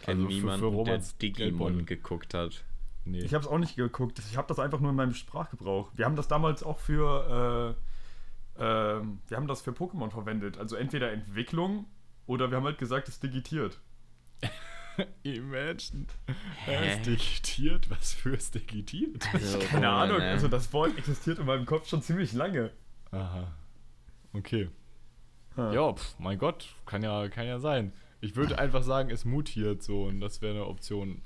Kennt 0.00 0.08
Also 0.08 0.22
für- 0.22 0.28
niemanden, 0.32 0.60
für 0.60 0.66
Romans 0.68 1.18
der 1.18 1.28
Digimon 1.28 1.48
Geldbeutel. 1.74 1.84
geguckt 1.84 2.32
hat. 2.32 2.64
Nee. 3.04 3.18
Ich 3.20 3.34
habe 3.34 3.44
es 3.44 3.50
auch 3.50 3.58
nicht 3.58 3.76
geguckt. 3.76 4.18
Ich 4.30 4.38
habe 4.38 4.48
das 4.48 4.58
einfach 4.58 4.80
nur 4.80 4.88
in 4.88 4.96
meinem 4.96 5.12
Sprachgebrauch. 5.12 5.90
Wir 5.94 6.06
haben 6.06 6.16
das 6.16 6.28
damals 6.28 6.62
auch 6.62 6.78
für, 6.80 7.76
äh, 7.78 7.85
ähm, 8.58 9.20
wir 9.28 9.36
haben 9.36 9.46
das 9.46 9.62
für 9.62 9.72
Pokémon 9.72 10.10
verwendet. 10.10 10.58
Also 10.58 10.76
entweder 10.76 11.12
Entwicklung 11.12 11.86
oder 12.26 12.50
wir 12.50 12.56
haben 12.56 12.64
halt 12.64 12.78
gesagt, 12.78 13.08
es 13.08 13.20
digitiert. 13.20 13.80
Imagine. 15.22 16.06
Hä? 16.64 16.94
Ist 16.94 17.06
digitiert. 17.06 17.90
Was 17.90 18.14
fürs 18.14 18.50
digitiert? 18.50 19.28
Also, 19.32 19.58
Keine 19.58 19.86
Roman, 19.86 20.02
Ahnung. 20.10 20.18
ne? 20.18 20.30
Also 20.30 20.48
das 20.48 20.72
Wort 20.72 20.96
existiert 20.96 21.38
in 21.38 21.46
meinem 21.46 21.66
Kopf 21.66 21.88
schon 21.88 22.02
ziemlich 22.02 22.32
lange. 22.32 22.70
Aha. 23.10 23.52
Okay. 24.32 24.70
Ha. 25.56 25.72
Ja, 25.72 25.92
pf, 25.92 26.18
mein 26.18 26.38
Gott, 26.38 26.74
kann 26.86 27.02
ja, 27.02 27.28
kann 27.28 27.46
ja 27.46 27.58
sein. 27.58 27.92
Ich 28.20 28.36
würde 28.36 28.58
einfach 28.58 28.82
sagen, 28.82 29.10
es 29.10 29.24
mutiert 29.24 29.82
so 29.82 30.04
und 30.04 30.20
das 30.20 30.40
wäre 30.42 30.54
eine 30.54 30.66
Option. 30.66 31.22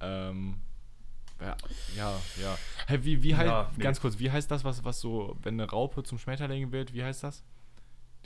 Ähm. 0.00 0.56
Ja, 1.42 1.56
ja. 1.96 2.12
ja. 2.42 2.58
Hä, 2.86 2.98
wie, 3.02 3.22
wie 3.22 3.34
heißt, 3.34 3.48
Ja, 3.48 3.70
nee. 3.76 3.82
ganz 3.82 4.00
kurz, 4.00 4.18
wie 4.18 4.30
heißt 4.30 4.50
das, 4.50 4.64
was, 4.64 4.84
was 4.84 5.00
so, 5.00 5.36
wenn 5.42 5.60
eine 5.60 5.68
Raupe 5.68 6.02
zum 6.02 6.18
Schmetterling 6.18 6.72
wird, 6.72 6.94
wie 6.94 7.02
heißt 7.02 7.22
das? 7.24 7.42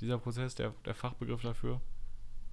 Dieser 0.01 0.19
Prozess, 0.19 0.55
der, 0.55 0.73
der 0.85 0.95
Fachbegriff 0.95 1.43
dafür? 1.43 1.81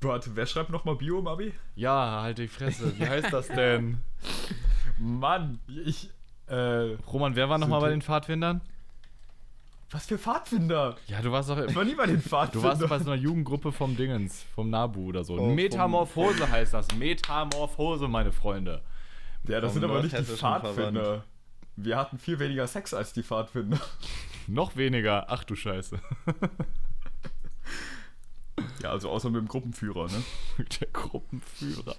Warte, 0.01 0.36
wer 0.36 0.45
schreibt 0.45 0.70
nochmal 0.70 0.95
Bio 0.95 1.20
im 1.20 1.28
Abi? 1.28 1.53
Ja, 1.76 2.22
halt 2.22 2.38
die 2.38 2.47
Fresse. 2.47 2.97
Wie 2.97 3.07
heißt 3.07 3.32
das 3.32 3.47
denn? 3.47 3.99
Mann, 4.97 5.59
ich. 5.86 6.09
Äh, 6.47 6.95
Roman, 7.11 7.36
wer 7.36 7.49
war 7.49 7.57
nochmal 7.57 7.82
bei 7.82 7.89
den 7.89 8.01
Pfadfindern? 8.01 8.61
was 9.93 10.07
für 10.07 10.18
Pfadfinder? 10.18 10.95
Ja, 11.07 11.22
du 11.22 11.32
warst 11.32 11.49
doch. 11.49 11.57
Ich 11.59 11.76
war 11.76 11.86
nie 11.86 11.93
bei 11.95 12.07
den 12.07 12.16
Du 12.24 12.30
Pfadfindern. 12.30 12.70
warst 12.70 12.82
doch 12.82 12.89
bei 12.89 12.99
so 12.99 13.11
einer 13.11 13.22
Jugendgruppe 13.22 13.72
vom 13.72 13.95
Dingens, 13.95 14.43
vom 14.55 14.70
Nabu 14.70 15.05
oder 15.09 15.24
so. 15.24 15.38
Oh, 15.38 15.49
Metamorphose 15.53 16.49
heißt 16.49 16.74
das. 16.74 16.93
Metamorphose, 16.95 18.07
meine 18.07 18.32
Freunde. 18.32 18.82
Ja, 19.47 19.61
das 19.61 19.73
vom 19.73 19.81
sind 19.81 19.89
aber 19.89 20.01
nicht 20.01 20.17
die 20.17 20.23
Pfadfinder. 20.23 21.23
Wir 21.75 21.97
hatten 21.97 22.17
viel 22.19 22.39
weniger 22.39 22.67
Sex 22.67 22.93
als 22.93 23.13
die 23.13 23.23
Pfadfinder. 23.23 23.79
Noch 24.47 24.75
weniger. 24.75 25.25
Ach 25.29 25.43
du 25.43 25.55
Scheiße. 25.55 25.99
Ja, 28.83 28.91
also 28.91 29.09
außer 29.09 29.29
mit 29.29 29.41
dem 29.41 29.47
Gruppenführer, 29.47 30.07
ne? 30.07 30.23
Der 30.79 30.87
Gruppenführer. 30.89 31.95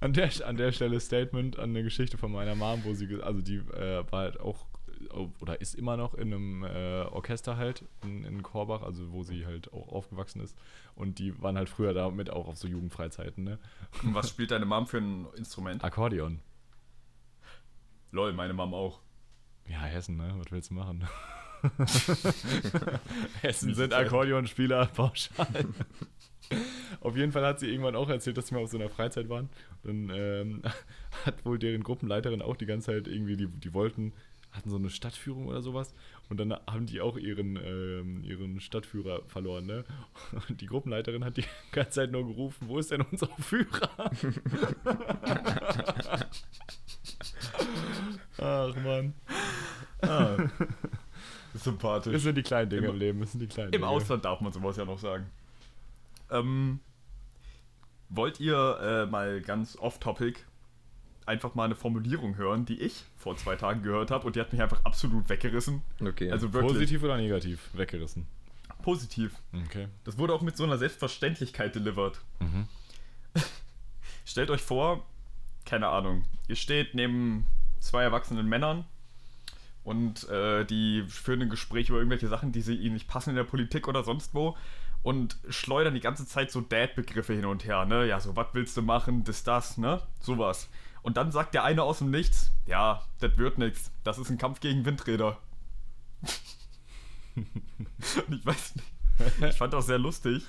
An 0.00 0.12
der, 0.12 0.30
an 0.44 0.56
der 0.56 0.72
Stelle 0.72 1.00
Statement 1.00 1.58
an 1.58 1.70
eine 1.70 1.82
Geschichte 1.82 2.18
von 2.18 2.32
meiner 2.32 2.54
Mom, 2.54 2.84
wo 2.84 2.94
sie, 2.94 3.20
also 3.22 3.40
die 3.40 3.56
äh, 3.56 4.04
war 4.10 4.20
halt 4.20 4.40
auch, 4.40 4.66
oder 5.12 5.60
ist 5.60 5.74
immer 5.74 5.96
noch 5.96 6.14
in 6.14 6.32
einem 6.32 6.64
äh, 6.64 7.02
Orchester 7.02 7.56
halt 7.56 7.84
in, 8.02 8.24
in 8.24 8.42
Korbach, 8.42 8.82
also 8.82 9.12
wo 9.12 9.22
sie 9.22 9.46
halt 9.46 9.72
auch 9.72 9.88
aufgewachsen 9.88 10.40
ist. 10.40 10.56
Und 10.94 11.18
die 11.18 11.40
waren 11.42 11.56
halt 11.56 11.68
früher 11.68 11.94
damit 11.94 12.30
auch 12.30 12.48
auf 12.48 12.56
so 12.56 12.68
Jugendfreizeiten, 12.68 13.44
ne? 13.44 13.58
Und 14.02 14.14
was 14.14 14.30
spielt 14.30 14.50
deine 14.50 14.66
Mom 14.66 14.86
für 14.86 14.98
ein 14.98 15.26
Instrument? 15.36 15.84
Akkordeon. 15.84 16.40
Lol, 18.12 18.32
meine 18.32 18.54
Mom 18.54 18.74
auch. 18.74 19.00
Ja, 19.68 19.80
Hessen, 19.80 20.16
ne? 20.16 20.34
Was 20.36 20.50
willst 20.52 20.70
du 20.70 20.74
machen? 20.74 21.06
Hessen 23.42 23.74
sind. 23.74 23.92
Akkordeonspieler 23.92 24.86
pauschal. 24.94 25.66
auf 27.00 27.16
jeden 27.16 27.32
Fall 27.32 27.44
hat 27.44 27.60
sie 27.60 27.68
irgendwann 27.68 27.96
auch 27.96 28.08
erzählt, 28.08 28.36
dass 28.36 28.50
wir 28.52 28.58
auf 28.58 28.70
so 28.70 28.78
einer 28.78 28.88
Freizeit 28.88 29.28
waren. 29.28 29.48
Dann 29.82 30.10
ähm, 30.14 30.62
hat 31.24 31.44
wohl 31.44 31.58
deren 31.58 31.82
Gruppenleiterin 31.82 32.42
auch 32.42 32.56
die 32.56 32.66
ganze 32.66 32.92
Zeit 32.92 33.08
irgendwie, 33.08 33.36
die, 33.36 33.48
die 33.48 33.74
wollten 33.74 34.12
hatten 34.56 34.70
so 34.70 34.76
eine 34.76 34.90
Stadtführung 34.90 35.46
oder 35.46 35.62
sowas 35.62 35.94
und 36.28 36.38
dann 36.38 36.52
haben 36.52 36.86
die 36.86 37.00
auch 37.00 37.16
ihren, 37.16 37.56
ähm, 37.56 38.22
ihren 38.24 38.60
Stadtführer 38.60 39.22
verloren, 39.26 39.66
ne? 39.66 39.84
Und 40.48 40.60
die 40.60 40.66
Gruppenleiterin 40.66 41.24
hat 41.24 41.36
die 41.36 41.44
ganze 41.72 41.90
Zeit 41.92 42.10
nur 42.12 42.26
gerufen, 42.26 42.66
wo 42.68 42.78
ist 42.78 42.90
denn 42.90 43.02
unser 43.02 43.28
Führer? 43.38 43.90
Ach 48.38 48.74
man. 48.76 49.14
Ah. 50.02 50.36
Sympathisch. 51.54 52.12
Das 52.12 52.22
sind 52.22 52.36
die 52.36 52.42
kleinen 52.42 52.68
Dinge 52.70 52.86
Im- 52.88 52.92
im 52.94 52.98
Leben, 52.98 53.20
das 53.20 53.32
sind 53.32 53.40
die 53.40 53.46
kleinen 53.46 53.68
Im 53.68 53.80
Dinge. 53.80 53.86
Ausland 53.88 54.24
darf 54.24 54.40
man 54.40 54.52
sowas 54.52 54.76
ja 54.76 54.84
noch 54.84 54.98
sagen. 54.98 55.26
Ähm, 56.30 56.80
wollt 58.08 58.40
ihr 58.40 58.78
äh, 58.82 59.06
mal 59.10 59.40
ganz 59.40 59.76
off-topic 59.78 60.40
einfach 61.26 61.54
mal 61.54 61.64
eine 61.64 61.74
Formulierung 61.74 62.36
hören, 62.36 62.64
die 62.64 62.80
ich 62.80 63.04
vor 63.16 63.36
zwei 63.36 63.56
Tagen 63.56 63.82
gehört 63.82 64.10
habe 64.10 64.26
und 64.26 64.36
die 64.36 64.40
hat 64.40 64.52
mich 64.52 64.62
einfach 64.62 64.84
absolut 64.84 65.28
weggerissen. 65.28 65.82
Okay. 66.00 66.30
Also 66.30 66.52
wirklich 66.52 66.72
Positiv 66.72 67.02
oder 67.02 67.16
negativ? 67.16 67.68
Weggerissen. 67.72 68.26
positiv. 68.82 69.34
Okay. 69.66 69.88
Das 70.04 70.18
wurde 70.18 70.32
auch 70.32 70.42
mit 70.42 70.56
so 70.56 70.64
einer 70.64 70.78
Selbstverständlichkeit 70.78 71.74
delivered. 71.74 72.20
Mhm. 72.40 72.68
Stellt 74.24 74.50
euch 74.50 74.62
vor, 74.62 75.04
keine 75.64 75.88
Ahnung, 75.88 76.24
ihr 76.48 76.56
steht 76.56 76.94
neben 76.94 77.46
zwei 77.80 78.02
erwachsenen 78.02 78.48
Männern 78.48 78.84
und 79.84 80.28
äh, 80.28 80.64
die 80.64 81.04
führen 81.08 81.42
ein 81.42 81.50
Gespräch 81.50 81.88
über 81.88 81.98
irgendwelche 81.98 82.28
Sachen, 82.28 82.52
die 82.52 82.60
sie 82.60 82.74
ihnen 82.74 82.94
nicht 82.94 83.08
passen 83.08 83.30
in 83.30 83.36
der 83.36 83.44
Politik 83.44 83.88
oder 83.88 84.04
sonst 84.04 84.34
wo 84.34 84.56
und 85.02 85.36
schleudern 85.48 85.94
die 85.94 86.00
ganze 86.00 86.26
Zeit 86.26 86.50
so 86.50 86.60
Dad-Begriffe 86.60 87.32
hin 87.32 87.44
und 87.44 87.64
her, 87.64 87.84
ne? 87.84 88.06
Ja, 88.06 88.18
so, 88.18 88.34
was 88.34 88.48
willst 88.54 88.76
du 88.76 88.82
machen, 88.82 89.22
das, 89.22 89.44
das, 89.44 89.78
ne? 89.78 90.02
Sowas. 90.18 90.68
Und 91.06 91.16
dann 91.16 91.30
sagt 91.30 91.54
der 91.54 91.62
eine 91.62 91.84
aus 91.84 91.98
dem 91.98 92.10
Nichts, 92.10 92.50
ja, 92.66 93.00
das 93.20 93.38
wird 93.38 93.58
nichts, 93.58 93.92
das 94.02 94.18
ist 94.18 94.28
ein 94.28 94.38
Kampf 94.38 94.58
gegen 94.58 94.84
Windräder. 94.84 95.38
und 97.36 97.46
ich 98.34 98.44
weiß 98.44 98.74
nicht, 98.74 98.88
ich 99.50 99.56
fand 99.56 99.72
das 99.72 99.86
sehr 99.86 100.00
lustig, 100.00 100.44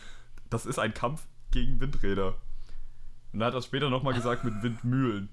das 0.49 0.66
ist 0.66 0.80
ein 0.80 0.95
Kampf 0.95 1.28
gegen 1.51 1.80
Windräder. 1.80 2.34
Und 3.34 3.41
er 3.41 3.47
hat 3.47 3.53
das 3.53 3.66
später 3.66 3.91
nochmal 3.91 4.16
gesagt 4.16 4.45
mit 4.45 4.64
Windmühlen. 4.64 5.30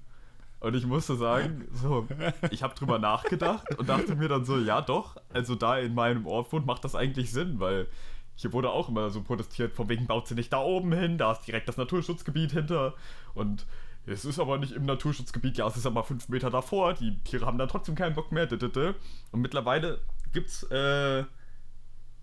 Und 0.59 0.75
ich 0.75 0.85
musste 0.85 1.15
sagen, 1.15 1.67
so, 1.73 2.07
ich 2.51 2.61
habe 2.61 2.75
drüber 2.75 2.99
nachgedacht 2.99 3.73
und 3.79 3.89
dachte 3.89 4.15
mir 4.15 4.27
dann 4.27 4.45
so, 4.45 4.59
ja 4.59 4.81
doch, 4.81 5.17
also 5.33 5.55
da 5.55 5.79
in 5.79 5.95
meinem 5.95 6.27
Ort 6.27 6.51
wohnt, 6.51 6.67
macht 6.67 6.83
das 6.83 6.93
eigentlich 6.93 7.31
Sinn, 7.31 7.59
weil 7.59 7.87
hier 8.35 8.53
wurde 8.53 8.69
auch 8.69 8.89
immer 8.89 9.09
so 9.09 9.23
protestiert, 9.23 9.73
von 9.73 9.89
wegen 9.89 10.05
baut 10.05 10.27
sie 10.27 10.35
nicht 10.35 10.53
da 10.53 10.59
oben 10.59 10.91
hin, 10.91 11.17
da 11.17 11.31
ist 11.31 11.47
direkt 11.47 11.67
das 11.67 11.77
Naturschutzgebiet 11.77 12.51
hinter. 12.51 12.93
Und 13.33 13.65
es 14.07 14.25
ist 14.25 14.39
aber 14.39 14.57
nicht 14.57 14.73
im 14.73 14.85
Naturschutzgebiet, 14.85 15.57
ja, 15.57 15.67
es 15.67 15.77
ist 15.77 15.85
aber 15.85 16.03
fünf 16.03 16.29
Meter 16.29 16.49
davor, 16.49 16.93
die 16.93 17.17
Tiere 17.23 17.45
haben 17.45 17.57
dann 17.57 17.67
trotzdem 17.67 17.95
keinen 17.95 18.13
Bock 18.13 18.31
mehr. 18.31 18.47
Und 18.51 19.41
mittlerweile 19.41 19.99
gibt's 20.31 20.63
äh, 20.63 21.23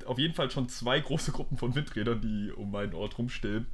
auf 0.06 0.18
jeden 0.18 0.34
Fall 0.34 0.50
schon 0.50 0.68
zwei 0.68 1.00
große 1.00 1.32
Gruppen 1.32 1.56
von 1.56 1.74
Windrädern, 1.74 2.20
die 2.20 2.52
um 2.52 2.70
meinen 2.70 2.94
Ort 2.94 3.18
rumstehen. 3.18 3.66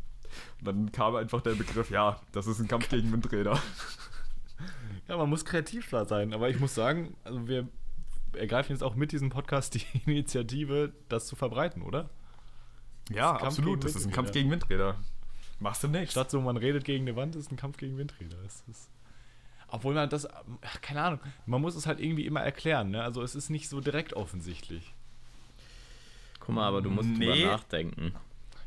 Und 0.58 0.66
dann 0.66 0.92
kam 0.92 1.16
einfach 1.16 1.40
der 1.42 1.54
Begriff, 1.54 1.90
ja, 1.90 2.20
das 2.32 2.46
ist 2.46 2.60
ein 2.60 2.68
Kampf 2.68 2.88
gegen 2.88 3.12
Windräder. 3.12 3.60
Ja, 5.06 5.16
man 5.16 5.30
muss 5.30 5.44
kreativ 5.44 5.88
da 5.90 6.04
sein, 6.04 6.34
aber 6.34 6.50
ich 6.50 6.60
muss 6.60 6.74
sagen, 6.74 7.16
also 7.24 7.48
wir 7.48 7.68
ergreifen 8.34 8.72
jetzt 8.72 8.82
auch 8.82 8.94
mit 8.94 9.12
diesem 9.12 9.30
Podcast 9.30 9.74
die 9.74 9.82
Initiative, 10.06 10.92
das 11.08 11.26
zu 11.26 11.36
verbreiten, 11.36 11.82
oder? 11.82 12.10
Ja, 13.10 13.32
absolut, 13.36 13.84
das 13.84 13.96
ist 13.96 14.06
ein. 14.06 14.12
Kampf 14.12 14.32
gegen 14.32 14.50
Windräder. 14.50 14.96
Machst 15.60 15.82
du 15.82 15.88
nichts. 15.88 16.12
Statt 16.12 16.30
so, 16.30 16.40
man 16.40 16.56
redet 16.56 16.84
gegen 16.84 17.04
eine 17.06 17.16
Wand, 17.16 17.34
ist 17.36 17.50
ein 17.50 17.56
Kampf 17.56 17.76
gegen 17.78 17.96
Windräder. 17.98 18.36
Es 18.46 18.62
ist, 18.70 18.90
obwohl 19.68 19.94
man 19.94 20.08
das, 20.08 20.26
ach, 20.62 20.80
keine 20.80 21.02
Ahnung, 21.02 21.20
man 21.46 21.60
muss 21.60 21.74
es 21.74 21.86
halt 21.86 21.98
irgendwie 22.00 22.26
immer 22.26 22.40
erklären, 22.40 22.90
ne? 22.90 23.02
Also 23.02 23.22
es 23.22 23.34
ist 23.34 23.50
nicht 23.50 23.68
so 23.68 23.80
direkt 23.80 24.12
offensichtlich. 24.14 24.94
Guck 26.40 26.54
mal, 26.54 26.66
aber 26.68 26.80
du 26.80 26.90
musst 26.90 27.08
Nee. 27.08 27.26
drüber 27.26 27.52
nachdenken. 27.52 28.14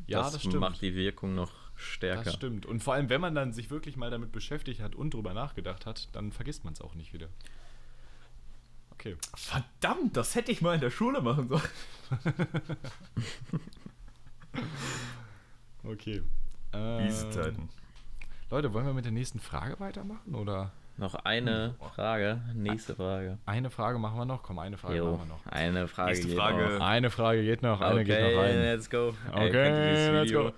Ja, 0.07 0.19
das, 0.23 0.33
das 0.33 0.41
stimmt. 0.41 0.59
macht 0.59 0.81
die 0.81 0.93
Wirkung 0.95 1.33
noch 1.35 1.51
stärker. 1.75 2.23
Das 2.23 2.33
stimmt. 2.35 2.65
Und 2.65 2.81
vor 2.83 2.93
allem, 2.95 3.09
wenn 3.09 3.21
man 3.21 3.33
dann 3.35 3.53
sich 3.53 3.69
wirklich 3.71 3.95
mal 3.95 4.09
damit 4.11 4.31
beschäftigt 4.31 4.81
hat 4.81 4.93
und 4.95 5.13
drüber 5.13 5.33
nachgedacht 5.33 5.85
hat, 5.85 6.09
dann 6.13 6.31
vergisst 6.31 6.63
man 6.65 6.73
es 6.73 6.81
auch 6.81 6.95
nicht 6.95 7.13
wieder. 7.13 7.29
Okay. 8.91 9.15
Verdammt, 9.35 10.15
das 10.17 10.35
hätte 10.35 10.51
ich 10.51 10.61
mal 10.61 10.75
in 10.75 10.81
der 10.81 10.91
Schule 10.91 11.21
machen 11.21 11.47
sollen. 11.47 11.61
Okay. 15.83 16.21
Ähm, 16.74 17.03
Miese 17.03 17.30
Zeiten. 17.30 17.69
Leute, 18.49 18.74
wollen 18.74 18.86
wir 18.86 18.93
mit 18.93 19.05
der 19.05 19.11
nächsten 19.11 19.39
Frage 19.39 19.80
weitermachen? 19.80 20.36
Oder 20.36 20.72
Noch 20.97 21.15
eine 21.15 21.76
Frage. 21.95 22.41
Nächste 22.53 22.95
Frage. 22.95 23.38
eine 23.45 23.69
Frage 23.69 23.97
machen 23.97 24.17
wir 24.17 24.26
noch? 24.26 24.43
Komm, 24.43 24.59
eine 24.59 24.78
Frage 24.78 24.97
Jo, 24.97 25.11
machen 25.11 25.30
wir 25.30 25.36
noch. 25.36 25.45
eine 25.47 25.88
Frage 25.88 26.09
Nächste 26.11 26.28
geht 26.28 26.38
Frage. 26.38 26.69
noch. 26.78 26.86
Eine 26.86 27.09
Frage 27.09 27.43
geht 27.43 27.61
noch, 27.61 27.82
eine 27.82 28.01
Okay, 28.01 28.03
geht 28.05 28.34
noch 28.36 28.41
rein. 28.41 28.55
let's 28.61 28.89
go. 28.89 29.13
Okay, 29.32 29.91
dieses 29.93 30.11
let's 30.11 30.34
go. 30.34 30.51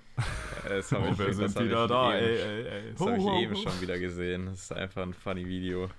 Das 0.67 0.91
habe 0.91 1.03
Oh, 1.07 1.11
ich, 1.11 1.19
wir 1.19 1.25
das 1.27 1.37
sind 1.53 1.65
wieder 1.65 1.87
da, 1.87 2.17
eben, 2.17 2.25
ey, 2.25 2.35
ey, 2.37 2.67
ey. 2.67 2.91
Das 2.93 3.01
habe 3.01 3.17
ich 3.17 3.23
ho, 3.23 3.39
eben 3.39 3.55
ho. 3.55 3.59
schon 3.61 3.81
wieder 3.81 3.99
gesehen. 3.99 4.45
Das 4.47 4.61
ist 4.61 4.73
einfach 4.73 5.01
ein 5.03 5.13
funny 5.13 5.45
Video. 5.45 5.89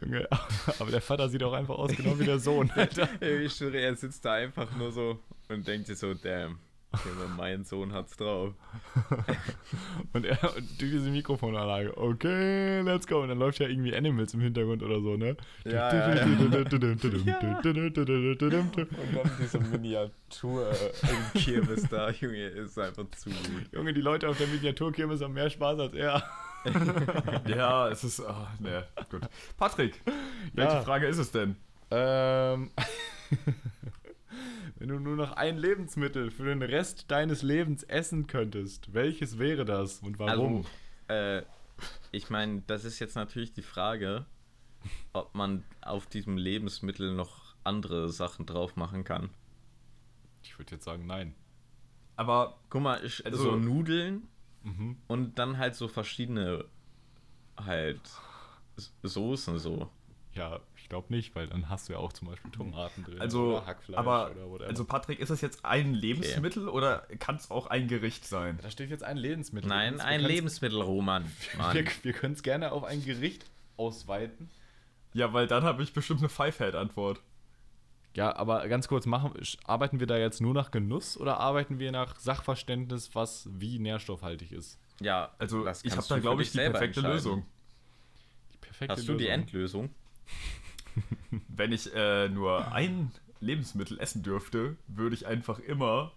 Junge, 0.00 0.26
aber 0.80 0.90
der 0.90 1.00
Vater 1.00 1.28
sieht 1.28 1.42
auch 1.44 1.52
einfach 1.52 1.76
aus, 1.76 1.94
genau 1.94 2.18
wie 2.18 2.24
der 2.24 2.38
Sohn. 2.40 2.70
Alter. 2.74 3.08
Ich 3.22 3.52
schwöre, 3.54 3.76
er 3.78 3.94
sitzt 3.94 4.24
da 4.24 4.32
einfach 4.34 4.74
nur 4.76 4.90
so 4.90 5.20
und 5.48 5.66
denkt 5.68 5.86
sich 5.86 5.98
so, 5.98 6.12
damn, 6.14 6.58
Junge, 7.04 7.28
mein 7.36 7.64
Sohn 7.64 7.92
hat's 7.92 8.16
drauf. 8.16 8.54
Und 10.12 10.24
er 10.24 10.42
und 10.56 10.80
durch 10.80 10.90
diese 10.92 11.10
Mikrofonanlage, 11.10 11.96
okay, 11.96 12.80
let's 12.82 13.06
go. 13.06 13.22
Und 13.22 13.28
dann 13.28 13.38
läuft 13.38 13.58
ja 13.58 13.68
irgendwie 13.68 13.94
Animals 13.94 14.34
im 14.34 14.40
Hintergrund 14.40 14.82
oder 14.82 15.00
so, 15.00 15.16
ne? 15.16 15.36
Ja, 15.64 15.92
ja, 15.92 16.14
ja. 16.14 16.14
ja. 16.16 16.24
Und 16.24 16.52
dann 19.14 19.30
diese 19.40 19.58
Miniatur 19.60 20.70
im 21.02 21.40
Kirmes 21.40 21.88
da, 21.88 22.10
Junge, 22.10 22.46
ist 22.46 22.78
einfach 22.78 23.04
zu 23.16 23.30
gut. 23.30 23.72
Junge, 23.72 23.92
die 23.92 24.00
Leute 24.00 24.28
auf 24.28 24.38
der 24.38 24.46
Miniaturkirmes 24.48 25.20
haben 25.22 25.34
mehr 25.34 25.50
Spaß 25.50 25.78
als 25.80 25.94
er. 25.94 26.22
Ja, 27.46 27.88
es 27.90 28.02
ist. 28.02 28.20
Ah, 28.20 28.48
ne, 28.58 28.84
gut. 29.08 29.22
Patrick, 29.56 30.00
welche 30.52 30.74
Ja. 30.74 30.82
Frage 30.82 31.06
ist 31.06 31.18
es 31.18 31.30
denn? 31.30 31.54
Ähm. 31.92 32.70
Wenn 34.78 34.88
du 34.88 34.98
nur 34.98 35.16
noch 35.16 35.32
ein 35.32 35.56
Lebensmittel 35.56 36.30
für 36.30 36.44
den 36.44 36.62
Rest 36.62 37.10
deines 37.10 37.42
Lebens 37.42 37.82
essen 37.84 38.26
könntest, 38.26 38.92
welches 38.92 39.38
wäre 39.38 39.64
das 39.64 40.00
und 40.00 40.18
warum? 40.18 40.66
Also, 41.08 41.40
äh, 41.40 41.42
ich 42.12 42.28
meine, 42.30 42.62
das 42.66 42.84
ist 42.84 42.98
jetzt 42.98 43.14
natürlich 43.14 43.52
die 43.54 43.62
Frage, 43.62 44.26
ob 45.12 45.34
man 45.34 45.64
auf 45.80 46.06
diesem 46.06 46.36
Lebensmittel 46.36 47.14
noch 47.14 47.54
andere 47.64 48.10
Sachen 48.10 48.46
drauf 48.46 48.76
machen 48.76 49.02
kann. 49.04 49.30
ich 50.42 50.56
würde 50.58 50.72
jetzt 50.76 50.84
sagen, 50.84 51.06
nein. 51.06 51.34
Aber 52.14 52.58
Guck 52.70 52.82
mal, 52.82 53.04
ich, 53.04 53.24
Also- 53.26 53.42
so 53.50 53.56
Nudeln 53.56 54.28
Mhm. 54.62 54.96
und 55.08 55.38
dann 55.38 55.58
halt 55.58 55.74
so 55.74 55.88
verschiedene 55.88 56.64
halt 57.56 58.00
Soßen 59.02 59.58
so. 59.58 59.90
Ja, 60.34 60.60
ich 60.86 60.90
glaube 60.90 61.12
nicht, 61.12 61.34
weil 61.34 61.48
dann 61.48 61.68
hast 61.68 61.88
du 61.88 61.94
ja 61.94 61.98
auch 61.98 62.12
zum 62.12 62.28
Beispiel 62.28 62.48
Tomaten 62.52 63.02
drin 63.02 63.20
Also, 63.20 63.56
oder 63.56 63.66
Hackfleisch 63.66 63.98
aber, 63.98 64.30
oder 64.30 64.48
whatever. 64.48 64.68
also 64.70 64.84
Patrick, 64.84 65.18
ist 65.18 65.30
das 65.30 65.40
jetzt 65.40 65.64
ein 65.64 65.94
Lebensmittel 65.94 66.68
oder 66.68 66.98
kann 67.18 67.34
es 67.34 67.50
auch 67.50 67.66
ein 67.66 67.88
Gericht 67.88 68.24
sein? 68.24 68.60
da 68.62 68.70
steht 68.70 68.90
jetzt 68.90 69.02
ein 69.02 69.16
Lebensmittel. 69.16 69.68
Nein, 69.68 69.96
Wir 69.96 70.04
ein 70.04 70.20
Lebensmittel, 70.20 70.80
Roman. 70.80 71.24
Mann. 71.58 71.74
Wir, 71.74 71.86
wir 72.04 72.12
können 72.12 72.34
es 72.34 72.44
gerne 72.44 72.70
auf 72.70 72.84
ein 72.84 73.04
Gericht 73.04 73.44
ausweiten. 73.76 74.48
Ja, 75.12 75.32
weil 75.32 75.48
dann 75.48 75.64
habe 75.64 75.82
ich 75.82 75.92
bestimmt 75.92 76.20
eine 76.20 76.28
Five-Head-Antwort. 76.28 77.20
Ja, 78.14 78.36
aber 78.36 78.68
ganz 78.68 78.86
kurz, 78.86 79.06
machen, 79.06 79.32
arbeiten 79.64 79.98
wir 79.98 80.06
da 80.06 80.16
jetzt 80.16 80.40
nur 80.40 80.54
nach 80.54 80.70
Genuss 80.70 81.16
oder 81.18 81.40
arbeiten 81.40 81.80
wir 81.80 81.90
nach 81.90 82.16
Sachverständnis, 82.20 83.12
was 83.16 83.48
wie 83.52 83.80
nährstoffhaltig 83.80 84.52
ist? 84.52 84.78
Ja, 85.00 85.32
Also, 85.40 85.64
das 85.64 85.84
ich 85.84 85.96
habe 85.96 86.06
da, 86.08 86.20
glaube 86.20 86.42
ich, 86.42 86.52
die 86.52 86.58
perfekte. 86.58 87.00
Lösung. 87.00 87.44
Die 88.54 88.58
perfekte 88.58 88.92
Hast 88.94 89.08
du 89.08 89.14
die 89.14 89.24
Lösung. 89.24 89.32
Endlösung? 89.34 89.90
Wenn 91.48 91.72
ich 91.72 91.94
äh, 91.94 92.28
nur 92.28 92.72
ein 92.72 93.10
Lebensmittel 93.40 93.98
essen 94.00 94.22
dürfte, 94.22 94.76
würde 94.88 95.14
ich 95.14 95.26
einfach 95.26 95.58
immer 95.58 96.12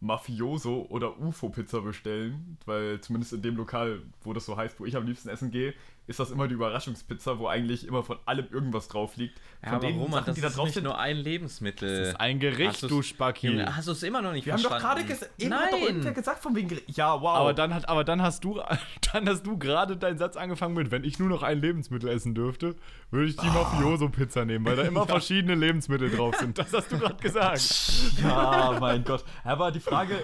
Mafioso 0.00 0.86
oder 0.90 1.18
UFO-Pizza 1.18 1.80
bestellen, 1.80 2.58
weil 2.66 3.00
zumindest 3.00 3.32
in 3.32 3.42
dem 3.42 3.56
Lokal, 3.56 4.02
wo 4.22 4.32
das 4.32 4.46
so 4.46 4.56
heißt, 4.56 4.78
wo 4.78 4.84
ich 4.84 4.96
am 4.96 5.06
liebsten 5.06 5.28
essen 5.28 5.50
gehe, 5.50 5.74
ist 6.06 6.20
das 6.20 6.30
immer 6.30 6.48
die 6.48 6.54
Überraschungspizza, 6.54 7.38
wo 7.38 7.46
eigentlich 7.46 7.86
immer 7.86 8.02
von 8.02 8.18
allem 8.26 8.46
irgendwas 8.50 8.88
drauf 8.88 9.16
liegt. 9.16 9.38
Ja, 9.62 9.68
Von 9.70 9.76
aber 9.78 9.86
den 9.86 9.98
Roman, 9.98 10.12
Sachen, 10.20 10.26
das 10.26 10.34
die 10.34 10.40
da 10.42 10.48
ist 10.48 10.56
drauf 10.58 10.64
nicht 10.66 10.74
sind. 10.74 10.84
nur 10.84 10.98
ein 10.98 11.16
Lebensmittel. 11.16 11.98
Das 11.98 12.08
ist 12.08 12.20
ein 12.20 12.38
Gericht, 12.40 12.82
Hast 12.82 12.90
du 12.90 13.00
Spacki. 13.02 13.58
Hast 13.58 13.88
du 13.88 13.92
es 13.92 14.02
immer 14.02 14.20
noch 14.20 14.32
nicht 14.32 14.44
Wir 14.44 14.52
haben 14.52 14.62
doch 14.62 14.70
verstanden? 14.70 15.06
gerade 15.08 15.94
hat 15.94 16.04
doch 16.04 16.14
gesagt 16.14 16.42
von 16.42 16.54
wegen 16.54 16.68
Gericht. 16.68 16.96
Ja, 16.96 17.20
wow. 17.20 17.36
Aber 17.38 17.54
dann, 17.54 17.72
hat, 17.74 17.88
aber 17.88 18.04
dann 18.04 18.20
hast 18.20 18.44
du, 18.44 18.60
dann 19.12 19.28
hast 19.28 19.46
du 19.46 19.56
gerade 19.58 19.96
deinen 19.96 20.18
Satz 20.18 20.36
angefangen 20.36 20.74
mit, 20.74 20.90
wenn 20.90 21.04
ich 21.04 21.18
nur 21.18 21.28
noch 21.28 21.42
ein 21.42 21.60
Lebensmittel 21.60 22.10
essen 22.10 22.34
dürfte, 22.34 22.76
würde 23.10 23.28
ich 23.30 23.36
die 23.36 23.46
Mafioso-Pizza 23.46 24.44
nehmen, 24.44 24.66
weil 24.66 24.76
da 24.76 24.82
immer 24.82 25.06
verschiedene 25.06 25.54
Lebensmittel 25.54 26.10
drauf 26.10 26.36
sind. 26.36 26.58
Das 26.64 26.72
hast 26.72 26.92
du 26.92 26.98
gerade 26.98 27.16
gesagt. 27.16 27.92
Ja, 28.22 28.76
mein 28.80 29.04
Gott. 29.04 29.24
Aber 29.42 29.70
die 29.70 29.80
Frage, 29.80 30.18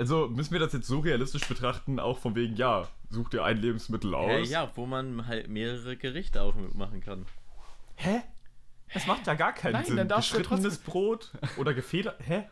also 0.00 0.28
müssen 0.28 0.52
wir 0.52 0.60
das 0.60 0.72
jetzt 0.72 0.86
so 0.86 1.00
realistisch 1.00 1.46
betrachten, 1.46 2.00
auch 2.00 2.18
von 2.18 2.34
wegen, 2.34 2.56
ja, 2.56 2.88
such 3.10 3.28
dir 3.28 3.44
ein 3.44 3.58
Lebensmittel 3.58 4.14
aus. 4.14 4.30
Äh, 4.30 4.42
ja, 4.44 4.70
wo 4.74 4.86
man 4.86 5.26
halt 5.26 5.48
mehrere 5.48 5.94
Gerichte 5.96 6.40
auch 6.40 6.54
mitmachen 6.54 7.02
kann. 7.02 7.26
Hä? 7.96 8.22
Das 8.94 9.06
macht 9.06 9.26
ja 9.26 9.34
gar 9.34 9.52
keinen 9.52 9.74
Nein, 9.74 9.84
Sinn. 9.84 9.96
dann 9.98 10.08
darfst 10.08 10.32
du 10.32 10.38
Geschrittenes 10.38 10.78
Brot 10.78 11.30
oder 11.58 11.74
gefedert. 11.74 12.18
Hä? 12.26 12.48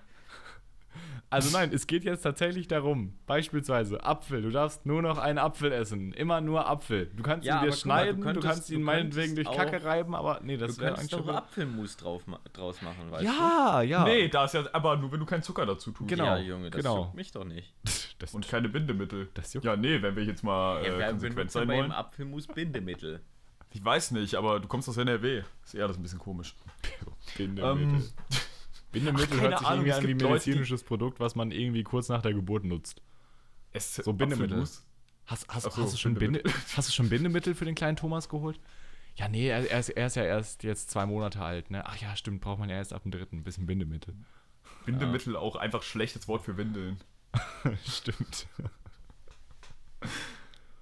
Also 1.30 1.50
nein, 1.56 1.70
es 1.74 1.86
geht 1.86 2.04
jetzt 2.04 2.22
tatsächlich 2.22 2.68
darum, 2.68 3.12
beispielsweise 3.26 4.02
Apfel, 4.02 4.40
du 4.40 4.50
darfst 4.50 4.86
nur 4.86 5.02
noch 5.02 5.18
einen 5.18 5.38
Apfel 5.38 5.72
essen, 5.72 6.12
immer 6.14 6.40
nur 6.40 6.66
Apfel. 6.66 7.10
Du 7.14 7.22
kannst 7.22 7.46
Ja, 7.46 7.56
ihn 7.62 7.64
dir 7.64 7.70
guck 7.76 7.84
mal, 7.84 7.98
du 7.98 8.06
schneiden, 8.06 8.16
du, 8.20 8.22
könntest- 8.26 8.46
kannst 8.46 8.70
ihn 8.70 8.78
du 8.80 8.84
meinetwegen 8.86 9.34
durch 9.34 9.46
könntest 9.46 9.70
Kacke 9.72 9.82
auch- 9.82 9.86
reiben, 9.90 10.14
aber 10.14 10.40
nee, 10.42 10.56
das 10.56 10.76
Du 10.76 10.80
wäre 10.82 10.94
könntest 10.94 11.12
eigentlich 11.14 11.26
schon... 11.26 11.36
Apfelmus 11.36 11.96
drauf, 11.98 12.22
draus 12.54 12.80
machen, 12.80 13.10
weißt 13.10 13.24
Ja, 13.24 13.82
ja. 13.82 14.04
Nee, 14.04 14.28
da 14.28 14.46
ist 14.46 14.54
ja 14.54 14.64
aber 14.72 14.96
nur, 14.96 15.12
wenn 15.12 15.20
du 15.20 15.26
keinen 15.26 15.42
Zucker 15.42 15.66
dazu 15.66 15.90
tust. 15.90 16.00
du? 16.10 16.16
Genau, 16.16 16.24
Ja, 16.24 16.38
Junge, 16.38 16.70
das 16.70 16.80
genau. 16.82 16.96
juckt 17.04 17.14
mich 17.14 17.30
doch 17.32 17.44
nicht. 17.44 17.74
Das, 18.18 18.34
Und 18.34 18.48
keine 18.48 18.68
Bindemittel. 18.68 19.28
Das 19.34 19.54
juckt. 19.54 19.64
Ja, 19.64 19.76
nee, 19.76 20.02
wenn 20.02 20.16
wir 20.16 20.24
jetzt 20.24 20.42
mal 20.42 20.82
Ja, 20.84 20.88
äh, 20.94 20.98
wer 20.98 21.10
konsequent 21.10 21.52
sein 21.52 21.68
beim 21.68 21.78
wollen. 21.78 21.92
Apfelmus 21.92 22.48
Bindemittel? 22.48 23.20
Ich 23.70 23.84
weiß 23.84 24.10
nicht, 24.10 24.34
aber 24.34 24.58
du 24.58 24.66
kommst 24.66 24.88
aus 24.88 24.96
NRW. 24.96 25.42
Ist 25.64 25.74
eher 25.76 25.86
das 25.86 25.96
ein 25.98 26.02
bisschen 26.02 26.18
komisch. 26.18 26.56
Bindemittel. 27.36 27.80
Ähm, 27.80 28.02
Bindemittel 28.92 29.36
Ach, 29.36 29.42
hört 29.42 29.58
sich 29.58 29.68
Ahnung, 29.68 29.86
irgendwie 29.86 29.92
an 29.92 30.02
wie 30.02 30.06
gibt 30.08 30.22
Leute, 30.22 30.34
medizinisches 30.34 30.82
Produkt, 30.82 31.20
was 31.20 31.34
man 31.34 31.50
irgendwie 31.50 31.82
kurz 31.82 32.08
nach 32.08 32.22
der 32.22 32.32
Geburt 32.32 32.64
nutzt. 32.64 33.02
es, 33.72 33.96
So 33.96 34.12
Bindemittel. 34.12 34.66
Hast, 35.26 35.46
hast, 35.48 35.64
so, 35.64 35.76
hast, 35.76 35.92
du 35.92 35.96
schon 35.98 36.14
Binde, 36.14 36.38
Bindemittel. 36.38 36.62
hast 36.76 36.88
du 36.88 36.92
schon 36.92 37.08
Bindemittel 37.10 37.54
für 37.54 37.66
den 37.66 37.74
kleinen 37.74 37.96
Thomas 37.96 38.28
geholt? 38.28 38.58
Ja, 39.14 39.28
nee, 39.28 39.48
er, 39.48 39.70
er, 39.70 39.80
ist, 39.80 39.90
er 39.90 40.06
ist 40.06 40.16
ja 40.16 40.24
erst 40.24 40.62
jetzt 40.62 40.90
zwei 40.90 41.04
Monate 41.04 41.42
alt, 41.42 41.70
ne? 41.70 41.84
Ach 41.84 41.96
ja, 41.96 42.16
stimmt, 42.16 42.40
braucht 42.40 42.60
man 42.60 42.70
ja 42.70 42.76
erst 42.76 42.92
ab 42.92 43.02
dem 43.02 43.10
dritten. 43.10 43.38
Ein 43.38 43.44
bisschen 43.44 43.66
Bindemittel. 43.66 44.14
Bindemittel 44.86 45.36
auch 45.36 45.56
einfach 45.56 45.82
schlechtes 45.82 46.28
Wort 46.28 46.42
für 46.42 46.56
Windeln. 46.56 46.98
stimmt. 47.84 48.46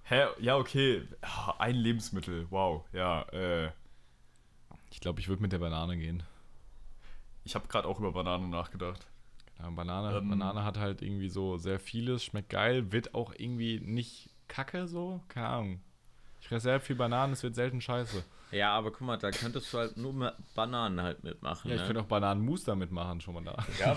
Hä? 0.05 0.27
Ja, 0.39 0.57
okay. 0.57 1.03
Ah, 1.23 1.55
Ein 1.59 1.75
Lebensmittel. 1.75 2.47
Wow. 2.51 2.85
Ja, 2.93 3.23
äh. 3.33 3.71
Ich 4.91 5.01
glaube, 5.01 5.19
ich 5.19 5.29
würde 5.29 5.43
mit 5.43 5.53
der 5.53 5.59
Banane 5.59 5.97
gehen. 5.97 6.23
Ich 7.47 7.55
habe 7.55 7.69
gerade 7.69 7.87
auch 7.87 8.01
über 8.01 8.11
Bananen 8.13 8.51
nachgedacht. 8.51 9.07
Ja, 9.61 9.71
Banane, 9.71 10.19
Ähm. 10.19 10.29
Banane 10.29 10.65
hat 10.65 10.79
halt 10.79 11.01
irgendwie 11.01 11.29
so 11.29 11.57
sehr 11.59 11.79
vieles, 11.79 12.25
schmeckt 12.25 12.51
geil, 12.51 12.91
wird 12.91 13.15
auch 13.15 13.33
irgendwie 13.39 13.79
nicht 13.81 14.31
kacke 14.49 14.89
so. 14.89 15.23
Keine 15.29 15.47
Ahnung. 15.47 15.81
Ich 16.41 16.49
fresse 16.49 16.65
sehr 16.65 16.81
viel 16.81 16.97
Bananen, 16.97 17.33
es 17.35 17.45
wird 17.45 17.55
selten 17.55 17.81
scheiße. 17.81 18.25
Ja, 18.51 18.73
aber 18.73 18.91
guck 18.91 19.03
mal, 19.03 19.17
da 19.17 19.31
könntest 19.31 19.73
du 19.73 19.79
halt 19.79 19.97
nur 19.97 20.35
Bananen 20.57 21.01
halt 21.01 21.23
mitmachen. 21.23 21.69
Ja, 21.69 21.77
ich 21.77 21.83
ne? 21.83 21.87
könnte 21.87 22.03
auch 22.03 22.07
Bananenmus 22.07 22.65
damit 22.65 22.91
machen, 22.91 23.21
schon 23.21 23.35
mal 23.35 23.45
da. 23.45 23.57
Ja, 23.79 23.97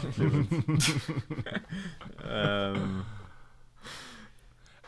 ähm, 2.73 3.03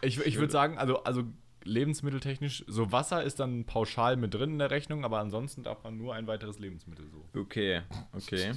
Ich, 0.02 0.20
ich 0.20 0.38
würde 0.38 0.52
sagen, 0.52 0.78
also, 0.78 1.04
also 1.04 1.24
lebensmitteltechnisch, 1.64 2.64
so 2.68 2.92
Wasser 2.92 3.24
ist 3.24 3.40
dann 3.40 3.66
pauschal 3.66 4.18
mit 4.18 4.34
drin 4.34 4.52
in 4.54 4.60
der 4.60 4.72
Rechnung, 4.72 5.06
aber 5.06 5.20
ansonsten 5.20 5.64
darf 5.64 5.84
man 5.84 5.98
nur 5.98 6.14
ein 6.16 6.28
weiteres 6.28 6.60
Lebensmittel 6.60 7.08
so. 7.10 7.26
okay, 7.40 7.82
okay. 8.14 8.54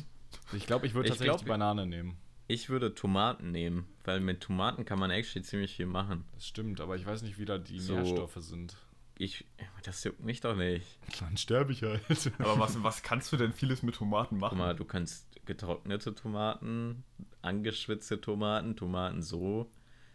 Ich 0.53 0.67
glaube, 0.67 0.87
ich 0.87 0.95
würde 0.95 1.07
Ich 1.09 1.13
tatsächlich 1.13 1.37
glaub- 1.37 1.41
die 1.45 1.49
Banane 1.49 1.87
nehmen. 1.87 2.17
Ich 2.47 2.69
würde 2.69 2.95
Tomaten 2.95 3.53
nehmen, 3.53 3.87
weil 4.05 4.21
mit 4.21 4.43
Tomaten 4.43 4.85
kann 4.85 4.99
man 4.99 5.11
actually 5.11 5.43
ziemlich 5.45 5.75
viel 5.77 5.87
machen. 5.87 6.25
Das 6.35 6.47
stimmt, 6.47 6.81
aber 6.83 6.95
ich 6.97 7.07
weiß 7.07 7.23
nicht, 7.23 7.39
wie 7.39 7.47
da 7.47 7.57
die 7.57 7.81
So. 7.81 7.95
Nährstoffe 7.95 8.37
sind. 8.37 8.77
Ich, 9.17 9.47
das 9.85 10.05
juckt 10.05 10.23
mich 10.23 10.41
doch 10.43 10.55
nicht. 10.57 10.85
Dann 11.21 11.37
sterbe 11.39 11.73
ich 11.73 11.83
halt. 11.83 12.03
Aber 12.41 12.59
was, 12.59 12.83
was 12.83 13.03
kannst 13.03 13.33
du 13.33 13.39
denn 13.39 13.53
vieles 13.55 13.83
mit 13.83 13.95
Tomaten 13.95 14.37
machen? 14.39 14.57
Guck 14.57 14.59
mal, 14.59 14.75
du 14.77 14.85
kannst 14.85 15.27
getrocknete 15.47 16.15
Tomaten, 16.15 17.05
angeschwitzte 17.41 18.21
Tomaten, 18.21 18.77
Tomaten 18.77 19.23
so. 19.23 19.71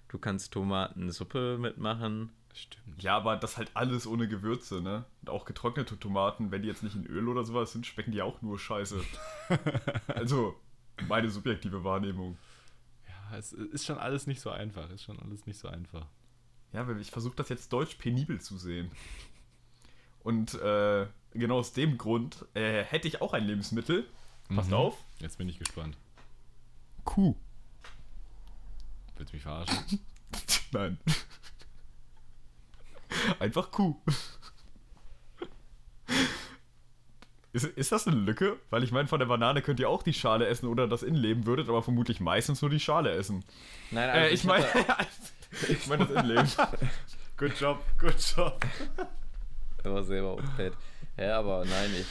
Du 0.09 0.19
kannst 0.19 0.51
Tomatensuppe 0.53 1.57
mitmachen. 1.59 2.29
Stimmt. 2.53 3.01
Ja, 3.01 3.15
aber 3.15 3.37
das 3.37 3.57
halt 3.57 3.71
alles 3.75 4.05
ohne 4.07 4.27
Gewürze, 4.27 4.81
ne? 4.81 5.05
Und 5.21 5.29
auch 5.29 5.45
getrocknete 5.45 5.99
Tomaten, 5.99 6.51
wenn 6.51 6.61
die 6.63 6.67
jetzt 6.67 6.83
nicht 6.83 6.95
in 6.95 7.05
Öl 7.05 7.27
oder 7.27 7.43
sowas 7.45 7.71
sind, 7.71 7.85
schmecken 7.85 8.11
die 8.11 8.21
auch 8.21 8.41
nur 8.41 8.57
scheiße. 8.59 9.01
also, 10.07 10.55
meine 11.07 11.29
subjektive 11.29 11.83
Wahrnehmung. 11.83 12.37
Ja, 13.07 13.37
es 13.37 13.53
ist 13.53 13.85
schon 13.85 13.97
alles 13.97 14.27
nicht 14.27 14.41
so 14.41 14.49
einfach. 14.49 14.89
Ist 14.89 15.03
schon 15.03 15.19
alles 15.19 15.45
nicht 15.45 15.59
so 15.59 15.67
einfach. 15.69 16.05
Ja, 16.73 16.87
weil 16.87 16.99
ich 16.99 17.11
versuche 17.11 17.35
das 17.35 17.49
jetzt 17.49 17.71
deutsch 17.71 17.95
penibel 17.95 18.41
zu 18.41 18.57
sehen. 18.57 18.91
Und 20.23 20.55
äh, 20.55 21.07
genau 21.33 21.59
aus 21.59 21.73
dem 21.73 21.97
Grund 21.97 22.45
äh, 22.55 22.83
hätte 22.83 23.07
ich 23.07 23.21
auch 23.21 23.33
ein 23.33 23.45
Lebensmittel. 23.45 24.05
Passt 24.53 24.69
Mhm. 24.69 24.75
auf. 24.75 24.97
Jetzt 25.19 25.37
bin 25.37 25.47
ich 25.47 25.59
gespannt. 25.59 25.95
Kuh. 27.05 27.35
Willst 29.15 29.31
du 29.31 29.35
mich 29.37 29.43
verarschen? 29.43 29.99
Nein. 30.71 30.97
Einfach 33.39 33.71
Kuh. 33.71 33.95
Ist, 37.51 37.65
ist 37.65 37.91
das 37.91 38.07
eine 38.07 38.15
Lücke? 38.15 38.57
Weil 38.69 38.83
ich 38.83 38.91
meine, 38.91 39.07
von 39.07 39.19
der 39.19 39.25
Banane 39.25 39.61
könnt 39.61 39.79
ihr 39.79 39.89
auch 39.89 40.03
die 40.03 40.13
Schale 40.13 40.47
essen 40.47 40.67
oder 40.67 40.87
das 40.87 41.01
Innenleben, 41.03 41.45
würdet 41.45 41.67
aber 41.67 41.81
vermutlich 41.81 42.19
meistens 42.19 42.61
nur 42.61 42.69
die 42.69 42.79
Schale 42.79 43.11
essen. 43.11 43.43
Nein, 43.91 44.09
Äh, 44.09 44.29
ich 44.29 44.43
meine, 44.43 44.65
ich 45.67 45.87
meine 45.87 46.05
das 46.07 46.11
Innenleben. 46.23 46.49
good 47.37 47.59
job, 47.59 47.83
good 47.99 48.15
job. 48.35 48.65
Er 49.81 49.93
war 49.93 50.03
selber 50.03 50.37
fett. 50.57 50.73
Ja, 51.15 51.39
aber 51.39 51.63
nein, 51.63 51.89
ich. 51.97 52.05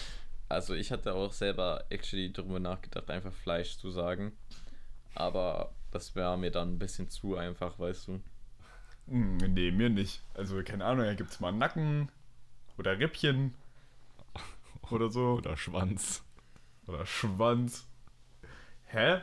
Also 0.48 0.72
ich 0.72 0.90
hatte 0.90 1.12
auch 1.12 1.34
selber 1.34 1.84
actually 1.90 2.32
darüber 2.32 2.58
nachgedacht, 2.58 3.10
einfach 3.10 3.32
Fleisch 3.34 3.76
zu 3.76 3.90
sagen. 3.90 4.32
Aber 5.14 5.70
das 5.90 6.16
wäre 6.16 6.38
mir 6.38 6.50
dann 6.50 6.72
ein 6.74 6.78
bisschen 6.78 7.10
zu 7.10 7.36
einfach, 7.36 7.78
weißt 7.78 8.08
du. 8.08 8.20
Hm, 9.08 9.36
nee, 9.38 9.70
mir 9.70 9.90
nicht. 9.90 10.22
Also, 10.34 10.62
keine 10.62 10.84
Ahnung, 10.84 11.04
da 11.06 11.14
gibt 11.14 11.30
es 11.30 11.40
mal 11.40 11.52
Nacken 11.52 12.10
oder 12.76 12.98
Rippchen 12.98 13.54
oder 14.90 15.10
so. 15.10 15.34
Oder 15.34 15.56
Schwanz. 15.56 16.22
Oder 16.86 17.06
Schwanz. 17.06 17.86
Hä? 18.86 19.20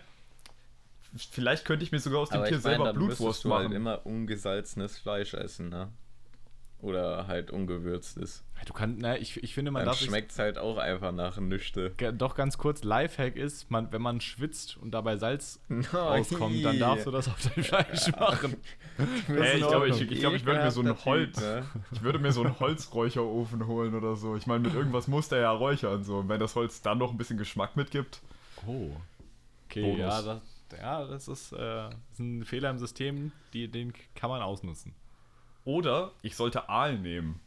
Vielleicht 1.31 1.65
könnte 1.65 1.83
ich 1.85 1.91
mir 1.91 1.99
sogar 1.99 2.19
aus 2.19 2.29
dem 2.29 2.39
Aber 2.39 2.47
Tier 2.47 2.57
ich 2.57 2.63
meine, 2.63 2.75
selber 2.75 2.85
dann 2.85 2.95
Blutwurst 2.95 3.21
müsstest 3.21 3.45
du 3.45 3.49
machen. 3.49 3.63
halt 3.65 3.73
immer 3.73 4.05
ungesalzenes 4.05 4.97
Fleisch 4.97 5.33
essen, 5.33 5.69
ne? 5.69 5.91
Oder 6.85 7.25
halt 7.25 7.49
ungewürztes. 7.49 8.43
Du 8.67 8.73
kannst, 8.73 9.01
na, 9.01 9.17
ich, 9.17 9.41
ich 9.43 9.55
finde, 9.55 9.71
man 9.71 9.85
Dann 9.85 9.95
schmeckt 9.95 10.31
es 10.31 10.37
halt 10.39 10.59
auch 10.59 10.77
einfach 10.77 11.11
nach 11.11 11.37
Nüchte. 11.39 11.91
Ge- 11.97 12.13
Doch 12.15 12.35
ganz 12.35 12.59
kurz, 12.59 12.83
Lifehack 12.83 13.35
ist, 13.35 13.71
man, 13.71 13.91
wenn 13.91 14.03
man 14.03 14.21
schwitzt 14.21 14.77
und 14.77 14.91
dabei 14.91 15.17
Salz 15.17 15.59
rauskommt, 15.91 16.63
dann 16.63 16.77
darfst 16.77 17.07
du 17.07 17.11
das 17.11 17.27
auf 17.27 17.37
dein 17.41 17.63
Fleisch 17.63 18.11
machen. 18.11 18.55
Hey, 19.27 19.57
ich 19.59 19.67
glaube, 19.67 19.89
ich, 19.89 19.99
ich, 19.99 20.19
glaub, 20.19 20.33
ich 20.35 20.45
würde 20.45 20.61
mir 20.63 20.71
so 20.71 20.81
ein 20.81 20.95
Holz, 21.05 21.33
Typ, 21.37 21.43
ne? 21.43 21.65
ich 21.91 22.01
würde 22.01 22.17
mir 22.19 22.31
so 22.31 22.43
einen 22.43 22.57
Holzräucherofen 22.59 23.67
holen 23.67 23.93
oder 23.95 24.15
so. 24.15 24.37
Ich 24.37 24.47
meine, 24.47 24.59
mit 24.61 24.73
irgendwas 24.73 25.07
muss 25.09 25.27
der 25.27 25.39
ja 25.39 25.51
räuchern 25.51 26.03
so. 26.05 26.19
Und 26.19 26.29
wenn 26.29 26.39
das 26.39 26.55
Holz 26.55 26.81
dann 26.81 26.99
noch 26.99 27.11
ein 27.11 27.17
bisschen 27.17 27.37
Geschmack 27.37 27.75
mitgibt, 27.75 28.21
Oh. 28.65 28.91
Okay, 29.67 29.81
Bonus. 29.81 29.97
ja 29.99 30.21
das, 30.21 30.41
ja, 30.79 31.05
das 31.05 31.27
ist, 31.27 31.51
äh, 31.51 31.87
ist 32.13 32.19
ein 32.19 32.45
Fehler 32.45 32.69
im 32.69 32.77
System, 32.79 33.31
die, 33.53 33.67
den 33.67 33.91
kann 34.15 34.29
man 34.29 34.41
ausnutzen. 34.41 34.93
Oder 35.65 36.11
ich 36.21 36.35
sollte 36.35 36.69
Aal 36.69 36.97
nehmen, 36.97 37.39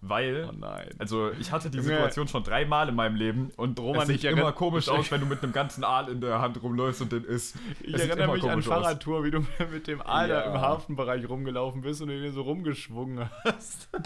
weil 0.00 0.48
Oh 0.48 0.52
nein. 0.58 0.88
Also 0.98 1.30
ich 1.32 1.52
hatte 1.52 1.70
die. 1.70 1.80
Situation 1.80 2.26
schon 2.26 2.42
dreimal 2.42 2.88
in 2.88 2.94
meinem 2.94 3.14
Leben 3.16 3.50
und 3.56 3.78
Roman, 3.78 4.02
es 4.02 4.08
sieht 4.08 4.24
ich 4.24 4.30
immer 4.30 4.52
komisch 4.52 4.88
aus, 4.88 5.08
wenn 5.10 5.20
du 5.20 5.26
mit 5.26 5.42
einem 5.42 5.52
ganzen 5.52 5.84
Aal 5.84 6.08
in 6.08 6.20
der 6.20 6.40
Hand 6.40 6.60
rumläufst 6.62 7.02
und 7.02 7.12
den 7.12 7.24
isst. 7.24 7.56
Ich 7.82 7.94
Es 7.94 8.00
erinnere 8.06 8.32
mich 8.34 8.44
an. 8.48 8.62
Fahrradtour, 8.62 9.22
wie 9.24 9.30
du 9.30 9.40
mit 9.70 9.86
dem 9.86 10.00
Aal 10.00 10.28
da 10.28 10.44
Ja. 10.46 10.54
im 10.54 10.60
Hafenbereich 10.60 11.28
rumgelaufen 11.28 11.82
bist 11.82 12.00
und 12.02 12.08
den 12.08 12.32
so 12.32 12.42
rumgeschwungen 12.42 13.28
hast. 13.44 13.88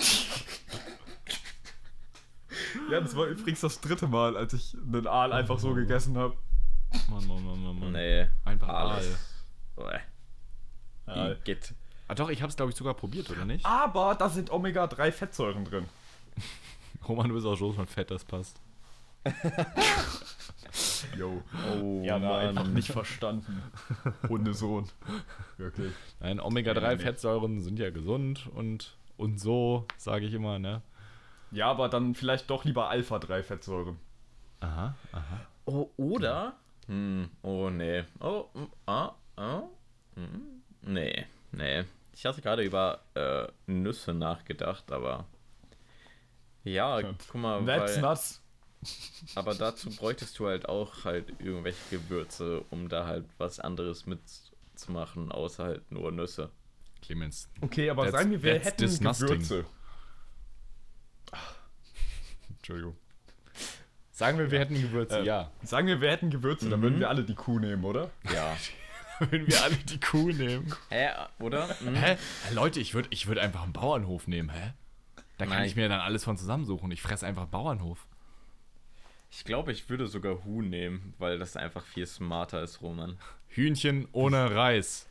Ja, 2.91 3.01
das 3.01 3.17
war 3.17 3.27
übrigens 3.27 3.61
das 3.61 3.81
dritte 3.81 4.07
Mal, 4.07 4.37
als 4.37 4.53
ich 4.55 4.75
einen 4.75 5.07
Aal 5.07 5.33
einfach 5.33 5.59
so 5.59 5.75
gegessen 5.75 6.17
habe. 6.17 6.37
Mann, 7.11 7.27
Mann, 7.27 7.45
Mann, 7.45 7.63
Mann, 7.63 7.79
Mann. 7.81 7.93
Nee. 7.93 8.27
Einfach 8.45 8.69
alles. 8.69 9.19
Uäh. 9.77 10.01
Aal. 11.07 11.39
Igitt. 11.41 11.75
Ah 12.13 12.15
doch, 12.15 12.29
ich 12.29 12.43
hab's 12.43 12.57
glaube 12.57 12.71
ich 12.71 12.77
sogar 12.77 12.93
probiert, 12.93 13.31
oder 13.31 13.47
nicht? 13.47 13.65
Aber 13.65 14.15
da 14.15 14.29
sind 14.29 14.51
Omega-3-Fettsäuren 14.51 15.65
drin. 15.65 15.87
Roman, 17.09 17.27
du 17.31 17.35
bist 17.35 17.47
auch 17.47 17.57
so 17.57 17.73
von 17.73 17.87
Fett, 17.87 18.11
das 18.11 18.23
passt. 18.23 18.61
Yo. 21.17 21.43
Oh, 21.75 22.03
Ja, 22.05 22.19
da 22.19 22.37
einfach 22.37 22.67
nicht 22.67 22.93
verstanden. 22.93 23.63
Hundesohn. 24.29 24.91
Wirklich. 25.57 25.95
Nein, 26.21 26.37
Ja, 26.37 26.45
Omega-3-Fettsäuren 26.45 27.63
sind 27.63 27.79
ja 27.79 27.89
gesund 27.89 28.47
und, 28.55 28.95
und 29.17 29.41
so, 29.41 29.87
sage 29.97 30.27
ich 30.27 30.35
immer, 30.35 30.59
ne? 30.59 30.83
Ja, 31.51 31.71
aber 31.71 31.89
dann 31.89 32.15
vielleicht 32.15 32.51
doch 32.51 32.67
lieber 32.67 32.91
Alpha-3-Fettsäuren. 32.91 33.97
Aha, 34.61 34.95
aha. 35.13 35.41
Oh, 35.65 35.89
oder? 35.97 36.59
Hm, 36.89 37.31
oh, 37.41 37.71
nee. 37.71 38.05
Oh, 38.21 38.49
ah, 38.85 39.13
ah, 39.37 39.63
mm, 40.17 40.61
nee, 40.83 41.25
nee. 41.53 41.85
Ich 42.15 42.27
hatte 42.27 42.43
gerade 42.43 42.63
über 42.63 43.01
äh, 43.15 43.47
Nüsse 43.67 44.13
nachgedacht, 44.15 44.91
aber. 44.93 45.27
Ja, 46.65 47.01
guck 47.03 47.35
mal, 47.41 47.65
That's 47.65 47.95
weil, 47.97 48.03
nuts. 48.03 48.43
aber 49.35 49.55
dazu 49.55 49.91
bräuchtest 49.91 50.39
du 50.39 50.47
halt 50.47 50.69
auch 50.69 51.05
halt 51.05 51.29
irgendwelche 51.41 51.79
Gewürze, 51.91 52.65
um 52.71 52.89
da 52.89 53.07
halt 53.07 53.25
was 53.39 53.59
anderes 53.59 54.07
mitzumachen, 54.07 55.33
außer 55.33 55.65
halt 55.65 55.91
nur 55.91 56.13
Nüsse. 56.13 56.51
Clemens. 57.01 57.49
Okay, 57.61 57.91
aber 57.91 58.11
sagen 58.13 58.31
wir, 58.31 58.43
wir 58.43 58.61
hätten 58.61 58.81
disgusting. 58.83 59.27
Gewürze. 59.29 59.65
Entschuldigung. 62.49 62.97
Sagen 64.13 64.39
wir, 64.39 64.51
wir 64.51 64.61
hätten 64.61 64.75
Gewürze, 64.81 65.19
Äh, 65.21 65.25
ja. 65.25 65.51
Sagen 65.65 65.89
wir, 65.89 66.01
wir 66.01 66.11
hätten 66.11 66.31
Gewürze, 66.31 66.69
dann 66.69 66.79
Mhm. 66.79 66.83
würden 66.85 67.01
wir 67.01 67.09
alle 67.09 67.25
die 67.25 67.35
Kuh 67.35 67.59
nehmen, 67.59 67.85
oder? 67.85 68.11
Ja. 68.33 68.57
Wenn 69.31 69.47
wir 69.47 69.63
alle 69.63 69.77
die 69.77 70.01
Kuh 70.01 70.31
nehmen. 70.31 70.73
Hä, 70.91 71.09
oder? 71.39 71.69
Hm? 71.81 71.95
Hä? 71.95 72.17
Leute, 72.53 72.81
ich 72.81 72.95
würde 72.95 73.09
ich 73.11 73.27
würd 73.27 73.39
einfach 73.39 73.63
einen 73.63 73.73
Bauernhof 73.73 74.27
nehmen, 74.27 74.51
hä? 74.51 74.73
Da 75.39 75.47
kann 75.47 75.57
Nein. 75.57 75.67
ich 75.67 75.77
mir 75.77 75.89
dann 75.89 76.01
alles 76.01 76.25
von 76.25 76.37
zusammensuchen. 76.37 76.91
Ich 76.93 77.03
fresse 77.03 77.27
einfach 77.27 77.47
Bauernhof. 77.47 78.07
Ich 79.31 79.45
glaube, 79.45 79.73
ich 79.73 79.89
würde 79.89 80.07
sogar 80.07 80.45
Huhn 80.45 80.69
nehmen, 80.69 81.15
weil 81.19 81.39
das 81.39 81.57
einfach 81.57 81.85
viel 81.85 82.07
smarter 82.07 82.63
ist, 82.63 82.83
Roman. 82.83 83.19
Hühnchen 83.49 84.07
ohne 84.13 84.55
Reis. 84.55 85.07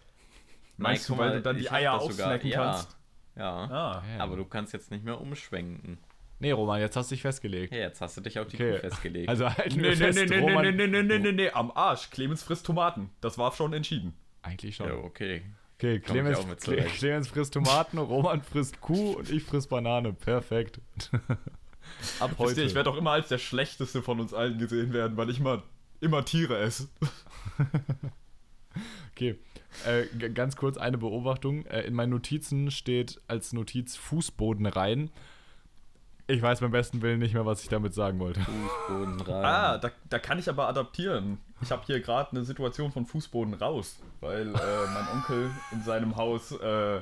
Meinst 0.78 1.10
du, 1.10 1.14
guck 1.14 1.20
weil 1.22 1.30
mal, 1.30 1.36
du 1.38 1.42
dann 1.42 1.58
die 1.58 1.70
Eier 1.72 1.94
das 1.94 2.04
sogar- 2.04 2.28
aufsnacken 2.28 2.50
ja, 2.50 2.64
kannst? 2.64 2.98
Ja. 3.36 3.52
Ah. 3.66 4.04
Ja. 4.16 4.24
Aber 4.24 4.36
du 4.36 4.46
kannst 4.46 4.74
jetzt 4.74 4.92
nicht 4.92 5.04
mehr 5.04 5.20
umschwenken. 5.20 5.98
Nee, 6.42 6.52
Roman, 6.52 6.82
jetzt 6.82 6.96
hast 6.96 7.12
du 7.12 7.16
dich 7.16 7.22
festgelegt. 7.22 7.72
Hey, 7.72 7.82
jetzt 7.82 8.02
hast 8.02 8.18
du 8.18 8.22
dich 8.22 8.40
auf 8.40 8.48
die 8.48 8.56
Okay. 8.56 8.72
Kuh 8.74 8.80
festgelegt. 8.80 9.30
Also 9.30 9.46
halten 9.50 9.78
Nee, 9.78 9.84
wir 9.84 9.90
nee, 9.92 9.96
fest, 9.96 10.20
nee, 10.20 10.26
nee, 10.26 10.40
Roman. 10.40 10.64
nee, 10.64 10.72
nee, 10.72 10.88
nee, 10.88 11.04
nee, 11.04 11.20
nee, 11.20 11.32
nee, 11.32 11.50
am 11.52 11.72
Arsch. 11.72 12.10
Clemens 12.10 12.44
frisst 12.44 12.66
Tomaten. 12.66 13.10
Das 13.22 13.38
war 13.38 13.52
schon 13.54 13.74
entschieden. 13.74 14.14
Eigentlich 14.42 14.76
schon. 14.76 14.88
ja, 14.88 14.96
okay. 14.96 15.44
Okay, 15.78 16.00
Clemens. 16.00 16.40
Clemens 16.98 17.28
frisst 17.28 17.54
Tomaten, 17.54 17.98
Roman 17.98 18.42
frisst 18.42 18.82
Kuh 18.82 19.14
und 19.14 19.30
ich 19.32 19.44
friss 19.44 19.68
Banane. 19.68 20.14
Perfekt. 20.14 20.80
Ab 22.20 22.32
heute. 22.38 22.62
ihr, 22.62 22.68
ich 22.68 22.76
werde 22.76 22.90
auch 22.90 22.98
immer 22.98 23.12
als 23.12 23.28
der 23.30 23.40
Schlechteste 23.40 24.02
von 24.02 24.20
uns 24.20 24.34
allen 24.34 24.58
gesehen 24.60 24.94
werden, 24.94 25.18
weil 25.18 25.30
ich 25.30 25.40
immer, 25.40 25.64
immer 26.00 26.26
Tiere 26.26 26.58
esse. 26.60 26.88
Okay, 29.14 29.38
äh, 29.86 30.06
ganz 30.30 30.56
kurz 30.56 30.78
eine 30.78 30.98
Beobachtung. 30.98 31.66
Äh, 31.66 31.82
in 31.82 31.94
meinen 31.94 32.12
Notizen 32.12 32.72
steht 32.72 33.20
als 33.28 33.54
Notiz 33.54 33.98
Fußboden 33.98 34.66
rein. 34.66 35.12
Ich 36.32 36.42
weiß 36.42 36.60
beim 36.62 36.72
besten 36.72 37.02
Willen 37.02 37.20
nicht 37.20 37.34
mehr, 37.34 37.46
was 37.46 37.62
ich 37.64 37.70
damit 37.70 37.94
sagen 37.94 38.20
wollte. 38.20 38.40
Fußboden 38.42 39.22
rein. 39.22 39.46
Ah, 39.46 39.78
da, 39.78 39.92
da 40.10 40.20
kann 40.20 40.40
ich 40.40 40.50
aber 40.50 40.68
adaptieren. 40.68 41.40
Ich 41.62 41.72
habe 41.72 41.84
hier 41.86 42.00
gerade 42.00 42.32
eine 42.32 42.46
Situation 42.46 42.92
von 42.92 43.06
Fußboden 43.06 43.54
raus, 43.56 44.00
weil 44.20 44.48
äh, 44.48 44.88
mein 44.94 45.08
Onkel 45.14 45.52
in 45.72 45.84
seinem 45.84 46.16
Haus 46.16 46.52
äh, 46.54 47.02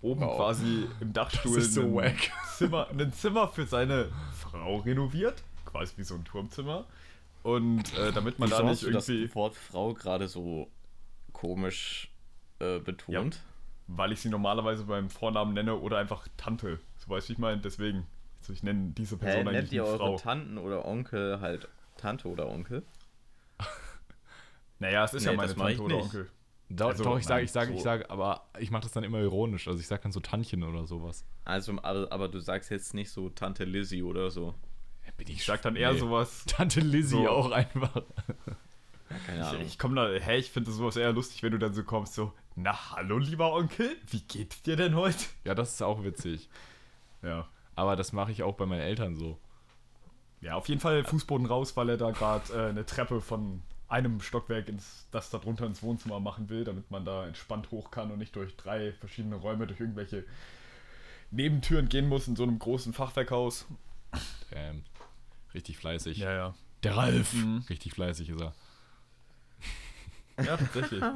oben 0.00 0.22
Wow. 0.22 0.36
quasi 0.36 0.86
im 1.00 1.12
Dachstuhl 1.12 1.56
Das 1.56 1.66
ist 1.66 1.74
so 1.74 1.82
ein, 1.82 1.94
wack. 1.94 2.16
Zimmer, 2.56 2.88
ein 2.90 3.12
Zimmer 3.12 3.48
für 3.48 3.66
seine 3.66 4.08
Frau 4.38 4.78
renoviert, 4.78 5.42
quasi 5.64 5.94
wie 5.96 6.04
so 6.04 6.14
ein 6.14 6.24
Turmzimmer. 6.24 6.84
Und 7.42 7.96
äh, 7.98 8.12
damit 8.12 8.38
man 8.38 8.48
Wieso 8.48 8.62
da 8.62 8.68
hast 8.68 8.70
nicht 8.70 8.82
du 8.84 8.90
das 8.90 9.08
irgendwie, 9.08 9.34
Wort 9.34 9.54
Frau 9.54 9.94
gerade 9.94 10.26
so 10.28 10.68
komisch 11.32 12.10
äh, 12.58 12.78
betont? 12.78 13.40
weil 13.88 14.10
ich 14.10 14.20
sie 14.20 14.30
normalerweise 14.30 14.82
beim 14.84 15.08
Vornamen 15.10 15.54
nenne 15.54 15.76
oder 15.76 15.98
einfach 15.98 16.26
Tante, 16.36 16.80
so 16.98 17.08
weißt 17.08 17.28
du, 17.28 17.30
wie 17.30 17.32
ich 17.34 17.38
meine, 17.38 17.60
deswegen. 17.60 18.04
Also 18.46 18.52
ich 18.52 18.62
nenne 18.62 18.92
diese 18.96 19.16
Hä, 19.16 19.18
Person 19.18 19.44
nennt 19.44 19.56
eigentlich 19.56 19.72
ihr 19.72 19.82
die 19.82 19.88
eure 19.88 19.96
Frau. 19.98 20.16
Tanten 20.18 20.56
oder 20.56 20.84
Onkel 20.84 21.40
halt 21.40 21.68
Tante 21.96 22.28
oder 22.28 22.48
Onkel? 22.48 22.84
Naja, 24.78 25.04
es 25.04 25.14
ist 25.14 25.24
ja 25.24 25.32
Nee, 25.32 25.36
meine 25.38 25.54
mach 25.56 25.68
ich 25.70 25.78
Tante 25.78 25.94
oder. 25.94 26.04
Onkel. 26.04 26.30
Doch, 26.68 26.88
Also, 26.90 27.04
doch 27.04 27.18
ich 27.18 27.24
sage, 27.26 27.44
ich 27.44 27.50
sage, 27.52 27.72
ich 27.72 27.78
so- 27.78 27.84
sage, 27.84 28.08
aber 28.10 28.46
ich 28.58 28.70
mache 28.70 28.82
das 28.82 28.92
dann 28.92 29.02
immer 29.04 29.18
ironisch. 29.18 29.66
Also 29.68 29.80
ich 29.80 29.86
sage 29.88 30.02
dann 30.04 30.12
so 30.12 30.20
Tantchen 30.20 30.62
oder 30.62 30.86
sowas. 30.86 31.24
Also, 31.44 31.72
aber, 31.82 32.10
aber 32.12 32.28
du 32.28 32.38
sagst 32.40 32.70
jetzt 32.70 32.92
nicht 32.94 33.10
so 33.10 33.30
Tante 33.30 33.64
Lizzie 33.64 34.02
oder 34.02 34.30
so. 34.30 34.54
Bin 35.16 35.28
Ich 35.28 35.44
sag 35.44 35.62
dann 35.62 35.74
eher 35.76 35.92
Nee. 35.94 35.98
sowas. 35.98 36.44
Tante 36.46 36.80
Lizzie 36.80 37.10
So. 37.24 37.28
auch 37.28 37.50
einfach. 37.50 38.02
Ja, 39.08 39.16
keine 39.26 39.40
Ich, 39.40 39.46
Ahnung. 39.46 39.62
ich 39.62 39.78
komme 39.78 39.94
da, 39.96 40.08
hä, 40.24 40.36
ich 40.36 40.50
finde 40.50 40.70
sowas 40.70 40.96
eher 40.96 41.12
lustig, 41.12 41.42
wenn 41.42 41.52
du 41.52 41.58
dann 41.58 41.72
so 41.72 41.82
kommst, 41.84 42.14
so, 42.14 42.32
na 42.54 42.90
hallo 42.92 43.16
lieber 43.18 43.52
Onkel, 43.54 43.96
wie 44.10 44.20
geht's 44.20 44.62
dir 44.62 44.76
denn 44.76 44.94
heute? 44.94 45.24
Ja, 45.44 45.54
das 45.54 45.72
ist 45.74 45.82
auch 45.82 46.04
witzig. 46.04 46.48
Ja. 47.22 47.48
Aber 47.76 47.94
das 47.94 48.12
mache 48.12 48.32
ich 48.32 48.42
auch 48.42 48.54
bei 48.56 48.66
meinen 48.66 48.80
Eltern 48.80 49.14
so. 49.16 49.38
Ja, 50.40 50.54
auf 50.54 50.68
jeden 50.68 50.80
Fall 50.80 51.04
Fußboden 51.04 51.46
raus, 51.46 51.76
weil 51.76 51.88
er 51.90 51.96
da 51.96 52.10
gerade 52.10 52.52
äh, 52.52 52.68
eine 52.70 52.84
Treppe 52.84 53.20
von 53.20 53.62
einem 53.88 54.20
Stockwerk 54.20 54.68
ins, 54.68 55.06
das 55.12 55.30
da 55.30 55.38
drunter 55.38 55.66
ins 55.66 55.82
Wohnzimmer 55.82 56.18
machen 56.18 56.48
will, 56.48 56.64
damit 56.64 56.90
man 56.90 57.04
da 57.04 57.26
entspannt 57.26 57.70
hoch 57.70 57.90
kann 57.90 58.10
und 58.10 58.18
nicht 58.18 58.34
durch 58.34 58.56
drei 58.56 58.92
verschiedene 58.92 59.36
Räume, 59.36 59.66
durch 59.66 59.78
irgendwelche 59.80 60.24
Nebentüren 61.30 61.88
gehen 61.88 62.08
muss 62.08 62.26
in 62.28 62.36
so 62.36 62.42
einem 62.42 62.58
großen 62.58 62.92
Fachwerkhaus. 62.92 63.66
Ähm, 64.52 64.82
richtig 65.54 65.76
fleißig. 65.78 66.18
ja. 66.18 66.54
Der 66.82 66.96
Ralf. 66.96 67.32
Mhm. 67.32 67.64
Richtig 67.70 67.92
fleißig 67.94 68.28
ist 68.30 68.40
er. 68.40 68.52
Ja, 70.44 70.56
tatsächlich. 70.56 71.02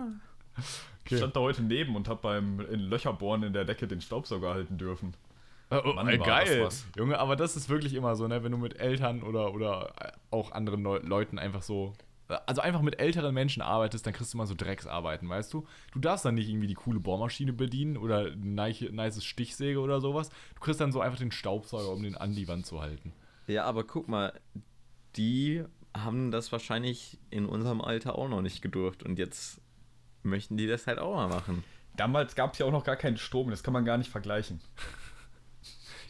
Ich 0.57 1.13
Okay. 1.13 1.17
stand 1.17 1.35
da 1.35 1.41
heute 1.41 1.63
neben 1.63 1.97
und 1.97 2.07
hab 2.09 2.23
beim 2.23 2.61
in 2.61 2.79
Löcher 2.81 3.13
bohren 3.13 3.43
in 3.43 3.53
der 3.53 3.65
Decke 3.65 3.89
den 3.89 4.01
Staubsauger 4.01 4.53
halten 4.55 4.79
dürfen. 4.79 5.15
Oh, 5.71 5.81
oh, 5.85 5.93
Mann, 5.93 6.19
geil. 6.19 6.69
Junge, 6.97 7.19
aber 7.19 7.37
das 7.37 7.57
ist 7.57 7.69
wirklich 7.69 7.95
immer 7.95 8.17
so, 8.17 8.27
ne? 8.27 8.43
Wenn 8.43 8.53
du 8.53 8.59
mit 8.59 8.81
Eltern 8.81 9.23
oder, 9.23 9.55
oder 9.55 9.93
auch 10.31 10.53
anderen 10.53 10.83
Leu 10.83 10.99
Leuten 10.99 11.39
einfach 11.39 11.63
so. 11.63 11.93
Also 12.47 12.61
einfach 12.63 12.83
mit 12.83 13.01
älteren 13.01 13.35
Menschen 13.35 13.61
arbeitest, 13.61 14.07
dann 14.07 14.13
kriegst 14.13 14.33
du 14.33 14.39
immer 14.39 14.47
so 14.47 14.55
Drecksarbeiten, 14.55 15.29
weißt 15.29 15.53
du? 15.53 15.67
Du 15.93 15.99
darfst 15.99 16.25
dann 16.25 16.37
nicht 16.37 16.49
irgendwie 16.49 16.69
die 16.69 16.75
coole 16.75 17.01
Bohrmaschine 17.01 17.53
bedienen 17.53 17.97
oder 17.97 18.27
ein 18.27 18.55
nice, 18.55 18.85
nice 18.93 19.25
Stichsäge 19.25 19.81
oder 19.81 20.01
sowas. 20.01 20.29
Du 20.55 20.61
kriegst 20.61 20.81
dann 20.81 20.93
so 20.93 21.01
einfach 21.01 21.19
den 21.19 21.33
Staubsauger, 21.33 21.91
um 21.91 22.03
den 22.05 22.17
an 22.17 22.35
die 22.35 22.47
Wand 22.47 22.67
zu 22.67 22.81
halten. 22.81 23.13
Ja, 23.49 23.65
aber 23.65 23.83
guck 23.83 24.09
mal, 24.09 24.33
die 25.17 25.65
haben 25.93 26.31
das 26.31 26.53
wahrscheinlich 26.53 27.19
in 27.31 27.47
unserem 27.47 27.81
Alter 27.81 28.17
auch 28.17 28.29
noch 28.29 28.43
nicht 28.43 28.63
gedurft 28.63 29.03
und 29.03 29.19
jetzt 29.19 29.61
möchten 30.23 30.57
die 30.57 30.69
das 30.69 30.87
halt 30.87 31.01
auch 31.01 31.17
mal 31.17 31.29
machen. 31.29 31.65
Damals 31.97 32.37
gab 32.37 32.53
es 32.53 32.61
ja 32.61 32.67
auch 32.67 32.71
noch 32.71 32.85
gar 32.85 32.97
keinen 32.97 33.17
Strom, 33.17 33.51
das 33.51 33.65
kann 33.65 33.73
man 33.73 33.85
gar 33.85 33.99
nicht 33.99 34.11
vergleichen. 34.11 34.61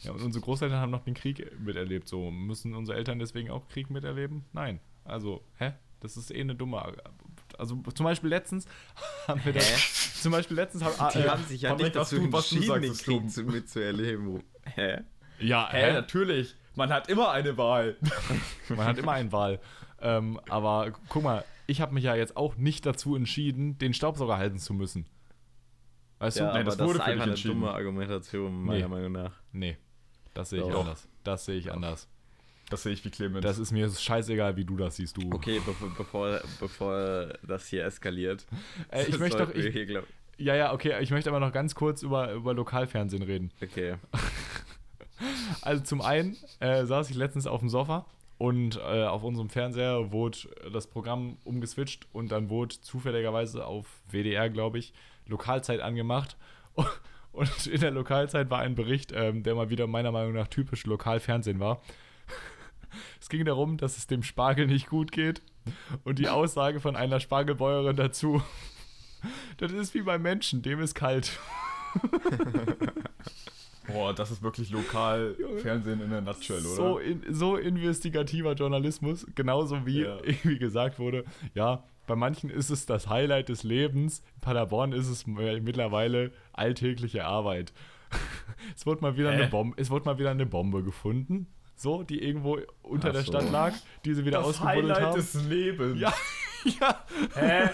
Ja, 0.01 0.11
und 0.11 0.21
unsere 0.21 0.43
Großeltern 0.43 0.79
haben 0.79 0.91
noch 0.91 1.03
den 1.03 1.13
Krieg 1.13 1.59
miterlebt. 1.59 2.07
So, 2.07 2.31
müssen 2.31 2.73
unsere 2.75 2.97
Eltern 2.97 3.19
deswegen 3.19 3.51
auch 3.51 3.67
Krieg 3.67 3.89
miterleben? 3.89 4.45
Nein. 4.53 4.79
Also, 5.03 5.43
hä? 5.57 5.73
Das 5.99 6.17
ist 6.17 6.31
eh 6.31 6.41
eine 6.41 6.55
dumme. 6.55 6.81
Also 7.57 7.75
zum 7.93 8.03
Beispiel 8.05 8.29
letztens 8.29 8.65
haben 9.27 9.43
wir 9.45 9.53
das. 9.53 10.21
Zum 10.21 10.31
Beispiel 10.31 10.57
letztens 10.57 10.83
haben, 10.83 11.11
Die 11.13 11.19
äh, 11.19 11.29
haben 11.29 11.43
sich 11.43 11.61
ja 11.61 11.75
nicht 11.75 11.95
dazu 11.95 12.17
du- 12.17 12.25
entschieden, 12.25 12.81
den 12.81 12.93
Krieg 12.93 13.29
zu, 13.29 13.43
mitzuerleben. 13.43 14.41
Hä? 14.63 15.01
Ja, 15.39 15.69
Hä, 15.71 15.87
hä? 15.87 15.93
natürlich. 15.93 16.55
Man 16.75 16.91
hat 16.91 17.09
immer 17.09 17.31
eine 17.31 17.57
Wahl. 17.57 17.97
Man 18.69 18.85
hat 18.85 18.97
immer 18.97 19.11
eine 19.13 19.31
Wahl. 19.31 19.59
Ähm, 19.99 20.39
aber 20.49 20.91
guck 21.09 21.21
mal, 21.23 21.43
ich 21.67 21.81
habe 21.81 21.93
mich 21.93 22.03
ja 22.03 22.15
jetzt 22.15 22.37
auch 22.37 22.55
nicht 22.55 22.85
dazu 22.85 23.15
entschieden, 23.15 23.77
den 23.77 23.93
Staubsauger 23.93 24.37
halten 24.37 24.57
zu 24.57 24.73
müssen. 24.73 25.05
Weißt 26.19 26.37
Ja, 26.37 26.47
du? 26.47 26.53
Nein, 26.53 26.65
das 26.65 26.77
das, 26.77 26.87
wurde 26.87 26.99
ist 26.99 27.05
für 27.05 27.11
einfach 27.11 27.33
dich 27.33 27.45
eine 27.45 27.53
dumme 27.53 27.71
Argumentation, 27.71 28.63
meiner 28.63 28.87
Nee. 28.87 28.87
Meinung 28.87 29.11
nach. 29.11 29.33
Nee. 29.51 29.77
Das 30.33 30.49
sehe 30.49 30.61
ich 30.61 30.67
Doch. 30.69 30.79
anders. 30.81 31.07
Das 31.23 31.45
sehe 31.45 31.55
ich 31.57 31.71
anders. 31.71 32.07
Das 32.69 32.83
sehe 32.83 32.93
ich 32.93 33.03
wie 33.03 33.09
Clemens. 33.09 33.43
Das 33.43 33.59
ist 33.59 33.71
mir 33.71 33.89
scheißegal, 33.89 34.55
wie 34.55 34.63
du 34.63 34.77
das 34.77 34.95
siehst, 34.95 35.17
du. 35.17 35.29
Okay, 35.33 35.59
bevor, 35.65 35.89
bevor, 35.97 36.39
bevor 36.59 37.33
das 37.45 37.67
hier 37.67 37.83
eskaliert. 37.83 38.45
Äh, 38.89 39.05
ich 39.07 39.19
möchte 39.19 39.39
doch- 39.45 39.53
ich- 39.53 39.73
hier, 39.73 40.03
Ja, 40.37 40.55
ja, 40.55 40.73
okay. 40.73 40.95
Ich 41.01 41.11
möchte 41.11 41.29
aber 41.29 41.39
noch 41.41 41.51
ganz 41.51 41.75
kurz 41.75 42.01
über, 42.01 42.31
über 42.31 42.53
Lokalfernsehen 42.53 43.23
reden. 43.23 43.51
okay. 43.61 43.95
Also 45.61 45.83
zum 45.83 46.01
einen 46.01 46.35
äh, 46.59 46.85
saß 46.85 47.09
ich 47.11 47.15
letztens 47.15 47.45
auf 47.45 47.59
dem 47.59 47.69
Sofa 47.69 48.05
und 48.39 48.77
äh, 48.77 49.03
auf 49.03 49.21
unserem 49.23 49.49
Fernseher 49.49 50.11
wurde 50.11 50.37
das 50.73 50.87
Programm 50.87 51.37
umgeswitcht 51.43 52.07
und 52.11 52.31
dann 52.31 52.49
wurde 52.49 52.81
zufälligerweise 52.81 53.65
auf 53.67 53.85
WDR, 54.09 54.49
glaube 54.49 54.79
ich, 54.79 54.93
Lokalzeit 55.27 55.79
angemacht. 55.79 56.37
Und 57.31 57.67
in 57.67 57.81
der 57.81 57.91
Lokalzeit 57.91 58.49
war 58.49 58.59
ein 58.59 58.75
Bericht, 58.75 59.11
ähm, 59.15 59.43
der 59.43 59.55
mal 59.55 59.69
wieder 59.69 59.87
meiner 59.87 60.11
Meinung 60.11 60.33
nach 60.33 60.47
typisch 60.47 60.85
Lokalfernsehen 60.85 61.59
war. 61.59 61.81
Es 63.21 63.29
ging 63.29 63.45
darum, 63.45 63.77
dass 63.77 63.97
es 63.97 64.07
dem 64.07 64.21
Spargel 64.21 64.67
nicht 64.67 64.87
gut 64.87 65.13
geht 65.13 65.41
und 66.03 66.19
die 66.19 66.27
Aussage 66.27 66.81
von 66.81 66.97
einer 66.97 67.21
Spargelbäuerin 67.21 67.95
dazu, 67.95 68.41
das 69.57 69.71
ist 69.71 69.93
wie 69.93 70.01
beim 70.01 70.21
Menschen, 70.21 70.61
dem 70.61 70.81
ist 70.81 70.93
kalt. 70.93 71.39
Boah, 73.87 74.13
das 74.13 74.31
ist 74.31 74.43
wirklich 74.43 74.71
lokal 74.71 75.35
Fernsehen 75.61 76.01
in 76.01 76.09
der 76.09 76.19
Nutshell, 76.19 76.59
oder? 76.59 76.75
So, 76.75 76.97
in, 76.99 77.23
so 77.33 77.55
investigativer 77.55 78.53
Journalismus, 78.53 79.25
genauso 79.35 79.85
wie 79.85 80.01
Ja. 80.01 80.17
irgendwie 80.21 80.59
gesagt 80.59 80.99
wurde, 80.99 81.23
ja, 81.53 81.83
bei 82.07 82.15
manchen 82.15 82.49
ist 82.49 82.69
es 82.69 82.85
das 82.85 83.07
Highlight 83.07 83.49
des 83.49 83.63
Lebens, 83.63 84.21
in 84.35 84.41
Paderborn 84.41 84.91
ist 84.93 85.07
es 85.07 85.23
m- 85.27 85.63
mittlerweile 85.63 86.31
alltägliche 86.53 87.25
Arbeit. 87.25 87.73
es 88.75 88.85
wurde 88.85 89.01
mal 89.01 89.17
wieder 89.17 89.29
eine 89.29 89.47
Bombe, 89.47 89.75
es 89.81 89.89
wurde 89.89 90.05
mal 90.05 90.17
wieder 90.19 90.31
eine 90.31 90.45
Bombe 90.45 90.83
gefunden, 90.83 91.47
so, 91.75 92.03
die 92.03 92.21
irgendwo 92.21 92.59
unter 92.81 93.09
Ach 93.09 93.13
der 93.13 93.21
so. 93.23 93.31
Stadt 93.31 93.51
lag, 93.51 93.73
die 94.05 94.13
sie 94.13 94.25
wieder 94.25 94.39
das 94.39 94.47
ausgebuddelt 94.47 94.83
Highlight 94.95 95.01
haben. 95.03 95.15
des 95.15 95.33
Lebens. 95.45 95.99
ja, 95.99 96.13
ja, 96.79 97.05
Hä? 97.35 97.69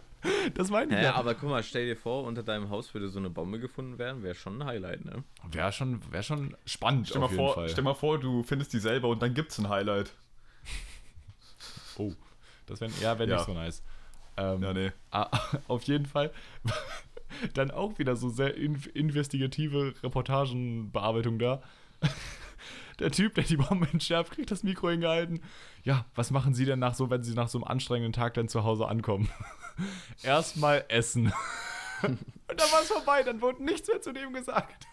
das 0.54 0.70
meine 0.70 0.96
ich 0.96 1.02
ja. 1.02 1.14
aber 1.14 1.34
guck 1.34 1.48
mal, 1.48 1.62
stell 1.62 1.86
dir 1.86 1.96
vor, 1.96 2.24
unter 2.24 2.42
deinem 2.42 2.68
Haus 2.70 2.92
würde 2.92 3.08
so 3.08 3.18
eine 3.18 3.30
Bombe 3.30 3.58
gefunden 3.60 3.98
werden, 3.98 4.22
wäre 4.22 4.34
schon 4.34 4.60
ein 4.60 4.66
Highlight, 4.66 5.04
ne? 5.04 5.24
Wäre 5.50 5.72
schon, 5.72 6.00
wär 6.12 6.22
schon 6.22 6.56
spannend 6.66 7.08
Stell 7.08 7.20
mal, 7.20 7.26
auf 7.26 7.30
jeden 7.32 7.44
vor, 7.44 7.54
Fall. 7.54 7.68
stell 7.68 7.84
mal 7.84 7.94
vor, 7.94 8.18
du 8.20 8.42
findest 8.42 8.72
die 8.74 8.80
selber 8.80 9.08
und 9.08 9.22
dann 9.22 9.32
gibt's 9.34 9.58
ein 9.58 9.68
Highlight. 9.68 10.12
Oh, 11.96 12.12
das 12.68 12.80
wäre 12.80 12.92
ja, 13.00 13.18
wär 13.18 13.26
Ja. 13.26 13.36
nicht 13.36 13.46
so 13.46 13.54
nice. 13.54 13.82
Ähm, 14.36 14.62
Ja, 14.62 14.72
nee. 14.72 14.92
Ah, 15.10 15.30
auf 15.68 15.82
jeden 15.84 16.06
Fall. 16.06 16.32
Dann 17.54 17.70
auch 17.70 17.98
wieder 17.98 18.16
so 18.16 18.28
sehr 18.30 18.54
in 18.54 18.76
investigative 18.94 19.94
Reportagenbearbeitung 20.02 21.38
da. 21.38 21.62
der 22.98 23.10
Typ, 23.10 23.34
der 23.34 23.44
die 23.44 23.56
Bombe 23.58 23.86
entschärft, 23.92 24.32
kriegt 24.32 24.50
das 24.50 24.62
Mikro 24.62 24.88
hingehalten. 24.90 25.42
Ja, 25.84 26.06
was 26.14 26.30
machen 26.30 26.54
Sie 26.54 26.64
denn 26.64 26.78
nach 26.78 26.94
so, 26.94 27.10
wenn 27.10 27.22
Sie 27.22 27.34
nach 27.34 27.48
so 27.48 27.58
einem 27.58 27.64
anstrengenden 27.64 28.12
Tag 28.12 28.34
dann 28.34 28.48
zu 28.48 28.64
Hause 28.64 28.86
ankommen? 28.88 29.28
Erstmal 30.22 30.84
essen. 30.88 31.32
Und 32.02 32.18
dann 32.48 32.72
war 32.72 32.82
es 32.82 32.88
vorbei, 32.88 33.22
dann 33.22 33.40
wurde 33.42 33.62
nichts 33.64 33.88
mehr 33.88 34.00
zu 34.00 34.12
dem 34.12 34.32
gesagt. 34.32 34.86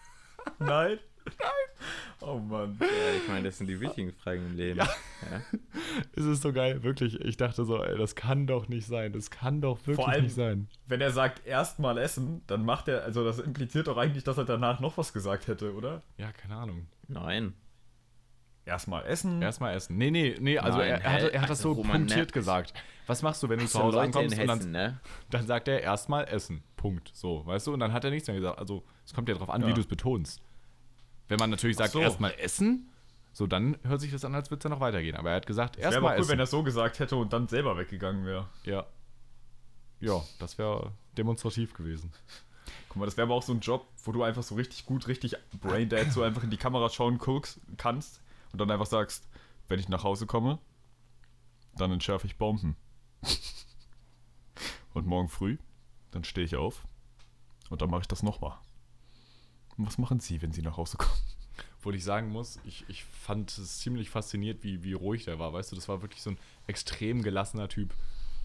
Nein? 0.58 0.98
Nein. 1.26 1.86
Oh 2.20 2.38
Mann. 2.38 2.76
Ja, 2.80 2.86
ich 3.16 3.28
meine, 3.28 3.44
das 3.44 3.58
sind 3.58 3.66
die 3.66 3.78
wichtigen 3.80 4.12
Fragen 4.12 4.46
im 4.46 4.56
Leben. 4.56 4.78
Ja. 4.78 4.84
Ja. 5.30 5.42
Es 6.16 6.24
ist 6.24 6.42
so 6.42 6.52
geil, 6.52 6.82
wirklich. 6.82 7.20
Ich 7.20 7.36
dachte 7.36 7.64
so, 7.64 7.82
ey, 7.82 7.96
das 7.96 8.14
kann 8.14 8.46
doch 8.46 8.68
nicht 8.68 8.86
sein. 8.86 9.12
Das 9.12 9.30
kann 9.30 9.60
doch 9.60 9.78
wirklich 9.80 9.96
Vor 9.96 10.08
allem- 10.08 10.24
nicht 10.24 10.34
sein. 10.34 10.68
Wenn 10.86 11.00
er 11.00 11.10
sagt, 11.12 11.46
erstmal 11.46 11.98
essen, 11.98 12.42
dann 12.46 12.64
macht 12.64 12.88
er, 12.88 13.04
also 13.04 13.24
das 13.24 13.38
impliziert 13.38 13.86
doch 13.86 13.96
eigentlich, 13.96 14.24
dass 14.24 14.38
er 14.38 14.44
danach 14.44 14.80
noch 14.80 14.96
was 14.98 15.12
gesagt 15.12 15.46
hätte, 15.46 15.74
oder? 15.74 16.02
Ja, 16.16 16.32
keine 16.32 16.56
Ahnung. 16.56 16.86
Nein. 17.08 17.54
Erstmal 18.64 19.06
essen. 19.06 19.40
Erstmal 19.42 19.76
essen. 19.76 19.96
Nee, 19.96 20.10
nee, 20.10 20.34
nee, 20.40 20.58
also 20.58 20.78
Nein, 20.78 20.88
er, 20.88 21.00
er, 21.04 21.12
hat, 21.12 21.22
er 21.30 21.40
hat 21.42 21.50
das 21.50 21.58
also 21.60 21.74
so 21.74 21.80
Roman, 21.82 21.98
punktiert 21.98 22.32
gesagt. 22.32 22.74
Was 23.06 23.22
machst 23.22 23.40
du, 23.42 23.48
wenn 23.48 23.60
du 23.60 23.66
zu 23.66 23.78
Hause 23.78 23.98
Leute 23.98 24.06
ankommst 24.18 24.32
und 24.34 24.38
Hessen, 24.48 24.72
dann, 24.72 24.90
ne? 24.92 25.00
dann 25.30 25.46
sagt 25.46 25.68
er 25.68 25.80
erstmal 25.82 26.24
essen. 26.24 26.64
Punkt. 26.74 27.10
So, 27.14 27.46
weißt 27.46 27.68
du? 27.68 27.74
Und 27.74 27.78
dann 27.80 27.92
hat 27.92 28.02
er 28.04 28.10
nichts 28.10 28.26
mehr 28.26 28.36
gesagt. 28.36 28.58
Also, 28.58 28.82
es 29.04 29.14
kommt 29.14 29.28
ja 29.28 29.34
darauf 29.36 29.50
an, 29.50 29.62
wie 29.62 29.68
Ja. 29.68 29.74
du 29.74 29.80
es 29.80 29.86
betonst. 29.86 30.42
Wenn 31.28 31.38
man 31.38 31.50
natürlich 31.50 31.76
sagt, 31.76 31.92
so. 31.92 32.00
erstmal 32.00 32.34
essen, 32.38 32.90
so 33.32 33.46
dann 33.46 33.76
hört 33.82 34.00
sich 34.00 34.12
das 34.12 34.24
an, 34.24 34.34
als 34.34 34.50
würde 34.50 34.60
es 34.60 34.64
ja 34.64 34.70
noch 34.70 34.80
weitergehen. 34.80 35.16
Aber 35.16 35.30
er 35.30 35.36
hat 35.36 35.46
gesagt, 35.46 35.76
Wäre 35.76 35.88
aber 35.88 35.94
erstmal 35.94 36.14
cool, 36.14 36.20
essen. 36.20 36.30
wenn 36.30 36.38
er 36.38 36.46
so 36.46 36.62
gesagt 36.62 36.98
hätte 36.98 37.16
und 37.16 37.32
dann 37.32 37.48
selber 37.48 37.76
weggegangen 37.76 38.24
wäre. 38.24 38.48
ja. 38.64 38.86
Ja, 39.98 40.22
das 40.38 40.58
wäre 40.58 40.92
demonstrativ 41.16 41.72
gewesen. 41.72 42.12
Guck 42.90 42.98
mal, 42.98 43.06
das 43.06 43.16
wäre 43.16 43.26
aber 43.26 43.34
auch 43.34 43.42
so 43.42 43.54
ein 43.54 43.60
Job, 43.60 43.86
wo 44.04 44.12
du 44.12 44.22
einfach 44.22 44.42
so 44.42 44.54
richtig 44.54 44.84
gut, 44.84 45.08
richtig 45.08 45.36
Braindead 45.58 46.12
so 46.12 46.22
einfach 46.22 46.42
in 46.42 46.50
die 46.50 46.58
Kamera 46.58 46.90
schauen 46.90 47.16
guckst, 47.16 47.58
kannst 47.78 48.20
und 48.52 48.60
dann 48.60 48.70
einfach 48.70 48.84
sagst, 48.84 49.26
wenn 49.68 49.80
ich 49.80 49.88
nach 49.88 50.04
Hause 50.04 50.26
komme, 50.26 50.58
dann 51.76 51.92
entschärfe 51.92 52.26
ich 52.26 52.36
Bomben. 52.36 52.76
und 54.92 55.06
morgen 55.06 55.28
früh, 55.30 55.56
dann 56.10 56.24
stehe 56.24 56.44
ich 56.44 56.56
auf 56.56 56.84
und 57.70 57.80
dann 57.80 57.88
mache 57.90 58.02
ich 58.02 58.08
das 58.08 58.22
nochmal. 58.22 58.58
Und 59.76 59.86
was 59.86 59.98
machen 59.98 60.20
Sie, 60.20 60.40
wenn 60.42 60.52
Sie 60.52 60.62
nach 60.62 60.76
Hause 60.76 60.96
kommen? 60.96 61.12
Wo 61.82 61.92
ich 61.92 62.04
sagen 62.04 62.30
muss, 62.30 62.58
ich, 62.64 62.84
ich 62.88 63.04
fand 63.04 63.56
es 63.56 63.78
ziemlich 63.78 64.10
fasziniert, 64.10 64.64
wie, 64.64 64.82
wie 64.82 64.94
ruhig 64.94 65.24
der 65.24 65.38
war. 65.38 65.52
Weißt 65.52 65.70
du, 65.70 65.76
das 65.76 65.88
war 65.88 66.02
wirklich 66.02 66.22
so 66.22 66.30
ein 66.30 66.38
extrem 66.66 67.22
gelassener 67.22 67.68
Typ. 67.68 67.94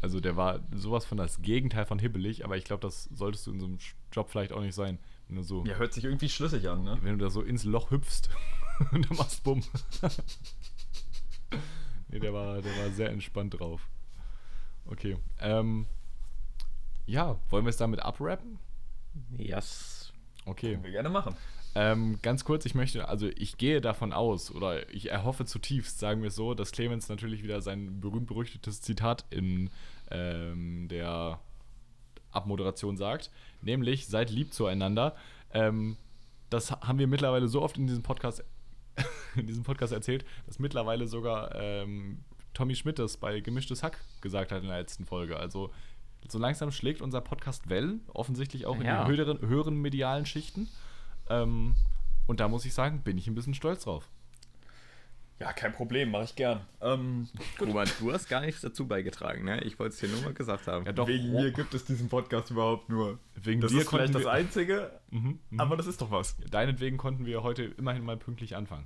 Also 0.01 0.19
der 0.19 0.35
war 0.35 0.59
sowas 0.73 1.05
von 1.05 1.17
das 1.17 1.41
Gegenteil 1.41 1.85
von 1.85 1.99
hibbelig, 1.99 2.43
aber 2.43 2.57
ich 2.57 2.63
glaube, 2.63 2.81
das 2.81 3.05
solltest 3.13 3.47
du 3.47 3.51
in 3.51 3.59
so 3.59 3.65
einem 3.67 3.77
Job 4.11 4.29
vielleicht 4.29 4.51
auch 4.51 4.61
nicht 4.61 4.75
sein. 4.75 4.97
Wenn 5.27 5.37
du 5.37 5.43
so, 5.43 5.63
Ja, 5.65 5.75
hört 5.75 5.93
sich 5.93 6.03
irgendwie 6.03 6.29
schlüssig 6.29 6.67
an, 6.69 6.83
ne? 6.83 6.97
wenn 7.01 7.17
du 7.17 7.25
da 7.25 7.29
so 7.29 7.41
ins 7.41 7.63
Loch 7.63 7.91
hüpfst 7.91 8.29
und 8.91 9.09
dann 9.09 9.17
machst 9.17 9.43
bumm. 9.43 9.63
nee, 12.09 12.19
der 12.19 12.33
war, 12.33 12.61
der 12.61 12.75
war 12.77 12.89
sehr 12.91 13.11
entspannt 13.11 13.59
drauf. 13.59 13.87
Okay. 14.85 15.17
Ähm, 15.39 15.85
ja, 17.05 17.39
wollen 17.49 17.65
wir 17.65 17.69
es 17.69 17.77
damit 17.77 18.01
abrappen? 18.01 18.57
Yes. 19.37 20.00
Okay. 20.45 20.71
Können 20.71 20.83
wir 20.83 20.91
gerne 20.91 21.09
machen. 21.09 21.35
Ähm, 21.73 22.19
ganz 22.21 22.43
kurz, 22.43 22.65
ich 22.65 22.75
möchte, 22.75 23.07
also 23.07 23.29
ich 23.35 23.57
gehe 23.57 23.79
davon 23.79 24.11
aus, 24.11 24.53
oder 24.53 24.89
ich 24.93 25.09
erhoffe 25.09 25.45
zutiefst, 25.45 25.99
sagen 25.99 26.21
wir 26.21 26.27
es 26.27 26.35
so, 26.35 26.53
dass 26.53 26.71
Clemens 26.71 27.07
natürlich 27.07 27.43
wieder 27.43 27.61
sein 27.61 28.01
berühmt-berüchtigtes 28.01 28.81
Zitat 28.81 29.23
in 29.29 29.69
ähm, 30.09 30.87
der 30.89 31.39
Abmoderation 32.31 32.97
sagt, 32.97 33.31
nämlich 33.61 34.07
seid 34.07 34.29
lieb 34.29 34.53
zueinander. 34.53 35.15
Ähm, 35.53 35.97
das 36.49 36.71
haben 36.71 36.99
wir 36.99 37.07
mittlerweile 37.07 37.47
so 37.47 37.61
oft 37.61 37.77
in 37.77 37.87
diesem 37.87 38.03
Podcast, 38.03 38.43
in 39.35 39.47
diesem 39.47 39.63
Podcast 39.63 39.93
erzählt, 39.93 40.25
dass 40.47 40.59
mittlerweile 40.59 41.07
sogar 41.07 41.55
ähm, 41.55 42.19
Tommy 42.53 42.75
Schmidt 42.75 42.99
das 42.99 43.15
bei 43.15 43.39
Gemischtes 43.39 43.81
Hack 43.81 43.97
gesagt 44.19 44.51
hat 44.51 44.61
in 44.61 44.67
der 44.67 44.79
letzten 44.79 45.05
Folge. 45.05 45.37
Also 45.37 45.71
so 46.27 46.37
langsam 46.39 46.71
schlägt 46.71 47.01
unser 47.01 47.21
Podcast 47.21 47.69
Wellen, 47.69 48.01
offensichtlich 48.13 48.65
auch 48.65 48.75
in 48.77 48.85
Ja. 48.85 49.03
den 49.03 49.11
höheren, 49.15 49.39
höheren 49.41 49.75
medialen 49.75 50.25
Schichten. 50.25 50.67
Ähm, 51.29 51.75
und 52.27 52.39
da 52.39 52.47
muss 52.47 52.65
ich 52.65 52.73
sagen, 52.73 53.01
bin 53.01 53.17
ich 53.17 53.27
ein 53.27 53.35
bisschen 53.35 53.53
stolz 53.53 53.83
drauf. 53.83 54.07
Ja, 55.39 55.51
kein 55.53 55.73
Problem, 55.73 56.11
mache 56.11 56.25
ich 56.25 56.35
gern. 56.35 56.61
Ähm, 56.81 57.27
Roman, 57.59 57.89
du 57.99 58.13
hast 58.13 58.29
gar 58.29 58.41
nichts 58.41 58.61
dazu 58.61 58.87
beigetragen, 58.87 59.43
ne? 59.43 59.63
Ich 59.63 59.79
wollte 59.79 59.93
es 59.95 59.99
dir 59.99 60.07
nur 60.07 60.21
mal 60.21 60.33
gesagt 60.35 60.67
haben. 60.67 60.85
Ja, 60.85 60.91
doch, 60.91 61.07
wegen 61.07 61.31
mir 61.31 61.51
gibt 61.51 61.73
es 61.73 61.83
diesen 61.83 62.09
Podcast 62.09 62.51
überhaupt 62.51 62.89
nur. 62.89 63.17
Wegen 63.33 63.59
das 63.59 63.71
dir 63.71 63.81
ist 63.81 63.89
vielleicht 63.89 64.13
das 64.13 64.27
Einzige, 64.27 64.91
Mhm, 65.09 65.39
mhm. 65.49 65.59
aber 65.59 65.77
das 65.77 65.87
ist 65.87 65.99
doch 65.99 66.11
was. 66.11 66.37
Deinetwegen 66.51 66.97
konnten 66.97 67.25
wir 67.25 67.41
heute 67.41 67.63
immerhin 67.63 68.03
mal 68.05 68.17
pünktlich 68.17 68.55
anfangen. 68.55 68.85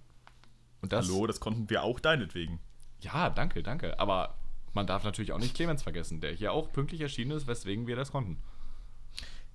Und 0.81 0.93
das, 0.93 1.09
Hallo, 1.09 1.27
das 1.27 1.41
konnten 1.41 1.69
wir 1.69 1.83
auch 1.83 1.99
deinetwegen. 1.99 2.59
Ja, 3.01 3.29
danke, 3.29 3.61
danke. 3.61 3.99
Aber 3.99 4.38
man 4.76 4.86
darf 4.86 5.03
natürlich 5.03 5.32
auch 5.32 5.39
nicht 5.39 5.55
Clemens 5.55 5.84
vergessen, 5.84 6.21
der 6.21 6.32
hier 6.34 6.51
auch 6.51 6.71
pünktlich 6.71 7.01
erschienen 7.01 7.32
ist, 7.32 7.47
weswegen 7.47 7.88
wir 7.88 7.95
das 7.95 8.11
konnten. 8.11 8.38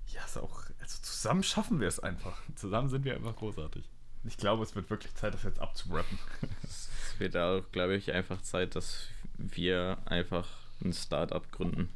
Ja, 0.09 0.25
ist 0.25 0.37
auch, 0.39 0.63
also 0.81 1.03
zusammen 1.03 1.43
schaffen 1.45 1.79
wir 1.81 1.87
es 1.89 2.01
einfach. 2.01 2.43
Zusammen 2.57 2.89
sind 2.89 3.05
wir 3.05 3.15
einfach 3.15 3.37
großartig. 3.37 3.89
Ich 4.25 4.37
glaube, 4.37 4.63
es 4.65 4.75
wird 4.75 4.91
wirklich 4.91 5.15
Zeit, 5.15 5.35
das 5.35 5.45
jetzt 5.45 5.61
abzurappen. 5.61 6.19
Es 6.63 6.89
wird 7.19 7.37
auch, 7.37 7.63
glaube 7.73 7.97
ich, 7.97 8.13
einfach 8.13 8.41
Zeit, 8.43 8.75
dass 8.77 9.07
wir 9.37 9.99
einfach 10.07 10.49
ein 10.83 10.93
Startup 10.93 11.51
gründen. 11.53 11.91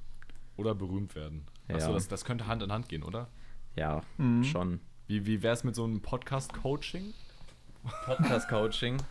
Oder 0.57 0.75
berühmt 0.75 1.15
werden. 1.15 1.47
Ja. 1.69 1.77
Achso, 1.77 1.93
das, 1.95 2.09
das 2.09 2.25
könnte 2.25 2.47
Hand 2.47 2.63
in 2.63 2.71
Hand 2.73 2.89
gehen, 2.89 3.03
oder? 3.03 3.29
Ja, 3.75 4.03
Mhm. 4.19 4.45
schon. 4.45 4.81
Wie, 5.07 5.27
wie 5.27 5.43
wäre 5.43 5.55
es 5.55 5.65
mit 5.65 5.75
so 5.75 5.85
einem 5.85 6.01
Podcast-Coaching? 6.01 7.13
Podcast-Coaching. 8.07 8.97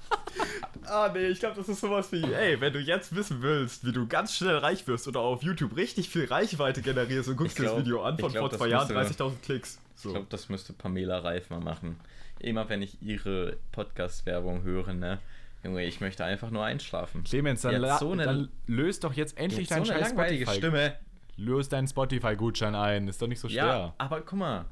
Ah, 0.86 1.10
nee, 1.14 1.28
ich 1.28 1.40
glaube, 1.40 1.56
das 1.56 1.70
ist 1.70 1.80
sowas 1.80 2.12
wie, 2.12 2.24
ey, 2.24 2.60
wenn 2.60 2.74
du 2.74 2.80
jetzt 2.80 3.16
wissen 3.16 3.42
willst, 3.42 3.86
wie 3.86 3.94
du 3.94 4.06
ganz 4.08 4.36
schnell 4.36 4.58
reich 4.58 4.86
wirst 4.88 5.08
oder 5.08 5.22
auf 5.22 5.42
YouTube 5.42 5.78
richtig 5.78 6.10
viel 6.10 6.26
Reichweite 6.26 6.82
generierst 6.82 7.30
und 7.30 7.38
guckst 7.38 7.56
glaub- 7.56 7.68
dir 7.70 7.76
das 7.78 7.86
Video 7.86 8.04
an 8.04 8.18
von 8.18 8.32
glaub, 8.32 8.50
vor 8.50 8.58
zwei 8.60 8.68
Jahren, 8.68 8.94
müsste- 8.94 9.24
30.000 9.24 9.42
Klicks. 9.44 9.80
So. 9.96 10.10
Ich 10.10 10.14
glaube, 10.16 10.28
das 10.30 10.50
müsste 10.50 10.74
Pamela 10.74 11.20
Reif 11.20 11.50
mal 11.52 11.62
machen. 11.62 12.00
Immer 12.40 12.68
wenn 12.68 12.82
ich 12.82 13.02
ihre 13.02 13.56
Podcast-Werbung 13.72 14.64
höre, 14.64 14.94
ne? 14.94 15.20
Junge, 15.64 15.86
ich 15.86 16.02
möchte 16.02 16.26
einfach 16.26 16.50
nur 16.50 16.66
einschlafen. 16.66 17.24
Clemens, 17.24 17.62
dann, 17.62 17.98
so 18.00 18.12
eine- 18.12 18.26
dann 18.26 18.50
löst 18.68 19.04
doch 19.06 19.14
jetzt 19.14 19.38
endlich 19.38 19.70
deinen 19.70 19.86
so 19.86 19.94
scheiß 19.94 20.10
Spotify. 20.10 20.56
Stimme. 20.56 20.96
Löst 21.38 21.72
deinen 21.72 21.88
Spotify-Gutschein 21.88 22.76
ein. 22.76 23.08
Ist 23.08 23.22
doch 23.22 23.28
nicht 23.28 23.40
so 23.40 23.48
schwer. 23.48 23.66
Ja, 23.66 23.94
aber 24.00 24.20
guck 24.22 24.40
mal, 24.40 24.66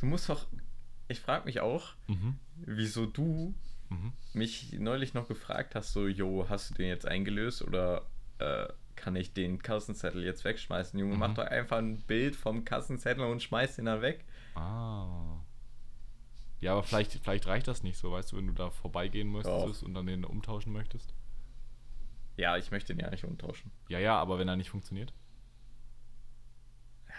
du 0.00 0.06
musst 0.06 0.28
doch. 0.28 0.46
Ich 1.08 1.20
frage 1.20 1.46
mich 1.46 1.60
auch, 1.60 1.94
Mhm. 2.06 2.36
Wieso 2.66 3.06
du 3.06 3.54
Mhm. 3.90 4.12
mich 4.34 4.72
neulich 4.74 5.14
noch 5.14 5.28
gefragt 5.28 5.74
hast, 5.74 5.92
so, 5.94 6.06
jo, 6.06 6.46
hast 6.50 6.70
du 6.70 6.74
den 6.74 6.88
jetzt 6.88 7.06
eingelöst 7.06 7.62
oder 7.62 8.02
äh, 8.38 8.66
kann 8.96 9.16
ich 9.16 9.32
den 9.32 9.62
Kassenzettel 9.62 10.22
jetzt 10.24 10.44
wegschmeißen? 10.44 10.98
Junge, 10.98 11.14
Mhm. 11.14 11.20
mach 11.20 11.34
doch 11.34 11.44
einfach 11.46 11.78
ein 11.78 12.02
Bild 12.02 12.36
vom 12.36 12.64
Kassenzettel 12.66 13.24
und 13.24 13.42
schmeiß 13.42 13.76
den 13.76 13.86
dann 13.86 14.02
weg. 14.02 14.24
Ah. 14.54 15.38
Ja, 16.60 16.72
aber 16.72 16.82
vielleicht, 16.82 17.12
vielleicht 17.12 17.46
reicht 17.46 17.68
das 17.68 17.82
nicht 17.82 17.96
so, 17.96 18.10
weißt 18.12 18.32
du, 18.32 18.36
wenn 18.36 18.48
du 18.48 18.52
da 18.52 18.70
vorbeigehen 18.70 19.28
möchtest 19.28 19.82
und 19.84 19.94
dann 19.94 20.06
den 20.06 20.24
umtauschen 20.24 20.72
möchtest. 20.72 21.14
Ja, 22.36 22.56
ich 22.56 22.70
möchte 22.70 22.94
den 22.94 23.00
ja 23.04 23.10
nicht 23.10 23.24
umtauschen. 23.24 23.70
Ja, 23.88 23.98
ja, 23.98 24.16
aber 24.18 24.38
wenn 24.38 24.48
er 24.48 24.56
nicht 24.56 24.70
funktioniert, 24.70 25.12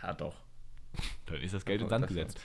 Ja, 0.04 0.14
doch. 0.14 0.36
dann 1.26 1.42
ist 1.42 1.54
das 1.54 1.66
Geld 1.66 1.82
in 1.82 1.90
Sand 1.90 2.08
gesetzt. 2.08 2.40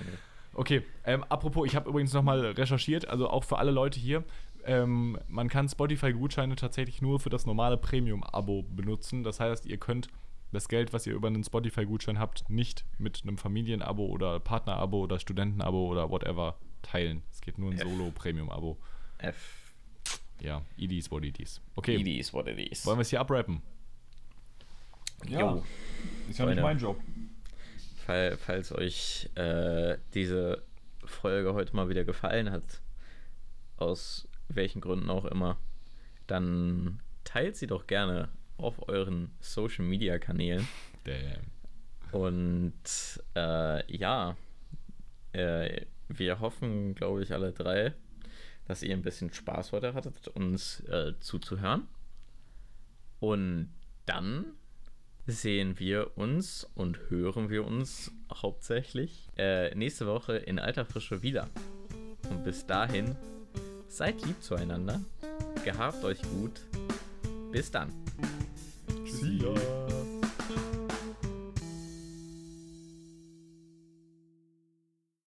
Okay, 0.55 0.83
ähm, 1.05 1.25
apropos, 1.29 1.67
ich 1.67 1.77
habe 1.77 1.89
übrigens 1.91 2.13
nochmal 2.13 2.41
recherchiert, 2.53 3.09
also 3.09 3.29
auch 3.29 3.45
für 3.45 3.59
alle 3.59 3.71
Leute 3.71 3.99
hier, 3.99 4.25
ähm, 4.65 5.19
man 5.29 5.49
kann 5.49 5.69
Spotify-Gutscheine 5.69 6.57
tatsächlich 6.57 7.03
nur 7.03 7.21
für 7.21 7.29
das 7.31 7.45
normale 7.45 7.77
Premium-Abo 7.77 8.63
benutzen. 8.63 9.23
Das 9.25 9.41
heißt, 9.41 9.67
ihr 9.67 9.77
könnt 9.77 10.09
das 10.53 10.69
Geld, 10.69 10.93
was 10.93 11.07
ihr 11.07 11.15
über 11.15 11.29
einen 11.29 11.43
Spotify-Gutschein 11.45 12.19
habt, 12.19 12.49
nicht 12.49 12.85
mit 12.99 13.23
einem 13.25 13.37
Familien-Abo 13.37 14.07
oder 14.07 14.39
Partner-Abo 14.41 15.01
oder 15.03 15.19
Studenten-Abo 15.19 15.89
oder 15.89 16.09
whatever 16.11 16.57
teilen. 16.83 17.23
Es 17.33 17.41
geht 17.41 17.59
nur 17.59 17.73
ein. 17.73 17.79
Solo-Premium-Abo. 17.79 18.79
F. 19.19 19.73
Ja, 20.41 20.63
it 20.77 20.93
is 20.93 21.11
what 21.11 21.25
it 21.25 21.39
is. 21.41 21.61
Okay, 21.77 21.97
It 21.97 22.07
is 22.07 22.33
what 22.33 22.47
it 22.49 22.59
is. 22.59 22.87
wollen 22.87 22.99
wir 22.99 23.03
es 23.03 23.11
hier 23.11 23.21
abrappen? 23.21 23.63
Ja. 25.27 25.41
Jo. 25.41 25.63
Ist 26.29 26.39
ja 26.39 26.45
Freunde. 26.45 26.55
nicht 26.55 26.63
mein 26.63 26.79
Job. 26.79 27.01
Fall, 28.05 28.37
falls 28.37 28.71
euch 28.73 29.31
äh, 29.35 29.97
diese 30.13 30.63
Folge 31.05 31.55
heute 31.55 31.75
mal 31.75 31.89
wieder 31.89 32.05
gefallen 32.05 32.51
hat, 32.51 32.83
aus 33.77 34.29
welchen 34.49 34.81
Gründen 34.81 35.11
auch 35.11 35.25
immer, 35.25 35.59
dann 36.27 37.01
teilt 37.25 37.57
sie 37.57 37.67
doch 37.67 37.87
gerne 37.87 38.29
auf 38.59 38.89
euren 38.89 39.31
Social 39.41 39.85
Media 39.85 40.19
Kanälen. 40.19 40.69
Damn. 41.05 41.45
Und 42.13 42.73
äh, 43.35 43.97
ja, 43.97 44.37
äh, 45.33 45.87
wir 46.09 46.41
hoffen, 46.41 46.95
glaube 46.95 47.23
ich, 47.23 47.33
alle 47.33 47.53
drei, 47.53 47.95
dass 48.67 48.83
ihr 48.83 48.95
ein 48.95 49.03
bisschen 49.03 49.33
Spaß 49.33 49.73
heute 49.73 49.95
hattet, 49.95 50.29
uns 50.29 50.81
äh, 50.81 51.15
zuzuhören. 51.21 51.89
Und 53.19 53.73
dann 54.07 54.45
sehen 55.27 55.79
wir 55.79 56.17
uns 56.17 56.69
und 56.75 57.11
hören 57.11 57.51
wir 57.51 57.65
uns 57.65 58.13
hauptsächlich 58.33 59.29
äh, 59.37 59.75
nächste 59.75 60.07
Woche 60.07 60.37
in 60.37 60.59
alter 60.59 60.85
Frische 60.85 61.23
wieder. 61.23 61.49
Und 62.31 62.45
bis 62.45 62.67
dahin, 62.67 63.17
Seid 63.95 64.27
lieb 64.27 64.43
zueinander. 64.43 65.01
Gehabt 65.65 66.03
euch 66.03 66.21
gut. 66.23 66.63
Bis 67.53 67.71
dann. 67.71 67.93
Ya. 69.23 69.94